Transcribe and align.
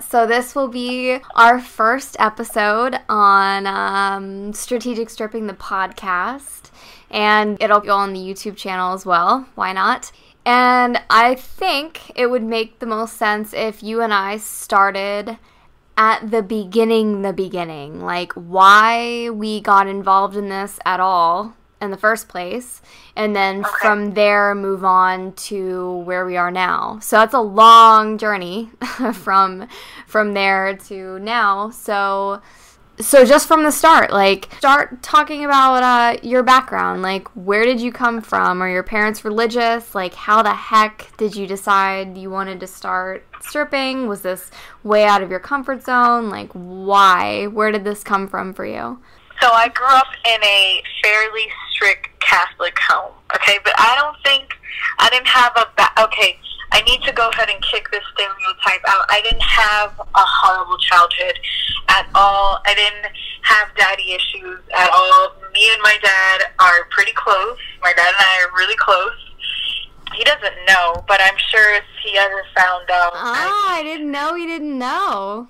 So, 0.00 0.26
this 0.26 0.54
will 0.54 0.68
be 0.68 1.18
our 1.34 1.60
first 1.60 2.16
episode 2.18 2.98
on 3.08 3.66
um, 3.66 4.52
Strategic 4.52 5.10
Stripping 5.10 5.46
the 5.46 5.54
podcast, 5.54 6.70
and 7.10 7.60
it'll 7.60 7.80
go 7.80 7.94
on 7.94 8.12
the 8.12 8.20
YouTube 8.20 8.56
channel 8.56 8.94
as 8.94 9.04
well. 9.04 9.48
Why 9.54 9.72
not? 9.72 10.12
And 10.46 11.00
I 11.10 11.34
think 11.34 12.12
it 12.14 12.30
would 12.30 12.42
make 12.42 12.78
the 12.78 12.86
most 12.86 13.16
sense 13.16 13.52
if 13.52 13.82
you 13.82 14.00
and 14.00 14.14
I 14.14 14.38
started 14.38 15.36
at 15.98 16.30
the 16.30 16.42
beginning, 16.42 17.22
the 17.22 17.32
beginning, 17.32 18.00
like 18.00 18.32
why 18.32 19.28
we 19.30 19.60
got 19.60 19.88
involved 19.88 20.36
in 20.36 20.48
this 20.48 20.78
at 20.86 21.00
all 21.00 21.54
in 21.80 21.90
the 21.90 21.96
first 21.96 22.28
place, 22.28 22.82
and 23.16 23.34
then 23.34 23.60
okay. 23.60 23.70
from 23.80 24.14
there 24.14 24.54
move 24.54 24.84
on 24.84 25.32
to 25.34 25.98
where 25.98 26.26
we 26.26 26.36
are 26.36 26.50
now. 26.50 26.98
So 27.00 27.16
that's 27.16 27.34
a 27.34 27.40
long 27.40 28.18
journey 28.18 28.70
from 29.12 29.68
from 30.06 30.34
there 30.34 30.76
to 30.88 31.18
now. 31.20 31.70
So 31.70 32.40
so 33.00 33.24
just 33.24 33.46
from 33.46 33.62
the 33.62 33.70
start 33.70 34.10
like 34.10 34.52
start 34.58 35.02
talking 35.02 35.44
about 35.44 35.82
uh, 35.82 36.18
your 36.22 36.42
background. 36.42 37.02
Like 37.02 37.28
where 37.28 37.64
did 37.64 37.80
you 37.80 37.92
come 37.92 38.20
from? 38.20 38.60
Are 38.60 38.68
your 38.68 38.82
parents 38.82 39.24
religious? 39.24 39.94
Like 39.94 40.14
how 40.14 40.42
the 40.42 40.54
heck 40.54 41.16
did 41.16 41.36
you 41.36 41.46
decide 41.46 42.18
you 42.18 42.30
wanted 42.30 42.60
to 42.60 42.66
start 42.66 43.24
stripping? 43.40 44.08
Was 44.08 44.22
this 44.22 44.50
way 44.82 45.04
out 45.04 45.22
of 45.22 45.30
your 45.30 45.40
comfort 45.40 45.84
zone? 45.84 46.28
Like 46.28 46.50
why? 46.52 47.46
Where 47.46 47.70
did 47.70 47.84
this 47.84 48.02
come 48.02 48.26
from 48.26 48.52
for 48.52 48.66
you? 48.66 48.98
So 49.40 49.52
i 49.52 49.68
grew 49.68 49.86
up 49.86 50.08
in 50.26 50.42
a 50.42 50.82
fairly 51.02 51.46
strict 51.78 52.10
catholic 52.18 52.76
home 52.90 53.14
okay 53.34 53.58
but 53.62 53.72
i 53.78 53.94
don't 53.94 54.16
think 54.26 54.54
i 54.98 55.08
didn't 55.10 55.28
have 55.28 55.52
a 55.56 55.66
ba- 55.76 56.02
okay 56.02 56.38
I 56.70 56.82
need 56.82 57.00
to 57.02 57.12
go 57.12 57.28
ahead 57.30 57.48
and 57.48 57.62
kick 57.62 57.90
this 57.90 58.02
stereotype 58.12 58.84
out. 58.86 59.06
I 59.08 59.20
didn't 59.22 59.42
have 59.42 59.98
a 59.98 60.24
horrible 60.44 60.76
childhood 60.78 61.38
at 61.88 62.06
all. 62.14 62.60
I 62.66 62.74
didn't 62.74 63.10
have 63.42 63.68
daddy 63.76 64.12
issues 64.12 64.60
at 64.76 64.90
all. 64.92 65.32
Me 65.54 65.72
and 65.72 65.80
my 65.82 65.96
dad 66.02 66.52
are 66.60 66.84
pretty 66.90 67.12
close. 67.16 67.56
My 67.82 67.92
dad 67.96 68.08
and 68.08 68.20
I 68.20 68.44
are 68.44 68.52
really 68.56 68.76
close. 68.76 69.16
He 70.14 70.24
doesn't 70.24 70.56
know, 70.68 71.04
but 71.08 71.20
I'm 71.22 71.36
sure 71.50 71.74
if 71.74 71.84
he 72.04 72.18
ever 72.18 72.42
found 72.56 72.90
out. 72.90 73.12
Ah, 73.14 73.72
I, 73.72 73.80
I 73.80 73.82
didn't 73.82 74.10
know 74.10 74.34
he 74.34 74.46
didn't 74.46 74.78
know. 74.78 75.48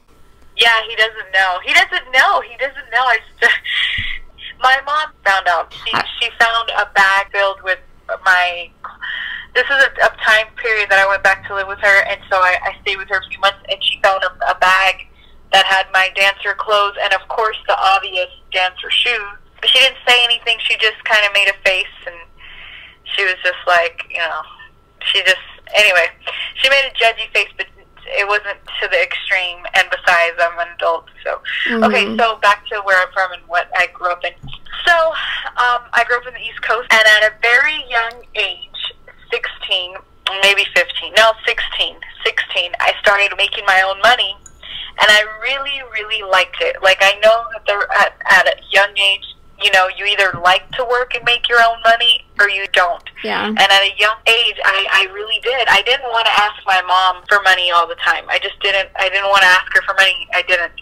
Yeah, 0.57 0.75
he 0.89 0.97
doesn't 0.97 1.33
know. 1.33 1.59
He 1.65 1.73
doesn't 1.73 2.13
know. 2.13 2.43
He 2.43 2.57
doesn't 2.59 2.91
know. 2.91 3.05
I 3.07 3.19
just, 3.41 3.53
my 4.61 4.81
mom 4.85 5.13
found 5.25 5.47
out. 5.49 5.73
She 5.73 5.93
she 6.21 6.31
found 6.39 6.71
a 6.71 6.87
bag 6.95 7.31
filled 7.33 7.63
with 7.63 7.79
my 8.25 8.71
this 9.55 9.65
is 9.65 9.83
a, 9.83 9.91
a 10.07 10.11
time 10.23 10.47
period 10.57 10.91
that 10.91 11.01
I 11.01 11.09
went 11.09 11.23
back 11.23 11.47
to 11.49 11.55
live 11.55 11.67
with 11.67 11.81
her, 11.81 11.99
and 12.07 12.21
so 12.31 12.37
I, 12.37 12.57
I 12.63 12.77
stayed 12.83 12.97
with 12.97 13.09
her 13.09 13.19
a 13.19 13.29
few 13.29 13.41
months, 13.41 13.59
and 13.69 13.83
she 13.83 14.01
found 14.03 14.23
a, 14.23 14.31
a 14.51 14.55
bag 14.61 15.09
that 15.53 15.65
had 15.65 15.87
my 15.93 16.11
dancer 16.15 16.55
clothes 16.55 16.95
and, 17.03 17.13
of 17.15 17.27
course, 17.29 17.57
the 17.67 17.75
obvious 17.75 18.29
dancer 18.53 18.91
shoes. 18.91 19.35
But 19.61 19.71
she 19.71 19.79
didn't 19.81 19.99
say 20.07 20.23
anything. 20.23 20.59
She 20.61 20.77
just 20.77 21.03
kind 21.05 21.25
of 21.25 21.33
made 21.33 21.49
a 21.49 21.57
face, 21.65 21.97
and 22.07 22.17
she 23.17 23.25
was 23.25 23.35
just 23.43 23.59
like, 23.67 24.05
you 24.11 24.23
know, 24.23 24.43
she 25.11 25.23
just 25.25 25.43
anyway, 25.75 26.07
she 26.55 26.69
made 26.69 26.87
a 26.87 26.95
judgy 26.95 27.27
face, 27.33 27.51
but 27.57 27.67
it 28.11 28.27
wasn't 28.27 28.59
to 28.81 28.89
the 28.89 29.01
extreme. 29.03 29.59
And 29.75 29.87
besides, 29.91 30.37
I'm 30.41 30.59
an 30.59 30.69
adult, 30.75 31.07
so 31.25 31.41
mm-hmm. 31.69 31.85
okay. 31.85 32.17
So 32.17 32.39
back 32.41 32.67
to 32.69 32.81
where 32.83 33.01
I'm 33.01 33.13
from 33.13 33.33
and 33.33 33.43
what 33.47 33.69
I 33.77 33.89
grew 33.93 34.11
up 34.11 34.25
in. 34.25 34.33
So 34.87 34.97
um, 35.61 35.89
I 35.93 36.05
grew 36.07 36.17
up 36.17 36.27
in 36.27 36.35
the 36.35 36.41
East 36.41 36.63
Coast, 36.63 36.89
and 36.91 37.03
at 37.05 37.31
a 37.31 37.35
very 37.43 37.85
young 37.89 38.25
age, 38.35 38.95
16, 39.31 39.95
maybe 40.43 40.65
15, 40.75 41.15
no, 41.15 41.33
16, 41.47 41.97
16, 42.25 42.73
I 42.81 42.93
started 43.01 43.33
making 43.37 43.65
my 43.67 43.83
own 43.83 44.01
money. 44.01 44.37
And 45.01 45.07
I 45.11 45.23
really, 45.43 45.79
really 45.93 46.29
liked 46.29 46.59
it. 46.61 46.83
Like, 46.83 46.99
I 47.01 47.15
know 47.23 47.45
that 47.53 47.63
they're 47.67 47.87
at, 47.93 48.19
at 48.31 48.49
a 48.49 48.57
young 48.73 48.91
age, 48.99 49.23
you 49.63 49.71
know, 49.73 49.89
you 49.97 50.05
either 50.07 50.39
like 50.43 50.71
to 50.73 50.85
work 50.85 51.15
and 51.15 51.25
make 51.25 51.49
your 51.49 51.59
own 51.59 51.79
money 51.85 52.25
or 52.41 52.49
you 52.49 52.67
don't. 52.73 53.03
Yeah. 53.25 53.47
And 53.47 53.59
at 53.59 53.83
a 53.83 53.93
young 53.99 54.17
age, 54.27 54.57
I, 54.65 54.87
I 54.91 55.13
really 55.13 55.41
did. 55.43 55.67
I 55.69 55.83
didn't 55.83 56.11
want 56.11 56.27
to 56.27 56.33
ask 56.33 56.55
my 56.67 56.81
mom 56.83 57.25
for 57.29 57.43
money 57.43 57.71
all 57.71 57.87
the 57.87 57.97
time. 57.97 58.25
I 58.29 58.39
just 58.39 58.59
didn't, 58.61 58.89
I 58.97 59.09
didn't 59.09 59.29
want 59.29 59.43
to 59.43 59.49
ask 59.49 59.73
her 59.75 59.83
for 59.83 59.95
money. 59.95 60.29
I 60.33 60.43
didn't. 60.43 60.73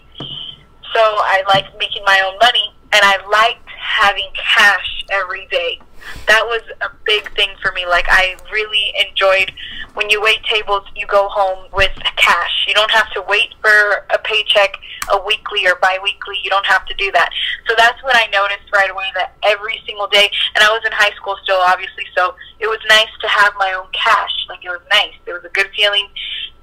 So 0.93 1.01
I 1.01 1.43
liked 1.49 1.77
making 1.79 2.03
my 2.05 2.21
own 2.25 2.37
money 2.39 2.73
and 2.93 3.01
I 3.03 3.17
liked 3.27 3.67
having 3.77 4.29
cash 4.35 5.03
every 5.11 5.47
day 5.47 5.79
that 6.27 6.43
was 6.45 6.61
a 6.81 6.89
big 7.05 7.33
thing 7.35 7.49
for 7.61 7.71
me. 7.71 7.85
Like 7.85 8.05
I 8.09 8.35
really 8.51 8.93
enjoyed 9.07 9.51
when 9.93 10.09
you 10.09 10.21
wait 10.21 10.43
tables, 10.43 10.83
you 10.95 11.07
go 11.07 11.27
home 11.29 11.67
with 11.73 11.91
cash. 12.17 12.65
You 12.67 12.73
don't 12.73 12.91
have 12.91 13.11
to 13.13 13.23
wait 13.27 13.53
for 13.61 14.05
a 14.09 14.17
paycheck 14.23 14.77
a 15.11 15.17
weekly 15.25 15.65
or 15.65 15.75
biweekly. 15.81 16.37
You 16.43 16.49
don't 16.49 16.65
have 16.65 16.85
to 16.85 16.93
do 16.95 17.11
that. 17.13 17.29
So 17.67 17.73
that's 17.77 18.01
when 18.03 18.15
I 18.15 18.27
noticed 18.31 18.67
right 18.73 18.89
away 18.89 19.05
that 19.15 19.33
every 19.43 19.81
single 19.85 20.07
day, 20.07 20.29
and 20.55 20.63
I 20.63 20.69
was 20.69 20.81
in 20.85 20.91
high 20.91 21.15
school 21.15 21.37
still, 21.43 21.59
obviously. 21.65 22.05
So 22.15 22.35
it 22.59 22.67
was 22.67 22.79
nice 22.89 23.11
to 23.21 23.27
have 23.27 23.53
my 23.57 23.73
own 23.73 23.87
cash. 23.93 24.33
Like 24.49 24.63
it 24.63 24.69
was 24.69 24.83
nice. 24.91 25.15
It 25.25 25.33
was 25.33 25.43
a 25.45 25.53
good 25.53 25.69
feeling 25.75 26.07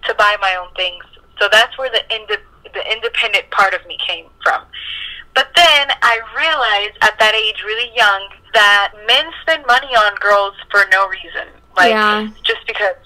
to 0.04 0.14
buy 0.14 0.36
my 0.40 0.56
own 0.56 0.68
things. 0.76 1.04
So 1.40 1.48
that's 1.50 1.76
where 1.78 1.90
the 1.90 2.02
ind- 2.14 2.44
the 2.72 2.92
independent 2.92 3.50
part 3.50 3.74
of 3.74 3.86
me 3.86 3.98
came 4.06 4.26
from. 4.42 4.62
But 5.34 5.50
then 5.56 5.88
I 6.02 6.20
realized 6.36 6.98
at 7.02 7.18
that 7.18 7.34
age, 7.34 7.62
really 7.64 7.90
young, 7.94 8.28
that 8.54 8.92
men 9.06 9.26
spend 9.42 9.64
money 9.66 9.94
on 9.94 10.14
girls 10.16 10.54
for 10.70 10.80
no 10.90 11.08
reason. 11.08 11.48
Like 11.76 11.90
yeah. 11.90 12.28
just 12.44 12.66
because. 12.66 12.96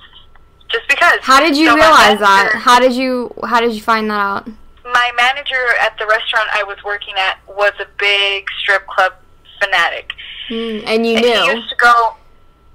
Just 0.68 0.86
because. 0.88 1.18
How 1.22 1.40
did 1.40 1.56
you 1.56 1.68
so 1.68 1.74
realize 1.74 2.20
manager, 2.20 2.20
that? 2.20 2.52
How 2.56 2.78
did 2.78 2.92
you 2.92 3.32
how 3.44 3.60
did 3.60 3.72
you 3.72 3.80
find 3.80 4.10
that 4.10 4.20
out? 4.20 4.46
My 4.84 5.10
manager 5.16 5.76
at 5.80 5.98
the 5.98 6.06
restaurant 6.06 6.48
I 6.52 6.62
was 6.62 6.76
working 6.84 7.14
at 7.16 7.38
was 7.48 7.72
a 7.80 7.86
big 7.98 8.46
strip 8.60 8.86
club 8.86 9.14
fanatic. 9.60 10.12
Mm, 10.50 10.84
and 10.86 11.06
you 11.06 11.16
and 11.16 11.24
knew. 11.24 11.42
He 11.42 11.56
used 11.56 11.70
to 11.70 11.76
go 11.76 12.14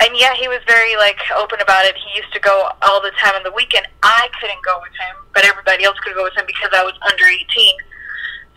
and 0.04 0.12
yeah, 0.20 0.34
he 0.36 0.48
was 0.48 0.60
very 0.68 0.96
like 0.98 1.18
open 1.38 1.62
about 1.62 1.86
it. 1.86 1.96
He 1.96 2.20
used 2.20 2.34
to 2.34 2.40
go 2.40 2.70
all 2.82 3.02
the 3.02 3.12
time 3.22 3.36
on 3.36 3.44
the 3.44 3.52
weekend. 3.52 3.88
I 4.04 4.28
couldn't 4.40 4.64
go 4.64 4.80
with 4.82 4.92
him, 4.92 5.16
but 5.34 5.46
everybody 5.46 5.86
else 5.86 5.98
could 6.00 6.14
go 6.14 6.24
with 6.24 6.36
him 6.36 6.46
because 6.46 6.72
I 6.74 6.84
was 6.84 6.94
under 7.08 7.24
eighteen. 7.26 7.76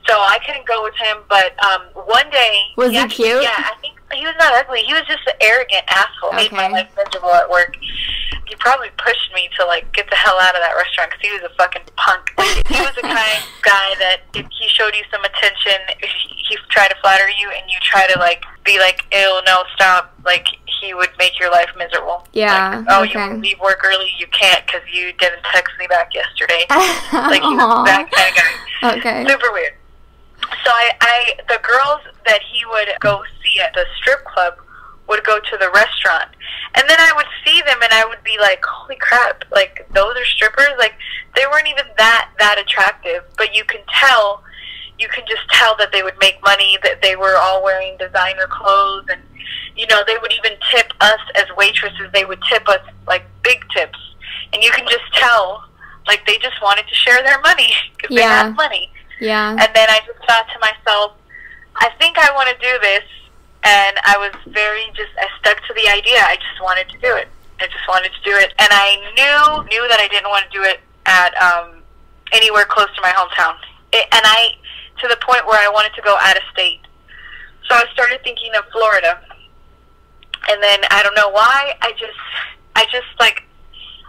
So 0.09 0.15
I 0.15 0.38
couldn't 0.44 0.66
go 0.66 0.82
with 0.82 0.94
him. 0.97 1.19
But 1.28 1.55
um, 1.62 1.82
one 2.06 2.28
day, 2.31 2.75
was 2.76 2.91
he, 2.91 2.94
he 2.94 2.99
actually, 2.99 3.25
cute? 3.31 3.43
Yeah, 3.43 3.55
I 3.59 3.75
think 3.81 3.86
he 3.86 3.86
was 4.26 4.34
not 4.38 4.53
ugly. 4.54 4.82
He 4.82 4.92
was 4.92 5.06
just 5.06 5.22
an 5.26 5.38
arrogant 5.41 5.87
asshole. 5.88 6.34
Okay. 6.34 6.50
Made 6.50 6.53
my 6.53 6.69
life 6.69 6.91
miserable 6.98 7.32
at 7.32 7.48
work. 7.48 7.76
He 8.47 8.54
probably 8.59 8.91
pushed 8.98 9.31
me 9.34 9.48
to 9.59 9.66
like 9.66 9.91
get 9.94 10.10
the 10.10 10.16
hell 10.16 10.38
out 10.42 10.54
of 10.54 10.62
that 10.62 10.75
restaurant 10.75 11.10
because 11.10 11.22
he 11.22 11.32
was 11.32 11.42
a 11.47 11.54
fucking 11.54 11.87
punk. 11.97 12.31
he 12.69 12.78
was 12.82 12.94
the 12.94 13.06
kind 13.06 13.19
of 13.19 13.42
guy 13.62 13.94
that 13.98 14.26
if 14.34 14.47
he 14.50 14.69
showed 14.69 14.94
you 14.94 15.03
some 15.10 15.22
attention, 15.25 15.78
he 16.03 16.56
tried 16.70 16.88
to 16.88 16.97
flatter 17.03 17.26
you, 17.38 17.50
and 17.50 17.64
you 17.70 17.78
try 17.82 18.06
to 18.06 18.19
like 18.19 18.42
be 18.64 18.78
like, 18.78 19.03
"Ew, 19.12 19.41
no, 19.47 19.64
stop!" 19.75 20.14
Like 20.25 20.47
he 20.81 20.94
would 20.94 21.10
make 21.19 21.38
your 21.38 21.50
life 21.50 21.70
miserable. 21.76 22.26
Yeah. 22.32 22.78
Like, 22.78 22.87
oh, 22.91 23.03
okay. 23.04 23.34
you 23.34 23.41
leave 23.41 23.60
work 23.60 23.82
early? 23.84 24.10
You 24.19 24.26
can't 24.28 24.64
because 24.66 24.82
you 24.93 25.12
didn't 25.14 25.43
text 25.53 25.75
me 25.78 25.87
back 25.87 26.14
yesterday. 26.14 26.66
like 27.12 27.43
he 27.43 27.54
was 27.54 27.87
that 27.87 28.10
kind 28.10 28.31
of 28.31 29.03
guy. 29.03 29.22
Okay. 29.22 29.26
Super 29.26 29.53
weird. 29.53 29.75
So 30.65 30.71
I, 30.71 30.91
I, 31.01 31.33
the 31.49 31.61
girls 31.62 32.01
that 32.27 32.41
he 32.43 32.65
would 32.67 32.89
go 33.01 33.23
see 33.43 33.61
at 33.61 33.73
the 33.75 33.84
strip 33.99 34.25
club 34.25 34.55
would 35.09 35.25
go 35.25 35.39
to 35.39 35.57
the 35.59 35.71
restaurant. 35.75 36.31
And 36.75 36.89
then 36.89 36.99
I 36.99 37.12
would 37.15 37.27
see 37.45 37.62
them 37.62 37.79
and 37.83 37.93
I 37.93 38.05
would 38.07 38.23
be 38.25 38.37
like, 38.41 38.65
holy 38.65 38.97
crap, 38.97 39.45
like 39.53 39.87
those 39.95 40.17
are 40.17 40.25
strippers? 40.25 40.75
Like 40.79 40.95
they 41.35 41.47
weren't 41.51 41.69
even 41.69 41.87
that, 41.97 42.31
that 42.39 42.59
attractive, 42.59 43.23
but 43.37 43.55
you 43.55 43.65
can 43.65 43.81
tell, 43.89 44.43
you 44.99 45.09
can 45.09 45.25
just 45.29 45.49
tell 45.51 45.77
that 45.79 45.93
they 45.93 46.03
would 46.03 46.19
make 46.21 46.43
money, 46.43 46.79
that 46.83 47.03
they 47.03 47.17
were 47.17 47.37
all 47.37 47.62
wearing 47.62 47.97
designer 47.99 48.47
clothes 48.49 49.06
and, 49.11 49.21
you 49.77 49.87
know, 49.87 50.03
they 50.06 50.17
would 50.21 50.33
even 50.33 50.59
tip 50.71 50.93
us 51.01 51.21
as 51.35 51.45
waitresses. 51.56 52.11
They 52.12 52.25
would 52.25 52.43
tip 52.49 52.69
us 52.69 52.81
like 53.06 53.25
big 53.43 53.65
tips. 53.75 53.99
And 54.53 54.62
you 54.62 54.71
can 54.71 54.87
just 54.89 55.05
tell, 55.15 55.65
like 56.06 56.27
they 56.27 56.39
just 56.39 56.61
wanted 56.62 56.89
to 56.89 56.95
share 56.95 57.23
their 57.23 57.41
money 57.41 57.73
because 57.97 58.15
yeah. 58.17 58.21
they 58.21 58.49
had 58.49 58.56
money. 58.56 58.91
Yeah. 59.21 59.51
And 59.51 59.71
then 59.75 59.89
I 59.89 60.01
just 60.07 60.19
thought 60.27 60.47
to 60.53 60.59
myself, 60.61 61.13
I 61.77 61.91
think 61.99 62.19
I 62.19 62.31
want 62.35 62.49
to 62.49 62.59
do 62.59 62.79
this. 62.81 63.05
And 63.65 63.97
I 64.05 64.17
was 64.19 64.33
very 64.53 64.85
just, 64.95 65.11
I 65.19 65.27
stuck 65.41 65.59
to 65.67 65.75
the 65.75 65.89
idea. 65.91 66.23
I 66.23 66.37
just 66.37 66.63
wanted 66.63 66.89
to 66.91 66.99
do 66.99 67.15
it. 67.17 67.29
I 67.59 67.67
just 67.67 67.89
wanted 67.89 68.13
to 68.13 68.23
do 68.23 68.37
it. 68.37 68.53
And 68.59 68.69
I 68.71 68.97
knew, 69.17 69.69
knew 69.69 69.89
that 69.89 69.99
I 69.99 70.09
didn't 70.09 70.29
want 70.29 70.45
to 70.45 70.53
do 70.53 70.63
it 70.63 70.81
at 71.07 71.35
um, 71.41 71.83
anywhere 72.33 72.65
close 72.65 72.89
to 72.95 73.03
my 73.03 73.11
hometown. 73.11 73.57
It, 73.93 74.07
and 74.13 74.23
I, 74.25 74.55
to 75.01 75.09
the 75.09 75.17
point 75.25 75.47
where 75.47 75.59
I 75.59 75.71
wanted 75.73 75.95
to 75.95 76.03
go 76.03 76.17
out 76.21 76.37
of 76.37 76.43
state. 76.53 76.81
So 77.69 77.75
I 77.75 77.85
started 77.93 78.23
thinking 78.23 78.53
of 78.57 78.65
Florida. 78.71 79.21
And 80.49 80.63
then 80.63 80.81
I 80.91 81.03
don't 81.03 81.17
know 81.17 81.31
why, 81.31 81.75
I 81.83 81.91
just, 81.99 82.23
I 82.77 82.85
just 82.93 83.11
like, 83.19 83.43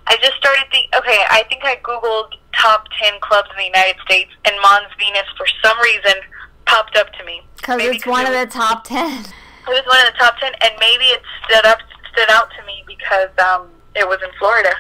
I 0.06 0.18
just 0.22 0.38
started 0.38 0.64
thinking, 0.70 0.92
okay, 0.96 1.26
I 1.30 1.44
think 1.50 1.66
I 1.66 1.78
Googled 1.78 2.38
top 2.60 2.88
10 3.02 3.20
clubs 3.22 3.50
in 3.52 3.58
the 3.58 3.70
United 3.70 3.98
States, 4.02 4.32
and 4.46 4.56
Mons 4.62 4.92
Venus, 4.98 5.28
for 5.38 5.48
some 5.64 5.78
reason, 5.80 6.22
popped 6.66 6.98
up 6.98 7.14
to 7.14 7.24
me. 7.24 7.42
Because 7.58 7.82
it's 7.82 8.06
one 8.06 8.26
of 8.26 8.34
the 8.34 8.48
top 8.48 8.84
10. 8.84 9.26
It 9.68 9.76
was 9.76 9.84
one 9.84 10.00
of 10.00 10.14
the 10.14 10.18
top 10.18 10.40
10, 10.40 10.54
and 10.64 10.72
maybe 10.80 11.12
it 11.12 11.20
stood 11.44 11.66
up 11.66 11.80
stood 12.16 12.30
out 12.32 12.48
to 12.56 12.66
me 12.66 12.88
because 12.88 13.28
um, 13.38 13.68
it 14.00 14.08
was 14.08 14.18
in 14.24 14.32
Florida. 14.40 14.72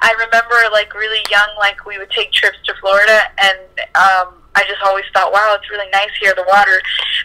I 0.00 0.10
remember 0.18 0.58
like 0.72 0.92
really 0.94 1.22
young, 1.30 1.46
like 1.58 1.86
we 1.86 1.96
would 1.96 2.10
take 2.10 2.32
trips 2.32 2.58
to 2.66 2.74
Florida, 2.80 3.22
and 3.38 3.58
um, 3.94 4.42
I 4.58 4.66
just 4.66 4.82
always 4.84 5.04
thought, 5.14 5.32
wow, 5.32 5.54
it's 5.54 5.70
really 5.70 5.88
nice 5.94 6.10
here, 6.20 6.34
the 6.34 6.44
water, 6.50 6.82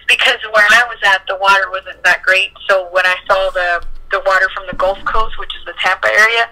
because 0.08 0.38
where 0.54 0.70
I 0.70 0.86
was 0.86 1.02
at, 1.10 1.26
the 1.28 1.36
water 1.42 1.72
wasn't 1.72 2.04
that 2.04 2.22
great. 2.22 2.52
So 2.70 2.88
when 2.94 3.06
I 3.06 3.16
saw 3.28 3.50
the 3.50 3.84
the 4.12 4.22
water 4.26 4.48
from 4.56 4.68
the 4.68 4.78
Gulf 4.78 5.04
Coast, 5.04 5.38
which 5.38 5.52
is 5.58 5.66
the 5.66 5.74
Tampa 5.82 6.08
area, 6.08 6.48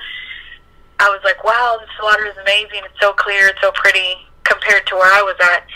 I 1.00 1.10
was 1.10 1.20
like, 1.24 1.44
wow, 1.44 1.78
this 1.80 1.90
water 2.02 2.26
is 2.26 2.38
amazing. 2.38 2.82
It's 2.86 3.00
so 3.02 3.14
clear, 3.14 3.48
it's 3.50 3.62
so 3.62 3.72
pretty 3.72 4.16
compared 4.44 4.88
to 4.88 4.96
where 4.96 5.12
I 5.12 5.22
was 5.22 5.36
at. 5.42 5.68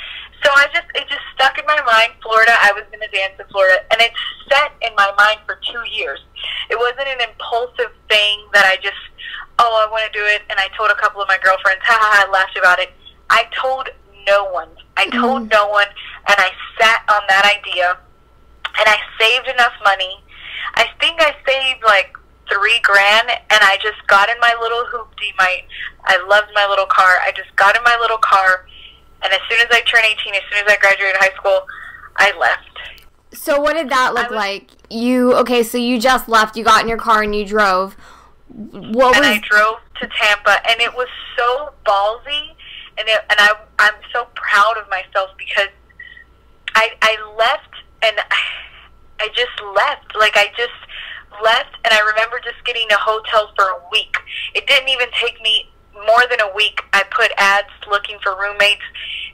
So 0.44 0.50
I 0.56 0.68
just 0.72 0.88
it 0.96 1.04
just 1.10 1.26
stuck 1.36 1.60
in 1.60 1.66
my 1.66 1.80
mind, 1.84 2.16
Florida. 2.24 2.56
I 2.64 2.72
was 2.72 2.84
going 2.88 3.04
to 3.04 3.12
dance 3.12 3.36
in 3.40 3.46
Florida, 3.52 3.84
and 3.92 4.00
it 4.00 4.12
set 4.48 4.72
in 4.82 4.96
my 4.96 5.12
mind 5.20 5.44
for 5.46 5.60
two 5.68 5.84
years. 5.92 6.20
It 6.70 6.80
wasn't 6.80 7.12
an 7.12 7.20
impulsive 7.28 7.92
thing 8.08 8.48
that 8.54 8.64
I 8.64 8.80
just, 8.80 9.04
oh, 9.60 9.84
I 9.84 9.92
want 9.92 10.08
to 10.08 10.14
do 10.16 10.24
it, 10.24 10.44
and 10.50 10.56
I 10.60 10.72
told 10.78 10.92
a 10.92 10.96
couple 10.96 11.22
of 11.22 11.28
my 11.28 11.38
girlfriends, 11.44 11.84
ha 11.84 11.98
ha, 12.00 12.08
ha, 12.08 12.26
I 12.28 12.32
laughed 12.32 12.56
about 12.56 12.80
it. 12.80 12.96
I 13.30 13.52
told 13.52 13.90
no 14.26 14.48
one. 14.52 14.70
I 14.96 15.12
told 15.12 15.48
mm. 15.48 15.52
no 15.52 15.68
one, 15.68 15.88
and 16.28 16.38
I 16.40 16.52
sat 16.80 17.04
on 17.12 17.22
that 17.28 17.44
idea, 17.44 18.00
and 18.64 18.88
I 18.88 18.98
saved 19.20 19.48
enough 19.52 19.74
money. 19.84 20.24
I 20.76 20.88
think 21.00 21.20
I 21.20 21.36
saved 21.44 21.84
like 21.84 22.16
three 22.52 22.80
grand, 22.82 23.30
and 23.30 23.62
I 23.62 23.78
just 23.82 24.06
got 24.08 24.30
in 24.30 24.40
my 24.40 24.56
little 24.62 24.84
hoopty. 24.86 25.32
My, 25.38 25.64
I 26.06 26.24
loved 26.28 26.52
my 26.54 26.66
little 26.68 26.86
car. 26.86 27.20
I 27.22 27.32
just 27.36 27.56
got 27.56 27.76
in 27.78 27.84
my 27.84 27.98
little 28.00 28.18
car, 28.18 28.66
and 29.24 29.32
as 29.32 29.40
soon 29.50 29.60
as 29.60 29.68
I 29.72 29.82
turned 29.82 30.06
eighteen, 30.06 30.36
as 30.36 30.42
soon 30.52 30.66
as 30.66 30.72
I 30.72 30.78
graduated 30.78 31.16
high 31.18 31.36
school, 31.36 31.66
I 32.18 32.38
left. 32.38 32.70
So 33.34 33.62
what 33.62 33.74
did 33.74 33.90
that 33.90 34.14
look 34.14 34.30
was, 34.30 34.36
like? 34.36 34.70
You 34.90 35.34
okay? 35.36 35.64
So 35.64 35.78
you 35.78 36.00
just 36.00 36.28
left. 36.28 36.58
You 36.58 36.64
got 36.64 36.82
in 36.82 36.88
your 36.88 36.98
car 36.98 37.22
and 37.22 37.36
you 37.36 37.46
drove. 37.46 37.96
What 38.48 39.16
and 39.16 39.26
was? 39.26 39.38
I 39.38 39.40
drove 39.44 39.78
to 40.02 40.08
Tampa, 40.08 40.68
and 40.70 40.82
it 40.82 40.94
was 40.94 41.08
so 41.38 41.72
ballsy, 41.86 42.50
and 42.98 43.08
it, 43.08 43.22
and 43.30 43.40
I 43.40 43.54
I'm 43.78 43.94
so 44.12 44.28
proud 44.36 44.78
of 44.78 44.90
myself 44.90 45.30
because 45.38 45.70
I 46.76 46.92
I 47.02 47.36
left 47.38 47.76
and 48.02 48.18
I 49.20 49.28
just 49.36 49.62
left. 49.76 50.16
Like 50.18 50.36
I 50.36 50.48
just 50.58 50.74
left, 51.44 51.76
and 51.86 51.94
I 51.94 52.00
remember 52.02 52.40
just 52.44 52.64
getting 52.66 52.88
a 52.92 52.98
hotel 52.98 53.52
for 53.56 53.66
a 53.66 53.80
week. 53.92 54.16
It 54.54 54.68
didn't 54.68 54.90
even 54.90 55.08
take 55.20 55.42
me 55.42 55.70
more 55.94 56.24
than 56.30 56.40
a 56.42 56.54
week. 56.56 56.82
I 56.94 57.04
put 57.12 57.32
ads 57.38 57.70
looking 57.90 58.18
for 58.24 58.36
roommates, 58.36 58.86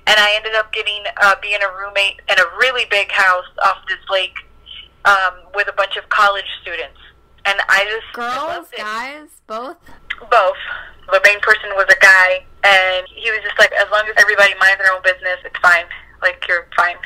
and 0.08 0.16
I 0.18 0.34
ended 0.36 0.56
up 0.56 0.72
getting 0.74 1.04
uh, 1.22 1.36
being 1.42 1.62
a 1.62 1.72
roommate 1.78 2.22
in 2.30 2.38
a 2.40 2.48
really 2.60 2.86
big 2.90 3.12
house 3.12 3.50
off 3.64 3.78
this 3.88 4.02
lake 4.10 4.36
um, 5.06 5.46
with 5.54 5.68
a 5.68 5.74
bunch 5.74 5.98
of 5.98 6.10
college 6.10 6.50
students. 6.62 6.98
And 7.46 7.60
I 7.70 7.86
just 7.86 8.14
girls, 8.14 8.68
guys, 8.76 9.30
both, 9.48 9.78
both. 10.32 10.62
The 11.12 11.22
main 11.24 11.40
person 11.42 11.70
was 11.78 11.86
a 11.90 12.00
guy, 12.02 12.44
and 12.66 13.06
he 13.14 13.30
was 13.30 13.42
just 13.44 13.58
like, 13.60 13.72
as 13.74 13.86
long 13.92 14.10
as 14.10 14.16
everybody 14.18 14.54
minds 14.60 14.82
their 14.82 14.92
own 14.92 15.04
business, 15.04 15.38
it's 15.46 15.58
fine. 15.62 15.86
Like 16.22 16.44
you're 16.48 16.66
fine. 16.76 16.98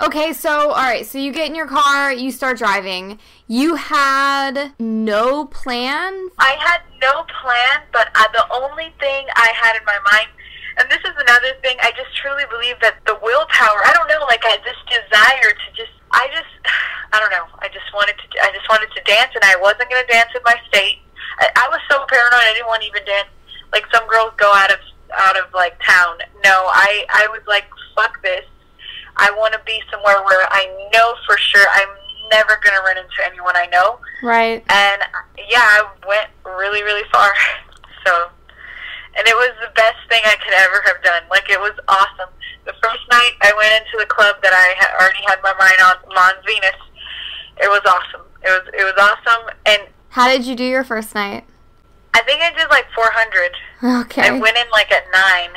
Okay, 0.00 0.32
so 0.32 0.72
all 0.72 0.80
right, 0.80 1.04
so 1.04 1.18
you 1.18 1.30
get 1.30 1.50
in 1.50 1.54
your 1.54 1.68
car, 1.68 2.10
you 2.10 2.32
start 2.32 2.56
driving. 2.56 3.18
You 3.46 3.74
had 3.74 4.72
no 4.78 5.44
plan. 5.44 6.32
I 6.40 6.56
had 6.56 6.80
no 7.02 7.28
plan, 7.28 7.84
but 7.92 8.08
I, 8.14 8.24
the 8.32 8.48
only 8.48 8.96
thing 8.96 9.28
I 9.36 9.52
had 9.52 9.76
in 9.76 9.84
my 9.84 10.00
mind, 10.10 10.32
and 10.80 10.88
this 10.88 11.04
is 11.04 11.12
another 11.20 11.52
thing, 11.60 11.76
I 11.84 11.92
just 11.92 12.16
truly 12.16 12.44
believe 12.48 12.80
that 12.80 12.96
the 13.04 13.20
willpower. 13.20 13.84
I 13.84 13.92
don't 13.92 14.08
know, 14.08 14.24
like 14.24 14.40
I 14.40 14.56
this 14.64 14.80
desire 14.88 15.52
to 15.52 15.68
just, 15.76 15.92
I 16.16 16.32
just, 16.32 16.48
I 17.12 17.20
don't 17.20 17.30
know. 17.30 17.44
I 17.60 17.68
just 17.68 17.92
wanted 17.92 18.16
to, 18.16 18.26
I 18.40 18.48
just 18.56 18.64
wanted 18.72 18.88
to 18.96 19.04
dance, 19.04 19.36
and 19.36 19.44
I 19.44 19.60
wasn't 19.60 19.92
going 19.92 20.00
to 20.00 20.08
dance 20.08 20.32
in 20.32 20.40
my 20.48 20.56
state. 20.72 21.04
I, 21.44 21.52
I 21.60 21.68
was 21.68 21.80
so 21.92 22.00
paranoid. 22.08 22.40
I 22.48 22.56
didn't 22.56 22.72
want 22.72 22.80
to 22.80 22.88
even 22.88 23.04
dance. 23.04 23.28
Like 23.68 23.84
some 23.92 24.08
girls 24.08 24.32
go 24.40 24.48
out 24.48 24.72
of 24.72 24.80
out 25.12 25.36
of 25.36 25.52
like 25.52 25.76
town. 25.84 26.24
No, 26.40 26.72
I 26.72 27.04
I 27.12 27.28
was 27.28 27.44
like, 27.44 27.68
fuck 27.92 28.16
this. 28.24 28.48
I 29.20 29.30
want 29.36 29.52
to 29.52 29.60
be 29.66 29.80
somewhere 29.92 30.16
where 30.24 30.48
I 30.50 30.64
know 30.92 31.14
for 31.28 31.36
sure 31.36 31.66
I'm 31.74 31.92
never 32.30 32.56
going 32.64 32.74
to 32.74 32.82
run 32.82 32.96
into 32.96 33.20
anyone 33.24 33.54
I 33.54 33.66
know. 33.66 34.00
Right. 34.22 34.64
And 34.72 35.02
yeah, 35.48 35.60
I 35.60 35.84
went 36.08 36.28
really, 36.44 36.82
really 36.82 37.06
far. 37.12 37.30
So, 38.06 38.30
and 39.14 39.28
it 39.28 39.36
was 39.36 39.52
the 39.60 39.70
best 39.76 40.00
thing 40.08 40.22
I 40.24 40.34
could 40.40 40.54
ever 40.56 40.80
have 40.86 41.04
done. 41.04 41.20
Like, 41.28 41.50
it 41.50 41.60
was 41.60 41.76
awesome. 41.86 42.32
The 42.64 42.72
first 42.82 43.04
night 43.10 43.32
I 43.42 43.52
went 43.52 43.76
into 43.76 44.00
the 44.00 44.06
club 44.08 44.36
that 44.42 44.54
I 44.56 44.72
had 44.80 44.96
already 44.96 45.20
had 45.28 45.36
my 45.42 45.52
mind 45.60 45.76
on, 45.84 46.14
Mons 46.14 46.42
Venus, 46.46 46.80
it 47.60 47.68
was 47.68 47.82
awesome. 47.84 48.26
It 48.42 48.48
was, 48.48 48.64
it 48.72 48.84
was 48.84 48.96
awesome. 48.96 49.54
And 49.66 49.82
how 50.08 50.28
did 50.28 50.46
you 50.46 50.56
do 50.56 50.64
your 50.64 50.82
first 50.82 51.14
night? 51.14 51.44
I 52.14 52.22
think 52.22 52.40
I 52.40 52.56
did 52.56 52.70
like 52.70 52.86
400. 52.94 53.52
Okay. 54.06 54.22
I 54.28 54.30
went 54.30 54.56
in 54.56 54.70
like 54.72 54.90
at 54.90 55.04
9. 55.12 55.50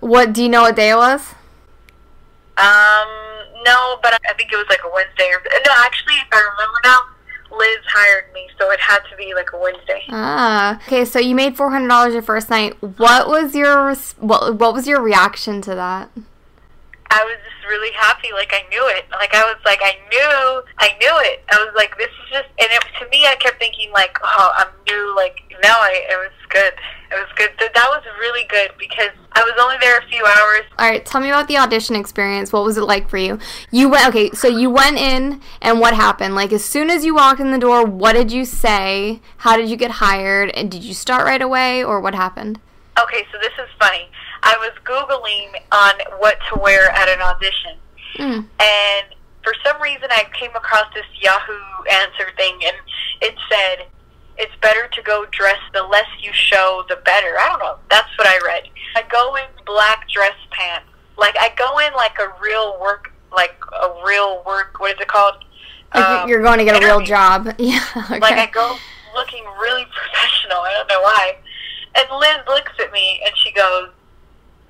What, 0.00 0.32
do 0.32 0.42
you 0.42 0.48
know 0.48 0.62
what 0.62 0.74
day 0.76 0.90
it 0.90 0.96
was? 0.96 1.34
Um, 2.60 3.08
no, 3.64 3.98
but 4.02 4.20
I 4.28 4.32
think 4.34 4.52
it 4.52 4.56
was 4.56 4.66
like 4.68 4.84
a 4.84 4.90
Wednesday. 4.92 5.30
Or, 5.32 5.40
no, 5.40 5.72
actually, 5.78 6.14
if 6.14 6.28
I 6.30 6.40
remember 6.40 6.78
now, 6.84 7.00
Liz 7.56 7.82
hired 7.88 8.32
me, 8.32 8.48
so 8.58 8.70
it 8.70 8.80
had 8.80 9.00
to 9.10 9.16
be 9.16 9.34
like 9.34 9.50
a 9.52 9.58
Wednesday. 9.58 10.04
Ah, 10.10 10.76
okay. 10.86 11.04
So 11.04 11.18
you 11.18 11.34
made 11.34 11.56
four 11.56 11.70
hundred 11.70 11.88
dollars 11.88 12.12
your 12.12 12.22
first 12.22 12.48
night. 12.48 12.80
What 12.80 13.28
was 13.28 13.54
your 13.54 13.94
what 14.18 14.56
What 14.56 14.74
was 14.74 14.86
your 14.86 15.00
reaction 15.00 15.60
to 15.62 15.74
that? 15.74 16.10
I 17.10 17.24
was 17.24 17.36
just 17.42 17.66
really 17.66 17.92
happy. 17.92 18.28
Like 18.32 18.52
I 18.52 18.62
knew 18.70 18.86
it. 18.88 19.04
Like 19.10 19.34
I 19.34 19.42
was 19.42 19.56
like 19.64 19.80
I 19.82 19.98
knew 20.10 20.62
I 20.78 20.96
knew 21.00 21.16
it. 21.26 21.42
I 21.50 21.56
was 21.58 21.74
like 21.74 21.98
this 21.98 22.06
is 22.06 22.30
just 22.30 22.48
and 22.60 22.70
it, 22.70 22.82
to 23.00 23.08
me 23.10 23.26
I 23.26 23.34
kept 23.34 23.58
thinking 23.58 23.90
like 23.90 24.16
oh 24.22 24.52
I'm 24.56 24.68
new. 24.86 25.16
Like 25.16 25.42
no, 25.62 25.70
I 25.70 26.06
it 26.08 26.16
was 26.16 26.32
good. 26.50 26.72
It 27.10 27.14
was 27.14 27.28
good. 27.34 27.50
That 27.58 27.88
was 27.88 28.04
really 28.20 28.46
good 28.48 28.70
because 28.78 29.10
I 29.32 29.42
was 29.42 29.54
only 29.60 29.76
there 29.80 29.98
a 29.98 30.06
few 30.08 30.24
hours. 30.24 30.62
All 30.78 30.88
right, 30.88 31.04
tell 31.04 31.20
me 31.20 31.28
about 31.28 31.48
the 31.48 31.56
audition 31.56 31.96
experience. 31.96 32.52
What 32.52 32.64
was 32.64 32.76
it 32.76 32.82
like 32.82 33.08
for 33.08 33.16
you? 33.16 33.38
You 33.72 33.88
went 33.88 34.06
okay, 34.08 34.30
so 34.30 34.46
you 34.46 34.70
went 34.70 34.96
in 34.96 35.40
and 35.60 35.80
what 35.80 35.94
happened? 35.94 36.36
Like 36.36 36.52
as 36.52 36.64
soon 36.64 36.88
as 36.88 37.04
you 37.04 37.16
walked 37.16 37.40
in 37.40 37.50
the 37.50 37.58
door, 37.58 37.84
what 37.84 38.12
did 38.12 38.30
you 38.30 38.44
say? 38.44 39.20
How 39.38 39.56
did 39.56 39.68
you 39.68 39.76
get 39.76 39.90
hired? 39.92 40.50
And 40.50 40.70
did 40.70 40.84
you 40.84 40.94
start 40.94 41.24
right 41.24 41.42
away 41.42 41.82
or 41.82 42.00
what 42.00 42.14
happened? 42.14 42.60
Okay, 43.02 43.26
so 43.32 43.38
this 43.38 43.52
is 43.58 43.68
funny. 43.80 44.08
I 44.42 44.56
was 44.58 44.72
googling 44.84 45.60
on 45.72 46.20
what 46.20 46.38
to 46.52 46.60
wear 46.60 46.90
at 46.90 47.08
an 47.08 47.20
audition, 47.20 47.76
mm. 48.18 48.46
and 48.58 49.06
for 49.42 49.54
some 49.64 49.80
reason 49.82 50.08
I 50.10 50.24
came 50.38 50.54
across 50.54 50.86
this 50.94 51.04
Yahoo 51.20 51.84
answer 51.90 52.30
thing, 52.36 52.58
and 52.64 52.76
it 53.20 53.34
said 53.50 53.86
it's 54.40 54.56
better 54.62 54.88
to 54.88 55.02
go 55.02 55.26
dressed. 55.30 55.72
The 55.74 55.82
less 55.82 56.08
you 56.20 56.32
show, 56.32 56.82
the 56.88 56.96
better. 56.96 57.38
I 57.38 57.48
don't 57.48 57.58
know. 57.58 57.76
That's 57.90 58.08
what 58.16 58.26
I 58.26 58.38
read. 58.44 58.68
I 58.96 59.02
go 59.10 59.36
in 59.36 59.44
black 59.66 60.08
dress 60.08 60.34
pants. 60.50 60.86
Like 61.18 61.36
I 61.38 61.52
go 61.56 61.78
in 61.78 61.92
like 61.92 62.18
a 62.18 62.32
real 62.42 62.80
work, 62.80 63.12
like 63.32 63.54
a 63.82 64.02
real 64.04 64.42
work. 64.46 64.80
What 64.80 64.94
is 64.94 65.00
it 65.00 65.08
called? 65.08 65.34
Um, 65.92 66.28
you're 66.28 66.42
going 66.42 66.58
to 66.58 66.64
get 66.64 66.76
interview. 66.76 66.94
a 66.94 66.98
real 66.98 67.06
job. 67.06 67.54
Yeah. 67.58 67.84
Okay. 67.96 68.18
Like 68.18 68.38
I 68.38 68.46
go 68.46 68.76
looking 69.14 69.44
really 69.60 69.84
professional. 69.94 70.58
I 70.58 70.72
don't 70.72 70.88
know 70.88 71.02
why. 71.02 71.36
And 71.96 72.06
Liz 72.18 72.46
looks 72.46 72.72
at 72.80 72.92
me 72.92 73.20
and 73.26 73.36
she 73.36 73.52
goes, 73.52 73.90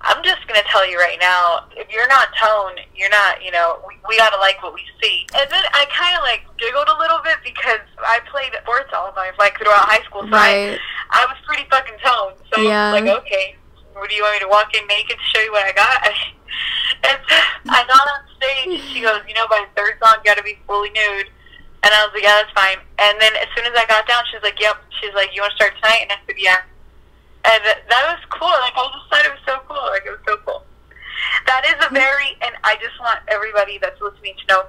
I'm 0.03 0.25
just 0.25 0.47
going 0.49 0.59
to 0.59 0.67
tell 0.69 0.89
you 0.89 0.99
right 0.99 1.19
now, 1.21 1.69
if 1.77 1.93
you're 1.93 2.09
not 2.09 2.29
toned, 2.33 2.81
you're 2.97 3.11
not, 3.11 3.45
you 3.45 3.51
know, 3.51 3.85
we, 3.87 3.99
we 4.09 4.17
got 4.17 4.31
to 4.31 4.39
like 4.39 4.63
what 4.63 4.73
we 4.73 4.81
see. 5.03 5.27
And 5.37 5.45
then 5.51 5.63
I 5.75 5.85
kind 5.93 6.17
of 6.17 6.23
like 6.23 6.41
giggled 6.57 6.89
a 6.89 6.97
little 6.99 7.21
bit 7.23 7.37
because 7.45 7.85
I 8.01 8.21
played 8.33 8.53
sports 8.81 8.93
all 8.97 9.13
my 9.17 9.33
like 9.39 9.59
throughout 9.59 9.89
high 9.89 10.03
school. 10.05 10.23
So 10.23 10.33
right. 10.33 10.79
I, 11.11 11.23
I 11.23 11.27
was 11.29 11.37
pretty 11.47 11.69
fucking 11.69 11.99
toned. 12.01 12.37
So 12.53 12.61
yeah. 12.63 12.91
I 12.91 12.93
was 12.93 13.03
like, 13.03 13.11
okay, 13.25 13.57
what 13.93 14.09
do 14.09 14.17
you 14.17 14.23
want 14.23 14.41
me 14.41 14.41
to 14.47 14.51
walk 14.51 14.73
in 14.75 14.87
naked 14.87 15.17
to 15.17 15.27
show 15.33 15.41
you 15.41 15.53
what 15.53 15.65
I 15.67 15.73
got? 15.73 15.99
and 17.09 17.19
I 17.69 17.85
got 17.85 18.05
on 18.05 18.21
stage 18.37 18.81
and 18.81 18.89
she 18.91 19.01
goes, 19.03 19.21
you 19.29 19.35
know, 19.35 19.47
by 19.49 19.65
the 19.65 19.73
third 19.77 20.01
song, 20.03 20.21
you 20.25 20.29
got 20.29 20.39
to 20.39 20.47
be 20.47 20.59
fully 20.67 20.91
nude. 20.91 21.29
And 21.83 21.91
I 21.93 22.05
was 22.05 22.13
like, 22.13 22.25
yeah, 22.25 22.45
that's 22.45 22.53
fine. 22.53 22.77
And 23.01 23.17
then 23.21 23.33
as 23.41 23.49
soon 23.57 23.65
as 23.65 23.73
I 23.73 23.89
got 23.89 24.05
down, 24.07 24.25
she 24.29 24.37
was 24.37 24.45
like, 24.45 24.61
yep. 24.61 24.77
She's 25.01 25.15
like, 25.17 25.33
you 25.33 25.41
want 25.41 25.57
to 25.57 25.57
start 25.57 25.73
tonight? 25.81 26.09
And 26.09 26.13
I 26.13 26.21
said, 26.27 26.37
yeah 26.37 26.61
and 27.41 27.65
that 27.65 28.05
was 28.05 28.21
cool. 28.29 28.53
Like 28.53 28.77
I 28.77 28.85
just 28.93 29.09
thought 29.09 29.25
it 29.25 29.33
was 29.33 29.45
so 29.49 29.57
cool. 29.65 29.81
Like 29.89 30.05
it 30.05 30.13
was 30.13 30.25
so 30.29 30.37
cool. 30.45 30.63
That 31.47 31.65
is 31.65 31.77
a 31.81 31.89
mm-hmm. 31.89 31.97
very, 31.97 32.37
and 32.43 32.53
I 32.65 32.77
just 32.81 33.01
want 33.01 33.21
everybody 33.29 33.79
that's 33.79 34.01
listening 34.01 34.35
to 34.41 34.45
know 34.49 34.63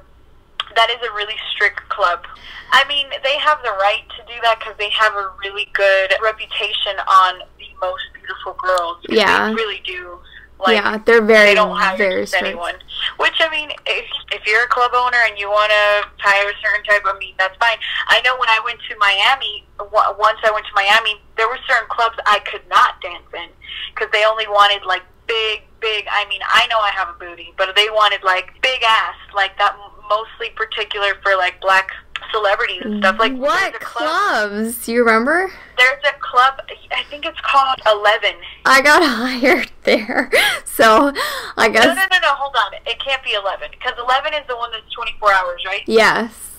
that 0.76 0.90
is 0.90 0.98
a 1.08 1.12
really 1.14 1.36
strict 1.52 1.88
club. 1.90 2.26
I 2.72 2.88
mean, 2.88 3.08
they 3.24 3.38
have 3.38 3.60
the 3.64 3.72
right 3.72 4.04
to 4.18 4.22
do 4.26 4.40
that 4.44 4.60
because 4.60 4.76
they 4.78 4.90
have 4.90 5.14
a 5.14 5.32
really 5.44 5.68
good 5.74 6.14
reputation 6.24 6.98
on 7.08 7.40
the 7.60 7.68
most 7.82 8.04
beautiful 8.14 8.56
girls. 8.60 8.98
Yeah, 9.10 9.50
they 9.50 9.56
really 9.56 9.82
do. 9.86 10.20
Like, 10.62 10.78
yeah, 10.78 10.98
they're 11.00 11.26
very 11.26 11.50
they 11.50 11.56
don't 11.56 11.76
hire 11.76 11.98
very 11.98 12.22
just 12.22 12.36
anyone. 12.36 12.76
Which 13.18 13.34
I 13.40 13.50
mean, 13.50 13.72
if 13.88 14.06
if 14.32 14.46
you're 14.46 14.64
a 14.64 14.68
club 14.68 14.92
owner 14.94 15.18
and 15.26 15.38
you 15.38 15.50
want 15.50 15.72
to 15.74 16.10
hire 16.22 16.48
a 16.50 16.54
certain 16.62 16.86
type, 16.86 17.02
I 17.06 17.18
mean 17.18 17.34
that's 17.38 17.58
fine. 17.58 17.78
I 18.08 18.22
know 18.22 18.38
when 18.38 18.48
I 18.48 18.62
went 18.64 18.80
to 18.88 18.96
Miami, 19.02 19.66
once 19.90 20.38
I 20.46 20.52
went 20.54 20.66
to 20.68 20.76
Miami, 20.76 21.20
there 21.36 21.50
were 21.50 21.58
certain 21.68 21.90
clubs 21.90 22.16
I 22.28 22.40
could 22.46 22.62
not 22.70 23.02
dance 23.02 23.26
in 23.34 23.50
because 23.94 24.12
they 24.14 24.24
only 24.24 24.48
wanted 24.48 24.86
like 24.86 25.02
big, 25.26 25.66
big. 25.80 26.06
I 26.12 26.28
mean, 26.30 26.42
I 26.46 26.68
know 26.68 26.78
I 26.78 26.92
have 26.92 27.10
a 27.10 27.18
booty, 27.18 27.54
but 27.58 27.76
they 27.76 27.90
wanted 27.90 28.22
like 28.24 28.54
big 28.62 28.84
ass, 28.84 29.18
like 29.34 29.58
that. 29.58 29.76
Mostly 30.12 30.50
particular 30.56 31.16
for 31.24 31.38
like 31.38 31.62
black 31.62 31.90
celebrities 32.32 32.82
and 32.84 33.00
stuff 33.00 33.18
like 33.18 33.34
what 33.34 33.74
clubs? 33.80 34.86
Do 34.86 34.92
you 34.92 35.00
remember? 35.06 35.52
there's 35.78 36.04
a 36.04 36.20
club. 36.20 36.62
I 36.92 37.04
think 37.10 37.26
it's 37.26 37.40
called 37.42 37.80
Eleven. 37.88 38.36
I 38.66 38.82
got 38.82 39.02
hired 39.06 39.72
there, 39.84 40.30
so 40.66 41.12
I 41.58 41.70
guess. 41.70 41.86
No, 41.86 41.94
no, 41.94 42.06
no, 42.12 42.18
no. 42.22 42.34
Hold 42.36 42.56
on. 42.56 42.74
It 42.86 43.00
can't 43.04 43.24
be 43.24 43.34
Eleven 43.34 43.70
because 43.72 43.94
Eleven 43.98 44.34
is 44.34 44.46
the 44.48 44.56
one 44.56 44.72
that's 44.72 44.92
24 44.94 45.34
hours, 45.34 45.64
right? 45.66 45.82
Yes. 45.88 46.52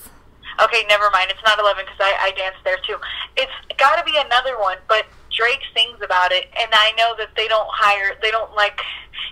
Okay, 0.61 0.83
never 0.87 1.09
mind. 1.11 1.31
It's 1.31 1.41
not 1.43 1.57
11 1.57 1.85
because 1.85 1.97
I, 1.99 2.29
I 2.29 2.31
danced 2.37 2.59
there 2.63 2.77
too. 2.85 2.97
It's 3.37 3.51
got 3.77 3.97
to 3.97 4.03
be 4.03 4.17
another 4.17 4.59
one, 4.59 4.77
but 4.87 5.05
Drake 5.33 5.61
sings 5.75 5.99
about 6.03 6.31
it, 6.31 6.45
and 6.59 6.69
I 6.71 6.91
know 6.97 7.15
that 7.17 7.29
they 7.35 7.47
don't 7.47 7.67
hire, 7.71 8.15
they 8.21 8.31
don't 8.31 8.53
like, 8.55 8.79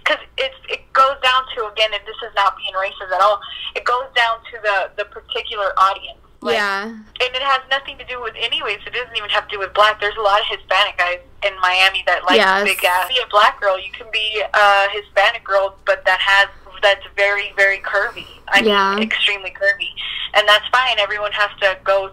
because 0.04 0.20
it's 0.38 0.56
it 0.70 0.82
goes 0.94 1.16
down 1.24 1.44
to 1.56 1.68
again, 1.72 1.92
and 1.94 2.02
this 2.06 2.18
is 2.28 2.34
not 2.36 2.58
being 2.58 2.74
racist 2.74 3.14
at 3.14 3.22
all. 3.22 3.40
It 3.76 3.86
goes 3.86 4.08
down 4.16 4.38
to 4.52 4.58
the 4.62 4.78
the 4.98 5.06
particular 5.06 5.74
audience. 5.78 6.18
Like, 6.44 6.56
yeah. 6.56 6.86
And 6.90 7.06
it 7.38 7.44
has 7.44 7.62
nothing 7.70 8.00
to 8.00 8.06
do 8.06 8.20
with, 8.20 8.34
anyways. 8.36 8.80
It 8.88 8.94
doesn't 8.94 9.16
even 9.16 9.30
have 9.30 9.48
to 9.48 9.52
do 9.54 9.60
with 9.60 9.76
black. 9.76 10.02
There's 10.02 10.18
a 10.18 10.22
lot 10.22 10.40
of 10.42 10.48
Hispanic 10.50 10.98
guys 10.98 11.20
in 11.46 11.54
Miami 11.62 12.02
that 12.08 12.24
like 12.26 12.38
Yes. 12.38 12.64
big 12.66 12.84
ass. 12.84 13.08
Be 13.08 13.20
a 13.24 13.28
black 13.30 13.62
girl. 13.62 13.78
You 13.78 13.92
can 13.92 14.08
be 14.12 14.42
a 14.42 14.90
Hispanic 14.90 15.44
girl, 15.44 15.78
but 15.86 16.04
that 16.06 16.20
has 16.20 16.48
that's 16.82 17.06
very 17.16 17.54
very 17.56 17.78
curvy. 17.78 18.26
I 18.48 18.62
Yeah. 18.62 18.96
mean, 18.96 19.04
extremely 19.04 19.52
curvy, 19.52 19.90
and 20.34 20.48
that's 20.50 20.66
fine. 20.70 20.98
Everyone 20.98 21.32
has 21.32 21.52
to 21.62 21.78
go 21.84 22.10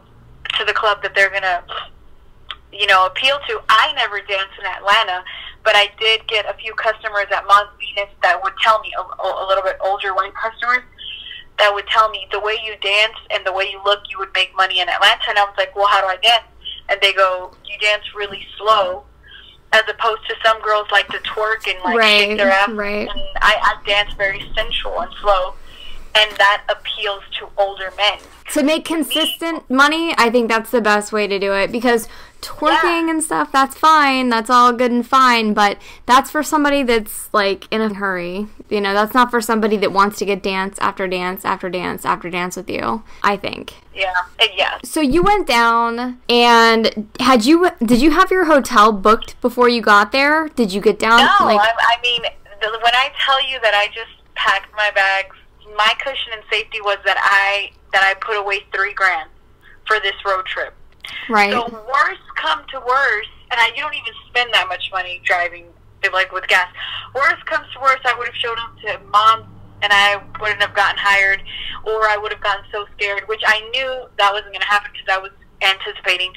to 0.59 0.65
the 0.67 0.75
club 0.75 1.03
that 1.03 1.15
they're 1.15 1.31
gonna, 1.31 1.63
you 2.73 2.87
know, 2.87 3.07
appeal 3.07 3.39
to. 3.49 3.61
I 3.69 3.93
never 3.95 4.21
danced 4.21 4.55
in 4.59 4.67
Atlanta, 4.67 5.25
but 5.65 5.75
I 5.77 5.91
did 5.99 6.27
get 6.29 6.47
a 6.47 6.55
few 6.55 6.75
customers 6.75 7.27
at 7.35 7.47
Mons 7.47 7.69
Venus 7.79 8.11
that 8.23 8.43
would 8.43 8.53
tell 8.63 8.81
me 8.81 8.93
a, 8.99 9.03
a 9.03 9.47
little 9.47 9.63
bit 9.65 9.77
older 9.81 10.15
white 10.15 10.35
customers 10.35 10.83
that 11.59 11.73
would 11.75 11.87
tell 11.89 12.09
me 12.11 12.27
the 12.31 12.39
way 12.41 12.57
you 12.65 12.77
dance 12.81 13.17
and 13.31 13.45
the 13.45 13.53
way 13.53 13.69
you 13.71 13.83
look, 13.85 14.03
you 14.11 14.19
would 14.19 14.31
make 14.35 14.55
money 14.57 14.81
in 14.81 14.89
Atlanta. 14.89 15.23
And 15.29 15.39
I 15.39 15.45
was 15.45 15.55
like, 15.59 15.75
well, 15.75 15.87
how 15.89 16.01
do 16.01 16.07
I 16.07 16.17
dance? 16.23 16.45
And 16.89 17.01
they 17.03 17.13
go, 17.13 17.51
you 17.67 17.77
dance 17.81 18.05
really 18.15 18.47
slow, 18.57 19.03
as 19.73 19.83
opposed 19.89 20.23
to 20.29 20.35
some 20.45 20.61
girls 20.63 20.87
like 20.93 21.09
to 21.09 21.19
twerk 21.19 21.67
and 21.69 21.83
like 21.85 21.99
Right, 21.99 22.19
shake 22.29 22.39
their 22.39 22.51
ass. 22.51 22.71
right. 22.71 23.09
And 23.09 23.21
I, 23.43 23.57
I 23.61 23.87
dance 23.87 24.13
very 24.15 24.41
sensual 24.55 25.01
and 25.01 25.13
slow, 25.21 25.55
and 26.15 26.31
that 26.39 26.63
appeals 26.69 27.23
to 27.39 27.49
older 27.57 27.93
men. 27.97 28.19
To 28.53 28.63
make 28.63 28.85
consistent 28.85 29.69
money, 29.71 30.15
I 30.17 30.31
think 30.31 30.49
that's 30.49 30.71
the 30.71 30.81
best 30.81 31.13
way 31.13 31.27
to 31.27 31.39
do 31.39 31.53
it 31.53 31.71
because 31.71 32.09
twerking 32.41 33.07
Yeah. 33.07 33.11
and 33.11 33.23
stuff, 33.23 33.53
that's 33.53 33.77
fine. 33.77 34.31
That's 34.31 34.49
all 34.49 34.73
good 34.73 34.91
and 34.91 35.07
fine, 35.07 35.53
but 35.53 35.77
that's 36.07 36.31
for 36.31 36.43
somebody 36.43 36.83
that's 36.83 37.29
like 37.35 37.67
in 37.71 37.81
a 37.83 37.93
hurry. 37.93 38.47
You 38.71 38.81
know, 38.81 38.95
that's 38.95 39.13
not 39.13 39.31
for 39.31 39.41
somebody 39.43 39.77
that 39.79 39.93
wants 39.93 40.19
to 40.19 40.25
get 40.25 40.43
dance 40.43 40.79
after 40.79 41.07
dance 41.07 41.45
after 41.45 41.69
dance 41.69 42.05
after 42.07 42.31
dance 42.31 42.57
with 42.57 42.71
you, 42.71 43.03
I 43.23 43.37
think. 43.37 43.75
Yeah, 43.95 44.13
Uh, 44.41 44.47
yeah. 44.55 44.79
So 44.83 45.01
you 45.01 45.23
went 45.23 45.47
down 45.47 46.19
and 46.31 47.09
had 47.21 47.45
you 47.45 47.69
did 47.85 48.01
you 48.01 48.13
have 48.13 48.31
your 48.31 48.47
hotel 48.47 48.93
booked 48.93 49.39
before 49.43 49.69
you 49.69 49.83
got 49.83 50.13
there? 50.13 50.49
Did 50.49 50.73
you 50.73 50.81
get 50.81 50.99
down 50.99 51.19
No, 51.19 51.45
like 51.45 51.61
I, 51.61 51.73
I 51.79 52.01
mean, 52.03 52.23
when 52.23 52.95
I 52.95 53.11
tell 53.27 53.45
you 53.47 53.59
that 53.61 53.75
I 53.75 53.89
just 53.89 54.11
packed 54.37 54.73
my 54.77 54.91
bags, 54.95 55.35
my 55.77 55.93
cushion 55.99 56.33
and 56.33 56.43
safety 56.51 56.81
was 56.81 56.99
that 57.05 57.17
I 57.19 57.73
that 57.93 58.03
I 58.03 58.15
put 58.25 58.37
away 58.37 58.61
three 58.75 58.95
grand 58.95 59.31
for 59.87 59.99
this 60.01 60.15
road 60.27 60.45
trip. 60.47 60.75
right? 61.29 61.53
So 61.53 61.67
worst 61.71 62.23
come 62.37 62.63
to 62.73 62.81
worst, 62.81 63.31
and 63.51 63.61
I 63.61 63.69
you 63.75 63.83
don't 63.83 63.95
even 63.95 64.13
spend 64.29 64.53
that 64.53 64.69
much 64.69 64.91
money 64.93 65.21
driving 65.25 65.67
like 66.13 66.33
with 66.33 66.47
gas. 66.47 66.69
Worst 67.15 67.45
comes 67.47 67.67
to 67.75 67.81
worst, 67.81 68.05
I 68.05 68.15
would 68.17 68.27
have 68.29 68.37
showed 68.37 68.59
up 68.59 68.77
to 68.87 69.01
mom, 69.11 69.45
and 69.83 69.93
I 69.93 70.23
wouldn't 70.41 70.63
have 70.63 70.75
gotten 70.75 70.97
hired, 70.99 71.43
or 71.85 72.09
I 72.09 72.17
would 72.17 72.33
have 72.33 72.41
gotten 72.43 72.65
so 72.71 72.87
scared, 72.97 73.25
which 73.27 73.43
I 73.47 73.61
knew 73.71 74.07
that 74.19 74.33
wasn't 74.33 74.53
going 74.53 74.61
to 74.61 74.67
happen 74.67 74.91
because 74.93 75.09
I 75.11 75.19
was 75.19 75.33
anticipating. 75.63 76.33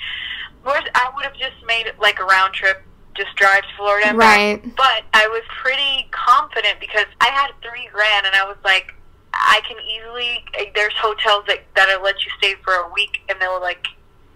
Worst, 0.65 0.89
I 0.95 1.11
would 1.15 1.25
have 1.25 1.33
just 1.35 1.57
made 1.67 1.85
it 1.87 1.99
like 1.99 2.19
a 2.19 2.23
round 2.23 2.53
trip, 2.53 2.83
just 3.15 3.35
drive 3.35 3.61
to 3.61 3.67
Florida 3.77 4.15
Right. 4.15 4.61
back. 4.61 4.75
But 4.75 5.03
I 5.13 5.27
was 5.27 5.43
pretty 5.61 6.09
confident 6.11 6.79
because 6.79 7.05
I 7.19 7.27
had 7.29 7.51
three 7.61 7.87
grand, 7.91 8.25
and 8.25 8.35
I 8.35 8.45
was 8.45 8.57
like. 8.63 8.95
I 9.33 9.61
can 9.67 9.77
easily. 9.79 10.43
There's 10.75 10.93
hotels 10.93 11.45
that 11.47 11.63
that'll 11.75 12.03
let 12.03 12.23
you 12.25 12.31
stay 12.37 12.55
for 12.63 12.73
a 12.73 12.91
week, 12.93 13.21
and 13.29 13.39
they'll 13.41 13.61
like 13.61 13.87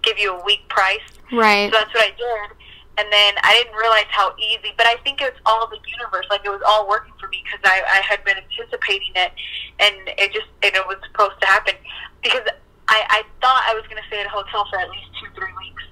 give 0.01 0.17
you 0.17 0.37
a 0.37 0.43
week 0.43 0.67
price. 0.69 1.01
right. 1.31 1.71
So 1.71 1.79
that's 1.79 1.93
what 1.93 2.03
I 2.03 2.15
did. 2.15 2.57
And 2.97 3.11
then 3.11 3.33
I 3.43 3.51
didn't 3.59 3.75
realize 3.75 4.07
how 4.07 4.33
easy, 4.39 4.71
but 4.77 4.87
I 4.87 4.95
think 5.03 5.19
it's 5.21 5.37
all 5.45 5.67
the 5.67 5.77
universe. 5.99 6.25
Like 6.29 6.45
it 6.45 6.49
was 6.49 6.61
all 6.65 6.87
working 6.87 7.13
for 7.19 7.27
me 7.27 7.43
because 7.43 7.59
I, 7.65 7.83
I 7.83 7.99
had 7.99 8.23
been 8.23 8.37
anticipating 8.37 9.11
it, 9.15 9.31
and 9.79 9.95
it 10.15 10.31
just 10.31 10.47
and 10.63 10.75
it 10.75 10.87
was 10.87 10.97
supposed 11.11 11.39
to 11.41 11.47
happen. 11.47 11.75
Because 12.23 12.47
I, 12.87 13.03
I 13.09 13.23
thought 13.41 13.63
I 13.67 13.73
was 13.75 13.83
going 13.91 14.01
to 14.01 14.07
stay 14.07 14.21
at 14.21 14.27
a 14.27 14.29
hotel 14.29 14.65
for 14.69 14.79
at 14.79 14.89
least 14.89 15.11
two 15.19 15.27
three 15.35 15.51
weeks, 15.59 15.83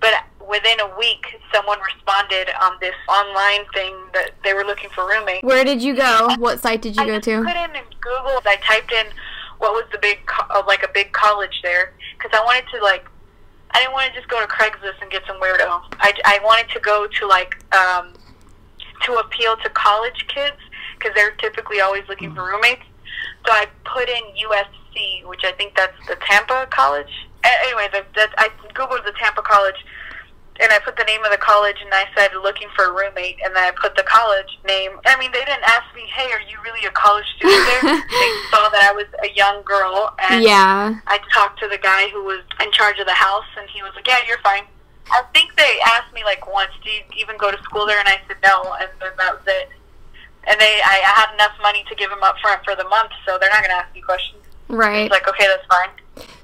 but 0.00 0.12
within 0.48 0.80
a 0.80 0.98
week, 0.98 1.40
someone 1.52 1.78
responded 1.80 2.48
on 2.60 2.76
this 2.80 2.94
online 3.08 3.64
thing 3.74 3.94
that 4.14 4.32
they 4.44 4.54
were 4.54 4.64
looking 4.64 4.90
for 4.90 5.06
roommates. 5.06 5.42
Where 5.42 5.64
did 5.64 5.82
you 5.82 5.94
go? 5.94 6.34
What 6.38 6.60
site 6.60 6.82
did 6.82 6.96
you 6.96 7.02
I 7.02 7.06
go 7.06 7.20
to? 7.20 7.34
I 7.34 7.42
put 7.42 7.76
in 7.76 7.82
Google. 8.00 8.40
I 8.44 8.56
typed 8.62 8.92
in 8.92 9.06
what 9.58 9.72
was 9.72 9.84
the 9.92 9.98
big 9.98 10.26
co- 10.26 10.46
uh, 10.50 10.62
like 10.66 10.82
a 10.82 10.90
big 10.92 11.12
college 11.12 11.60
there 11.62 11.92
because 12.18 12.36
I 12.36 12.44
wanted 12.44 12.64
to 12.74 12.82
like 12.82 13.06
I 13.70 13.78
didn't 13.78 13.92
want 13.92 14.12
to 14.12 14.18
just 14.18 14.28
go 14.28 14.40
to 14.40 14.46
Craigslist 14.46 15.00
and 15.00 15.10
get 15.10 15.22
some 15.26 15.36
weirdo. 15.40 15.82
I, 15.98 16.12
I 16.24 16.40
wanted 16.44 16.68
to 16.70 16.80
go 16.80 17.06
to 17.06 17.26
like 17.26 17.56
um, 17.74 18.12
to 19.04 19.14
appeal 19.14 19.56
to 19.62 19.70
college 19.70 20.26
kids 20.28 20.56
because 20.98 21.14
they're 21.14 21.32
typically 21.32 21.80
always 21.80 22.02
looking 22.08 22.34
for 22.34 22.44
roommates. 22.44 22.82
So 23.46 23.52
I 23.52 23.66
put 23.84 24.08
in 24.08 24.22
USC, 24.48 25.26
which 25.26 25.42
I 25.44 25.52
think 25.52 25.74
that's 25.76 25.96
the 26.06 26.16
Tampa 26.28 26.66
College. 26.70 27.10
Anyway, 27.44 27.88
that, 27.92 28.06
that 28.14 28.34
I 28.38 28.48
googled 28.74 29.04
the 29.04 29.12
Tampa 29.18 29.42
College, 29.42 29.74
and 30.62 30.72
I 30.72 30.78
put 30.78 30.96
the 30.96 31.04
name 31.04 31.24
of 31.24 31.30
the 31.30 31.38
college, 31.42 31.76
and 31.82 31.90
I 31.92 32.06
said 32.16 32.30
looking 32.40 32.68
for 32.76 32.86
a 32.86 32.92
roommate, 32.92 33.36
and 33.44 33.54
then 33.54 33.64
I 33.64 33.72
put 33.72 33.96
the 33.96 34.04
college 34.04 34.58
name. 34.66 34.92
I 35.04 35.18
mean, 35.18 35.32
they 35.32 35.44
didn't 35.44 35.66
ask 35.66 35.84
me, 35.94 36.06
"Hey, 36.14 36.30
are 36.30 36.40
you 36.46 36.56
really 36.62 36.86
a 36.86 36.90
college 36.92 37.26
student 37.36 37.58
there?" 37.66 37.82
they 38.22 38.30
saw 38.54 38.68
that 38.70 38.86
I 38.86 38.92
was 38.94 39.06
a 39.22 39.30
young 39.34 39.62
girl, 39.64 40.14
and 40.30 40.42
Yeah. 40.42 40.94
I 41.06 41.18
talked 41.34 41.58
to 41.60 41.68
the 41.68 41.78
guy 41.78 42.08
who 42.10 42.22
was 42.24 42.40
in 42.62 42.70
charge 42.72 42.98
of 42.98 43.06
the 43.06 43.14
house, 43.18 43.50
and 43.58 43.68
he 43.68 43.82
was 43.82 43.92
like, 43.96 44.06
"Yeah, 44.06 44.18
you're 44.26 44.38
fine." 44.38 44.64
I 45.10 45.22
think 45.34 45.56
they 45.56 45.78
asked 45.84 46.14
me 46.14 46.22
like 46.24 46.46
once, 46.46 46.70
"Do 46.84 46.90
you 46.90 47.02
even 47.18 47.36
go 47.36 47.50
to 47.50 47.58
school 47.64 47.84
there?" 47.86 47.98
And 47.98 48.08
I 48.08 48.20
said 48.28 48.36
no, 48.42 48.62
and 48.80 48.88
then 49.00 49.10
that 49.18 49.34
was 49.34 49.42
it. 49.46 49.70
And 50.44 50.60
they, 50.60 50.80
I, 50.84 50.94
I 51.06 51.12
had 51.20 51.34
enough 51.34 51.52
money 51.62 51.84
to 51.88 51.94
give 51.94 52.10
them 52.10 52.22
up 52.22 52.36
front 52.40 52.64
for 52.64 52.74
the 52.74 52.84
month, 52.88 53.10
so 53.26 53.38
they're 53.38 53.50
not 53.50 53.60
going 53.62 53.70
to 53.70 53.76
ask 53.76 53.94
me 53.94 54.00
questions. 54.00 54.42
Right. 54.68 55.06
It's 55.06 55.12
like, 55.12 55.28
okay, 55.28 55.46
that's 55.46 55.66
fine. 55.66 55.90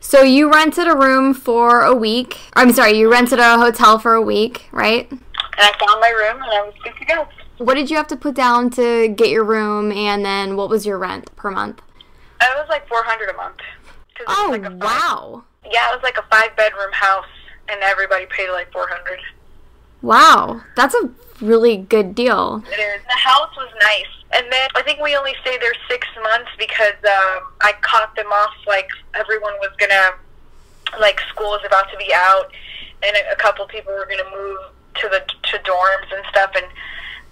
So 0.00 0.22
you 0.22 0.50
rented 0.52 0.86
a 0.88 0.96
room 0.96 1.34
for 1.34 1.82
a 1.82 1.94
week. 1.94 2.38
I'm 2.54 2.72
sorry, 2.72 2.92
you 2.98 3.10
rented 3.10 3.38
a 3.38 3.58
hotel 3.58 3.98
for 3.98 4.14
a 4.14 4.22
week, 4.22 4.68
right? 4.72 5.10
And 5.10 5.20
I 5.58 5.72
found 5.78 6.00
my 6.00 6.08
room, 6.10 6.40
and 6.42 6.50
I 6.50 6.62
was 6.62 6.74
good 6.82 6.94
to 6.98 7.04
go. 7.04 7.28
What 7.58 7.74
did 7.74 7.90
you 7.90 7.96
have 7.96 8.06
to 8.08 8.16
put 8.16 8.34
down 8.34 8.70
to 8.70 9.08
get 9.08 9.28
your 9.30 9.44
room, 9.44 9.90
and 9.92 10.24
then 10.24 10.56
what 10.56 10.68
was 10.70 10.86
your 10.86 10.98
rent 10.98 11.34
per 11.36 11.50
month? 11.50 11.82
Uh, 12.40 12.46
it 12.54 12.56
was 12.56 12.68
like 12.68 12.86
four 12.88 13.02
hundred 13.02 13.30
a 13.30 13.36
month. 13.36 13.56
Oh 14.28 14.48
like 14.50 14.62
a 14.64 14.70
five- 14.70 14.80
wow, 14.80 15.44
Yeah, 15.70 15.90
it 15.90 15.94
was 15.96 16.02
like 16.02 16.16
a 16.16 16.22
five 16.30 16.54
bedroom 16.56 16.92
house, 16.92 17.26
and 17.68 17.80
everybody 17.82 18.26
paid 18.26 18.50
like 18.50 18.72
four 18.72 18.86
hundred. 18.88 19.18
wow, 20.02 20.60
that's 20.76 20.94
a 20.94 21.10
really 21.40 21.76
good 21.76 22.14
deal. 22.14 22.62
It 22.70 22.78
is. 22.78 23.00
The 23.08 23.16
house 23.16 23.54
was 23.56 23.68
nice. 23.82 24.06
And 24.32 24.46
then 24.52 24.68
I 24.74 24.82
think 24.82 25.00
we 25.00 25.16
only 25.16 25.34
stayed 25.40 25.60
there 25.60 25.72
six 25.88 26.06
months 26.22 26.50
because 26.58 26.98
um, 27.04 27.48
I 27.62 27.72
caught 27.80 28.14
them 28.14 28.26
off 28.26 28.54
like 28.66 28.88
everyone 29.14 29.54
was 29.60 29.70
to, 29.90 30.12
like 31.00 31.20
school 31.30 31.56
was 31.56 31.62
about 31.64 31.90
to 31.90 31.96
be 31.96 32.12
out 32.14 32.52
and 33.02 33.16
a, 33.16 33.32
a 33.32 33.36
couple 33.36 33.66
people 33.66 33.92
were 33.92 34.06
to 34.18 34.30
move 34.36 34.58
to 35.00 35.08
the 35.08 35.20
to 35.50 35.58
dorms 35.64 36.08
and 36.12 36.24
stuff. 36.30 36.52
And 36.56 36.66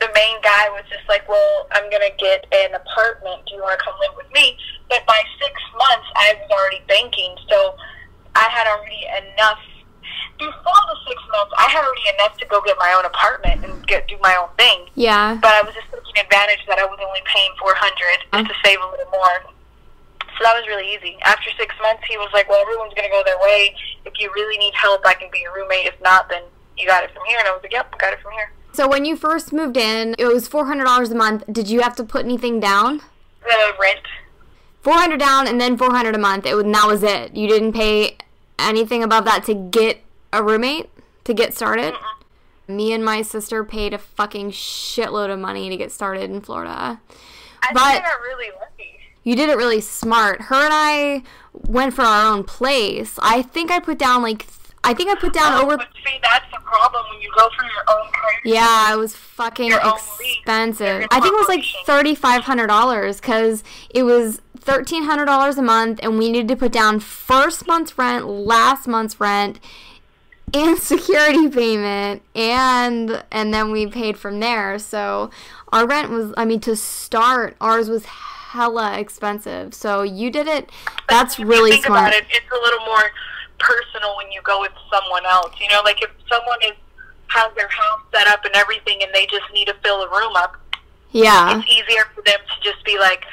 the 0.00 0.08
main 0.14 0.40
guy 0.42 0.68
was 0.70 0.84
just 0.88 1.08
like, 1.08 1.28
well, 1.28 1.66
I'm 1.72 1.88
to 2.04 2.16
get 2.18 2.46
an 2.52 2.74
apartment. 2.74 3.46
Do 3.46 3.54
you 3.54 3.62
want 3.62 3.78
to 3.78 3.84
come 3.84 3.94
live 4.00 4.16
with 4.16 4.30
me? 4.32 4.56
But 4.88 5.06
by 5.06 5.20
six 5.40 5.52
months, 5.72 6.06
I 6.16 6.34
was 6.40 6.50
already 6.50 6.82
banking. 6.88 7.34
So 7.48 7.76
I 8.34 8.48
had 8.48 8.66
already 8.66 9.04
enough. 9.32 9.60
Before 10.38 10.82
the 10.92 10.96
six 11.08 11.16
months, 11.32 11.54
I 11.56 11.68
had 11.72 11.80
already 11.84 12.08
enough 12.18 12.36
to 12.38 12.46
go 12.46 12.60
get 12.60 12.76
my 12.78 12.92
own 12.96 13.04
apartment 13.06 13.64
and 13.64 13.86
get 13.86 14.06
do 14.08 14.16
my 14.20 14.36
own 14.36 14.48
thing 14.58 14.88
Yeah. 14.94 15.38
but 15.40 15.52
I 15.52 15.62
was 15.62 15.74
just 15.74 15.88
taking 15.90 16.22
advantage 16.24 16.60
that 16.68 16.78
I 16.78 16.84
was 16.84 16.98
only 17.00 17.20
paying 17.24 17.50
four 17.58 17.74
hundred 17.74 18.20
just 18.32 18.48
to 18.48 18.54
save 18.64 18.78
a 18.80 18.88
little 18.90 19.10
more. 19.10 19.50
So 20.36 20.44
that 20.44 20.52
was 20.54 20.66
really 20.68 20.92
easy. 20.92 21.16
After 21.24 21.48
six 21.58 21.74
months, 21.80 22.02
he 22.08 22.18
was 22.18 22.28
like, 22.34 22.48
"Well, 22.50 22.60
everyone's 22.60 22.92
gonna 22.92 23.08
go 23.08 23.22
their 23.24 23.38
way. 23.40 23.74
If 24.04 24.12
you 24.20 24.30
really 24.34 24.58
need 24.58 24.74
help, 24.74 25.06
I 25.06 25.14
can 25.14 25.30
be 25.32 25.40
your 25.40 25.54
roommate. 25.54 25.86
If 25.86 25.98
not, 26.02 26.28
then 26.28 26.42
you 26.76 26.86
got 26.86 27.02
it 27.04 27.10
from 27.14 27.24
here." 27.26 27.38
And 27.38 27.48
I 27.48 27.52
was 27.52 27.62
like, 27.62 27.72
"Yep, 27.72 27.96
got 27.98 28.12
it 28.12 28.20
from 28.20 28.32
here." 28.32 28.52
So 28.72 28.86
when 28.86 29.06
you 29.06 29.16
first 29.16 29.54
moved 29.54 29.78
in, 29.78 30.14
it 30.18 30.26
was 30.26 30.46
four 30.46 30.66
hundred 30.66 30.84
dollars 30.84 31.10
a 31.10 31.14
month. 31.14 31.44
Did 31.50 31.68
you 31.70 31.80
have 31.80 31.96
to 31.96 32.04
put 32.04 32.24
anything 32.26 32.60
down? 32.60 33.00
The 33.42 33.72
rent. 33.80 34.00
Four 34.82 34.94
hundred 34.94 35.20
down, 35.20 35.46
and 35.48 35.58
then 35.58 35.78
four 35.78 35.90
hundred 35.90 36.14
a 36.14 36.18
month. 36.18 36.44
It 36.44 36.54
was, 36.54 36.64
and 36.64 36.74
that 36.74 36.86
was 36.86 37.02
it. 37.02 37.34
You 37.34 37.48
didn't 37.48 37.72
pay 37.72 38.18
anything 38.58 39.02
above 39.02 39.24
that 39.24 39.44
to 39.44 39.54
get 39.54 40.02
a 40.32 40.42
roommate 40.42 40.88
to 41.24 41.34
get 41.34 41.54
started. 41.54 41.94
Me 42.68 42.92
and 42.92 43.04
my 43.04 43.22
sister 43.22 43.62
paid 43.64 43.94
a 43.94 43.98
fucking 43.98 44.50
shitload 44.50 45.32
of 45.32 45.38
money 45.38 45.68
to 45.68 45.76
get 45.76 45.92
started 45.92 46.30
in 46.30 46.40
Florida. 46.40 47.00
I 47.62 47.72
But- 47.72 47.80
think 47.92 48.04
I 48.04 48.12
really 48.22 48.50
lucky. 48.58 48.98
You 49.22 49.34
did 49.36 49.48
it 49.48 49.56
really 49.56 49.80
smart. 49.80 50.42
Her 50.42 50.54
and 50.56 50.72
I 50.72 51.22
went 51.52 51.94
for 51.94 52.02
our 52.02 52.32
own 52.32 52.44
place. 52.44 53.18
I 53.20 53.42
think 53.42 53.70
I 53.70 53.80
put 53.80 53.98
down 53.98 54.22
like 54.22 54.46
th- 54.46 54.50
I 54.84 54.94
think 54.94 55.10
I 55.10 55.16
put 55.16 55.32
down 55.32 55.52
Oh, 55.54 55.62
over. 55.62 55.78
see, 56.06 56.18
that's 56.22 56.44
the 56.52 56.58
problem 56.60 57.04
when 57.10 57.20
you 57.20 57.28
go 57.36 57.48
for 57.56 57.64
your 57.64 57.82
own 57.88 58.06
place. 58.06 58.38
Yeah, 58.44 58.92
it 58.92 58.96
was 58.96 59.16
fucking 59.16 59.68
Your 59.70 59.84
own 59.84 59.98
league. 60.20 60.36
expensive. 60.38 61.08
I 61.10 61.18
think 61.18 61.32
it 61.34 61.38
was 61.38 61.48
like 61.48 61.64
thirty 61.86 62.14
five 62.14 62.44
hundred 62.44 62.68
dollars 62.68 63.20
because 63.20 63.64
it 63.90 64.04
was 64.04 64.40
thirteen 64.66 65.04
hundred 65.04 65.26
dollars 65.26 65.56
a 65.56 65.62
month, 65.62 66.00
and 66.02 66.18
we 66.18 66.30
needed 66.30 66.48
to 66.48 66.56
put 66.56 66.72
down 66.72 67.00
first 67.00 67.66
month's 67.66 67.96
rent, 67.96 68.26
last 68.26 68.86
month's 68.86 69.18
rent, 69.20 69.60
and 70.52 70.76
security 70.92 71.48
payment, 71.48 72.22
and 72.34 73.24
and 73.30 73.54
then 73.54 73.70
we 73.72 73.86
paid 73.86 74.18
from 74.18 74.40
there. 74.40 74.78
So 74.78 75.30
our 75.72 75.86
rent 75.86 76.10
was, 76.10 76.34
I 76.36 76.44
mean, 76.44 76.60
to 76.60 76.76
start, 76.76 77.56
ours 77.60 77.88
was 77.88 78.04
hella 78.04 78.98
expensive. 78.98 79.74
So 79.74 80.02
you 80.02 80.30
did 80.30 80.46
it. 80.46 80.70
That's 81.08 81.34
If 81.34 81.38
you 81.40 81.46
really 81.46 81.70
think 81.72 81.86
smart. 81.86 82.00
about 82.08 82.12
it, 82.14 82.24
it's 82.30 82.50
a 82.50 82.54
little 82.60 82.84
more 82.86 83.10
personal 83.58 84.16
when 84.16 84.30
you 84.32 84.40
go 84.42 84.60
with 84.60 84.72
someone 84.92 85.24
else. 85.26 85.52
You 85.60 85.68
know, 85.68 85.80
like 85.84 86.02
if 86.02 86.10
someone 86.28 86.58
is 86.64 86.72
has 87.28 87.52
their 87.56 87.68
house 87.68 88.00
set 88.14 88.28
up 88.28 88.44
and 88.44 88.54
everything, 88.54 89.02
and 89.02 89.12
they 89.14 89.26
just 89.26 89.44
need 89.52 89.66
to 89.66 89.74
fill 89.82 90.02
a 90.02 90.08
room 90.10 90.32
up, 90.36 90.56
Yeah. 91.10 91.58
it's 91.58 91.66
easier 91.68 92.04
for 92.14 92.22
them 92.22 92.38
to 92.38 92.70
just 92.70 92.82
be 92.84 92.98
like, 92.98 93.24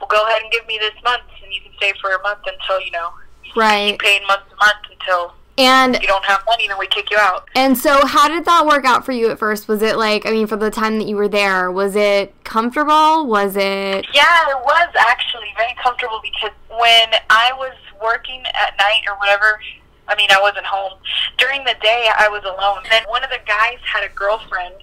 "Well, 0.00 0.08
go 0.08 0.26
ahead 0.26 0.42
and 0.42 0.50
give 0.52 0.66
me 0.66 0.78
this 0.78 0.94
month, 1.02 1.22
and 1.42 1.52
you 1.52 1.60
can 1.60 1.72
stay 1.76 1.92
for 2.00 2.10
a 2.10 2.22
month 2.22 2.40
until 2.46 2.80
you 2.80 2.90
know 2.90 3.10
Right. 3.56 3.92
you 3.92 3.98
paid 3.98 4.22
month 4.26 4.48
to 4.50 4.56
month 4.56 4.76
until 4.90 5.34
And 5.56 5.94
you 6.02 6.08
don't 6.08 6.24
have 6.24 6.42
money, 6.46 6.66
then 6.66 6.78
we 6.78 6.86
kick 6.88 7.10
you 7.12 7.18
out." 7.18 7.48
And 7.54 7.78
so, 7.78 8.04
how 8.06 8.26
did 8.28 8.44
that 8.44 8.66
work 8.66 8.84
out 8.84 9.04
for 9.04 9.12
you 9.12 9.30
at 9.30 9.38
first? 9.38 9.68
Was 9.68 9.82
it 9.82 9.96
like, 9.96 10.26
I 10.26 10.30
mean, 10.32 10.46
for 10.48 10.56
the 10.56 10.70
time 10.70 10.98
that 10.98 11.06
you 11.06 11.14
were 11.16 11.28
there, 11.28 11.70
was 11.70 11.94
it 11.94 12.34
comfortable? 12.44 13.26
Was 13.26 13.54
it. 13.56 14.06
Yeah, 14.12 14.50
it 14.50 14.58
was 14.64 14.88
actually 14.98 15.52
very 15.56 15.74
comfortable 15.82 16.20
because 16.22 16.50
when 16.70 17.08
I 17.30 17.52
was 17.56 17.74
working 18.02 18.42
at 18.52 18.76
night 18.78 19.02
or 19.08 19.16
whatever, 19.18 19.60
I 20.08 20.16
mean, 20.16 20.28
I 20.30 20.40
wasn't 20.40 20.66
home. 20.66 20.98
During 21.38 21.62
the 21.64 21.74
day, 21.80 22.08
I 22.18 22.28
was 22.28 22.42
alone. 22.44 22.82
Then 22.90 23.04
one 23.08 23.22
of 23.22 23.30
the 23.30 23.38
guys 23.46 23.78
had 23.84 24.02
a 24.02 24.08
girlfriend, 24.08 24.74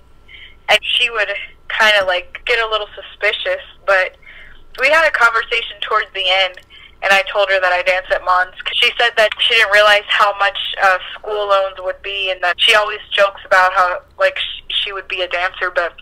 and 0.70 0.80
she 0.82 1.10
would 1.10 1.27
kind 1.68 1.94
of 2.00 2.08
like 2.08 2.41
get 2.46 2.60
a 2.60 2.68
little 2.70 2.88
suspicious. 2.96 3.62
But 3.86 4.15
we 4.79 4.89
had 4.89 5.07
a 5.07 5.11
conversation 5.11 5.77
towards 5.81 6.07
the 6.13 6.23
end, 6.27 6.59
and 7.03 7.11
I 7.11 7.23
told 7.31 7.49
her 7.49 7.59
that 7.59 7.71
I 7.71 7.81
dance 7.83 8.05
at 8.13 8.23
Mons. 8.23 8.53
She 8.73 8.91
said 8.97 9.11
that 9.17 9.29
she 9.39 9.55
didn't 9.55 9.71
realize 9.71 10.05
how 10.07 10.37
much 10.37 10.57
uh, 10.81 10.97
school 11.13 11.49
loans 11.49 11.77
would 11.79 12.01
be, 12.01 12.31
and 12.31 12.41
that 12.43 12.59
she 12.59 12.75
always 12.75 12.99
jokes 13.11 13.41
about 13.45 13.73
how 13.73 14.01
like 14.19 14.37
sh- 14.37 14.73
she 14.83 14.93
would 14.93 15.07
be 15.07 15.21
a 15.21 15.27
dancer, 15.27 15.71
but 15.73 15.93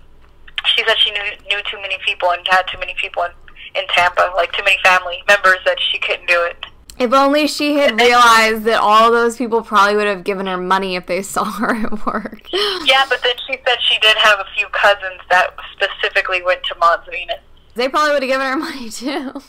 she 0.76 0.84
said 0.86 0.98
she 1.00 1.12
knew 1.12 1.22
knew 1.48 1.62
too 1.70 1.82
many 1.82 1.98
people 2.06 2.32
and 2.32 2.46
had 2.48 2.64
too 2.68 2.80
many 2.80 2.94
people 2.96 3.24
in, 3.24 3.32
in 3.76 3.88
Tampa, 3.90 4.32
like 4.36 4.52
too 4.52 4.64
many 4.64 4.78
family 4.84 5.24
members 5.28 5.60
that 5.66 5.78
she 5.80 6.00
couldn't 6.00 6.28
do 6.28 6.44
it. 6.44 6.66
If 7.00 7.14
only 7.14 7.48
she 7.48 7.76
had 7.76 7.98
realized 7.98 8.66
that 8.66 8.82
all 8.82 9.10
those 9.10 9.38
people 9.38 9.62
probably 9.62 9.96
would 9.96 10.08
have 10.08 10.26
given 10.26 10.48
her 10.48 10.58
money 10.58 10.98
if 10.98 11.06
they 11.06 11.22
saw 11.34 11.46
her 11.46 11.74
at 11.74 12.06
work. 12.06 12.42
Yeah, 12.52 13.06
but 13.10 13.24
then 13.24 13.36
she 13.48 13.58
said 13.66 13.78
she 13.82 13.98
did 14.00 14.18
have 14.18 14.40
a 14.40 14.46
few 14.56 14.68
cousins 14.68 15.22
that 15.30 15.56
specifically 15.72 16.44
went 16.44 16.62
to 16.64 16.76
Mons 16.78 17.06
Venus. 17.10 17.40
They 17.80 17.88
probably 17.88 18.12
would 18.12 18.24
have 18.24 18.30
given 18.30 18.46
her 18.46 18.58
money 18.58 18.90
too. 18.90 19.42